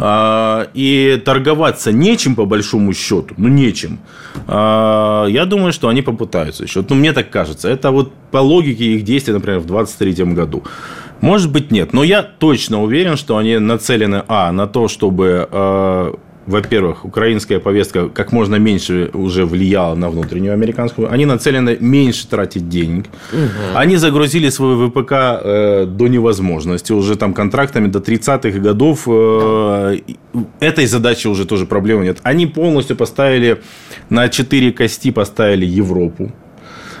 и 0.00 1.22
торговаться 1.24 1.92
нечем 1.92 2.34
по 2.36 2.44
большому 2.44 2.92
счету, 2.94 3.34
ну 3.36 3.48
нечем. 3.48 3.98
А, 4.46 5.26
Я 5.26 5.44
думаю, 5.44 5.72
что 5.72 5.88
они 5.88 6.02
попытаются 6.02 6.62
еще. 6.64 6.84
Ну, 6.88 6.94
мне 6.94 7.12
так 7.12 7.30
кажется. 7.30 7.68
Это 7.68 7.90
вот 7.90 8.12
по 8.30 8.38
логике 8.38 8.84
их 8.94 9.02
действий, 9.04 9.34
например, 9.34 9.58
в 9.60 9.66
23 9.66 10.24
году. 10.34 10.62
Может 11.20 11.50
быть, 11.50 11.72
нет. 11.72 11.92
Но 11.92 12.04
я 12.04 12.22
точно 12.22 12.82
уверен, 12.82 13.16
что 13.16 13.36
они 13.36 13.58
нацелены, 13.58 14.22
а, 14.28 14.52
на 14.52 14.66
то, 14.66 14.86
чтобы 14.86 15.48
э, 15.50 16.14
во-первых, 16.48 17.04
украинская 17.04 17.60
повестка 17.60 18.08
как 18.08 18.32
можно 18.32 18.56
меньше 18.56 19.10
уже 19.12 19.44
влияла 19.44 19.94
на 19.94 20.08
внутреннюю 20.08 20.54
американскую. 20.54 21.12
Они 21.12 21.26
нацелены 21.26 21.76
меньше 21.78 22.26
тратить 22.26 22.68
денег. 22.70 23.04
Они 23.74 23.96
загрузили 23.96 24.48
свой 24.48 24.88
ВПК 24.88 25.12
э, 25.12 25.86
до 25.86 26.08
невозможности. 26.08 26.92
Уже 26.92 27.16
там 27.16 27.34
контрактами 27.34 27.88
до 27.88 27.98
30-х 27.98 28.58
годов. 28.60 29.02
э, 29.06 29.98
этой 30.60 30.86
задачи 30.86 31.26
уже 31.26 31.44
тоже 31.44 31.66
проблемы 31.66 32.04
нет. 32.04 32.18
Они 32.22 32.46
полностью 32.46 32.96
поставили 32.96 33.60
на 34.08 34.28
4 34.28 34.72
кости 34.72 35.10
поставили 35.10 35.66
Европу. 35.66 36.32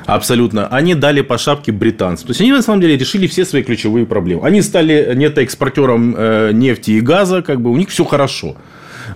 Абсолютно. 0.04 0.66
Они 0.66 0.94
дали 0.94 1.22
по 1.22 1.38
шапке 1.38 1.72
британцам. 1.72 2.26
То 2.26 2.30
есть 2.32 2.40
они 2.42 2.52
на 2.52 2.62
самом 2.62 2.82
деле 2.82 2.98
решили 2.98 3.26
все 3.26 3.46
свои 3.46 3.62
ключевые 3.62 4.04
проблемы. 4.04 4.46
Они 4.46 4.62
стали 4.62 5.14
нетоэкспортером 5.14 6.14
э, 6.18 6.50
нефти 6.52 6.92
и 6.92 7.00
газа, 7.00 7.40
как 7.40 7.60
бы 7.60 7.70
у 7.70 7.76
них 7.76 7.88
все 7.88 8.04
хорошо. 8.04 8.56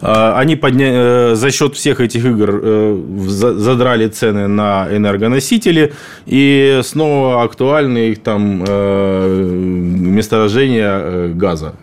А, 0.02 0.36
Они 0.36 0.56
подня... 0.56 0.88
э, 0.90 1.34
за 1.36 1.50
счет 1.50 1.76
всех 1.76 2.00
этих 2.00 2.24
игр 2.24 2.60
э, 2.62 3.02
задрали 3.26 4.08
цены 4.08 4.48
на 4.48 4.88
энергоносители, 4.90 5.92
и 6.26 6.80
снова 6.82 7.44
актуальны 7.44 8.10
их 8.10 8.22
там 8.22 8.64
э, 8.66 9.50
месторождения 9.50 11.28
газа 11.28 11.74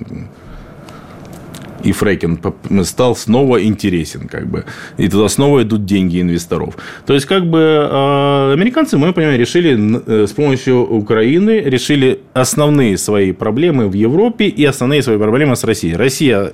и 1.81 1.93
фрекинг 1.93 2.41
стал 2.83 3.15
снова 3.15 3.63
интересен, 3.63 4.27
как 4.27 4.47
бы. 4.47 4.65
И 4.97 5.07
туда 5.07 5.29
снова 5.29 5.63
идут 5.63 5.85
деньги 5.85 6.21
инвесторов. 6.21 6.75
То 7.05 7.13
есть, 7.13 7.25
как 7.25 7.45
бы, 7.45 7.59
э, 7.59 8.53
американцы, 8.53 8.97
в 8.97 8.99
моем 8.99 9.13
понимании, 9.13 9.39
решили 9.39 10.25
с 10.27 10.31
помощью 10.31 10.81
Украины, 10.81 11.61
решили 11.61 12.19
основные 12.33 12.97
свои 12.97 13.31
проблемы 13.31 13.87
в 13.87 13.93
Европе 13.93 14.47
и 14.47 14.65
основные 14.65 15.01
свои 15.01 15.17
проблемы 15.17 15.55
с 15.55 15.63
Россией. 15.63 15.95
Россия 15.95 16.51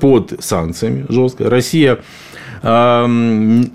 под 0.00 0.34
санкциями 0.40 1.06
жестко. 1.08 1.48
Россия 1.50 1.98
эм, 2.62 3.70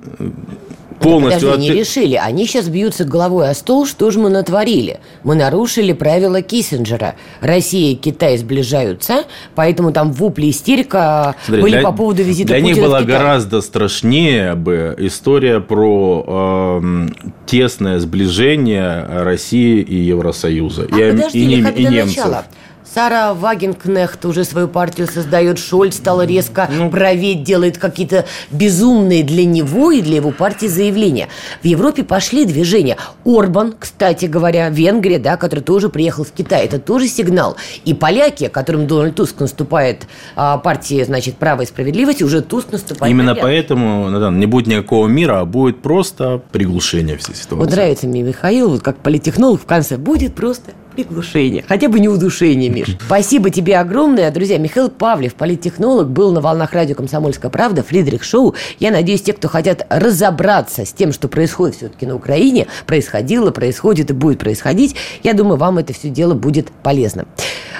полностью... 0.99 1.49
Подожди, 1.49 1.67
от- 1.69 1.73
не 1.75 1.79
решили. 1.81 2.15
Они 2.15 2.45
сейчас 2.45 2.69
бьются 2.69 3.03
головой 3.03 3.49
о 3.49 3.53
стол, 3.53 3.85
что 3.85 4.09
же 4.11 4.19
мы 4.19 4.29
натворили? 4.29 4.99
Мы 5.23 5.35
нарушили 5.35 5.91
правила 5.93 6.41
Киссинджера. 6.41 7.15
Россия 7.41 7.91
и 7.91 7.95
Китай 7.95 8.37
сближаются, 8.37 9.23
поэтому 9.55 9.91
там 9.91 10.11
вупли 10.13 10.49
истерика 10.49 11.35
Смотри, 11.45 11.61
были 11.61 11.71
для- 11.73 11.81
по 11.83 11.91
поводу 11.91 12.23
визита 12.23 12.49
Для 12.53 12.61
Путина 12.61 12.75
них 12.75 12.83
была 12.85 13.01
гораздо 13.01 13.61
страшнее 13.61 14.55
бы 14.55 14.95
история 14.99 15.59
про 15.59 16.79
эм, 16.81 17.13
тесное 17.45 17.99
сближение 17.99 19.05
России 19.23 19.81
и 19.81 19.95
Евросоюза. 19.95 20.87
А 20.91 20.95
и, 20.97 21.11
подожди, 21.11 21.39
и 21.39 21.59
и 21.59 21.61
до 21.61 21.71
немцев. 21.91 22.17
начала. 22.17 22.45
Сара 22.93 23.33
Вагенкнехт 23.33 24.23
уже 24.25 24.43
свою 24.43 24.67
партию 24.67 25.07
создает, 25.07 25.57
Шольц 25.57 25.95
стал 25.95 26.21
резко 26.21 26.69
Ну. 26.71 26.91
править, 26.91 27.43
делает 27.43 27.79
какие-то 27.79 28.25
безумные 28.51 29.23
для 29.23 29.45
него 29.45 29.91
и 29.91 30.01
для 30.01 30.17
его 30.17 30.29
партии 30.29 30.67
заявления. 30.67 31.27
В 31.63 31.65
Европе 31.65 32.03
пошли 32.03 32.45
движения. 32.45 32.97
Орбан, 33.25 33.73
кстати 33.77 34.25
говоря, 34.25 34.69
Венгрия, 34.69 35.17
да, 35.17 35.37
который 35.37 35.61
тоже 35.61 35.89
приехал 35.89 36.23
в 36.23 36.31
Китай, 36.31 36.65
это 36.65 36.77
тоже 36.77 37.07
сигнал. 37.07 37.55
И 37.83 37.95
поляки, 37.95 38.47
которым 38.47 38.85
Дональд 38.85 39.15
Туск 39.15 39.39
наступает, 39.39 40.03
а, 40.35 40.59
партии, 40.59 41.03
значит, 41.03 41.37
право 41.37 41.63
и 41.63 41.65
справедливость, 41.65 42.21
уже 42.21 42.41
Туск 42.41 42.71
наступает. 42.71 43.09
Именно 43.09 43.33
поэтому 43.33 44.09
Натан, 44.11 44.39
не 44.39 44.45
будет 44.45 44.67
никакого 44.67 45.07
мира, 45.07 45.39
а 45.39 45.45
будет 45.45 45.81
просто 45.81 46.41
приглушение 46.51 47.17
всей 47.17 47.33
ситуации. 47.33 47.65
Вот 47.65 47.71
нравится 47.71 48.05
мне 48.05 48.21
Михаил, 48.21 48.69
вот 48.69 48.83
как 48.83 48.97
политехнолог 48.97 49.61
в 49.61 49.65
конце 49.65 49.97
будет 49.97 50.35
просто 50.35 50.71
приглушение. 50.93 51.63
Хотя 51.67 51.89
бы 51.89 51.99
не 51.99 52.07
удушение, 52.07 52.69
Миш. 52.69 52.97
Спасибо 53.05 53.49
тебе 53.49 53.77
огромное. 53.77 54.31
Друзья, 54.31 54.57
Михаил 54.57 54.89
Павлев, 54.89 55.35
политтехнолог, 55.35 56.09
был 56.09 56.31
на 56.31 56.41
волнах 56.41 56.73
радио 56.73 56.95
«Комсомольская 56.95 57.51
правда», 57.51 57.83
Фридрих 57.83 58.23
Шоу. 58.23 58.55
Я 58.79 58.91
надеюсь, 58.91 59.21
те, 59.21 59.33
кто 59.33 59.47
хотят 59.47 59.85
разобраться 59.89 60.85
с 60.85 60.93
тем, 60.93 61.11
что 61.11 61.27
происходит 61.27 61.75
все-таки 61.75 62.05
на 62.05 62.15
Украине, 62.15 62.67
происходило, 62.85 63.51
происходит 63.51 64.11
и 64.11 64.13
будет 64.13 64.39
происходить, 64.39 64.95
я 65.23 65.33
думаю, 65.33 65.57
вам 65.57 65.77
это 65.77 65.93
все 65.93 66.09
дело 66.09 66.33
будет 66.33 66.71
полезно. 66.83 67.25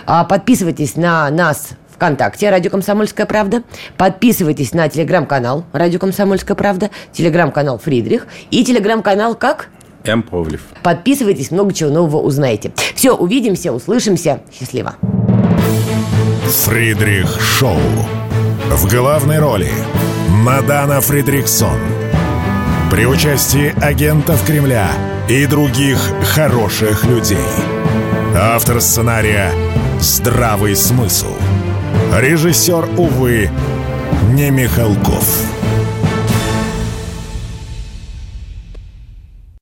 А, 0.05 0.24
Подписывайтесь 0.24 0.95
на 0.95 1.30
нас 1.30 1.70
ВКонтакте 1.93 2.49
«Радио 2.49 2.70
Комсомольская 2.70 3.26
правда». 3.26 3.64
Подписывайтесь 3.97 4.74
на 4.74 4.89
телеграм-канал 4.89 5.64
«Радио 5.72 5.99
Комсомольская 5.99 6.55
правда», 6.55 6.89
телеграм-канал 7.11 7.78
«Фридрих» 7.78 8.28
и 8.51 8.66
телеграм-канал 8.66 9.36
как? 9.36 9.70
М. 10.06 10.22
Павлев. 10.24 10.62
Подписывайтесь, 10.84 11.51
много 11.51 11.74
чего 11.74 11.89
нового 11.89 12.22
узнаете. 12.22 12.72
Все, 12.95 13.14
увидимся, 13.16 13.72
услышимся. 13.72 14.41
Счастливо. 14.58 14.95
Фридрих 16.66 17.41
Шоу. 17.41 17.80
В 18.70 18.89
главной 18.89 19.39
роли 19.39 19.70
Мадана 20.30 21.01
Фридриксон. 21.01 21.78
При 22.91 23.06
участии 23.06 23.74
агентов 23.84 24.45
Кремля 24.45 24.91
и 25.28 25.45
других 25.45 25.97
хороших 26.34 27.06
людей. 27.06 27.38
Автор 28.36 28.82
сценария 28.82 29.51
«Здравый 29.99 30.76
смысл». 30.76 31.34
Режиссер, 32.16 32.89
увы, 32.97 33.49
не 34.34 34.51
Михалков. 34.51 35.62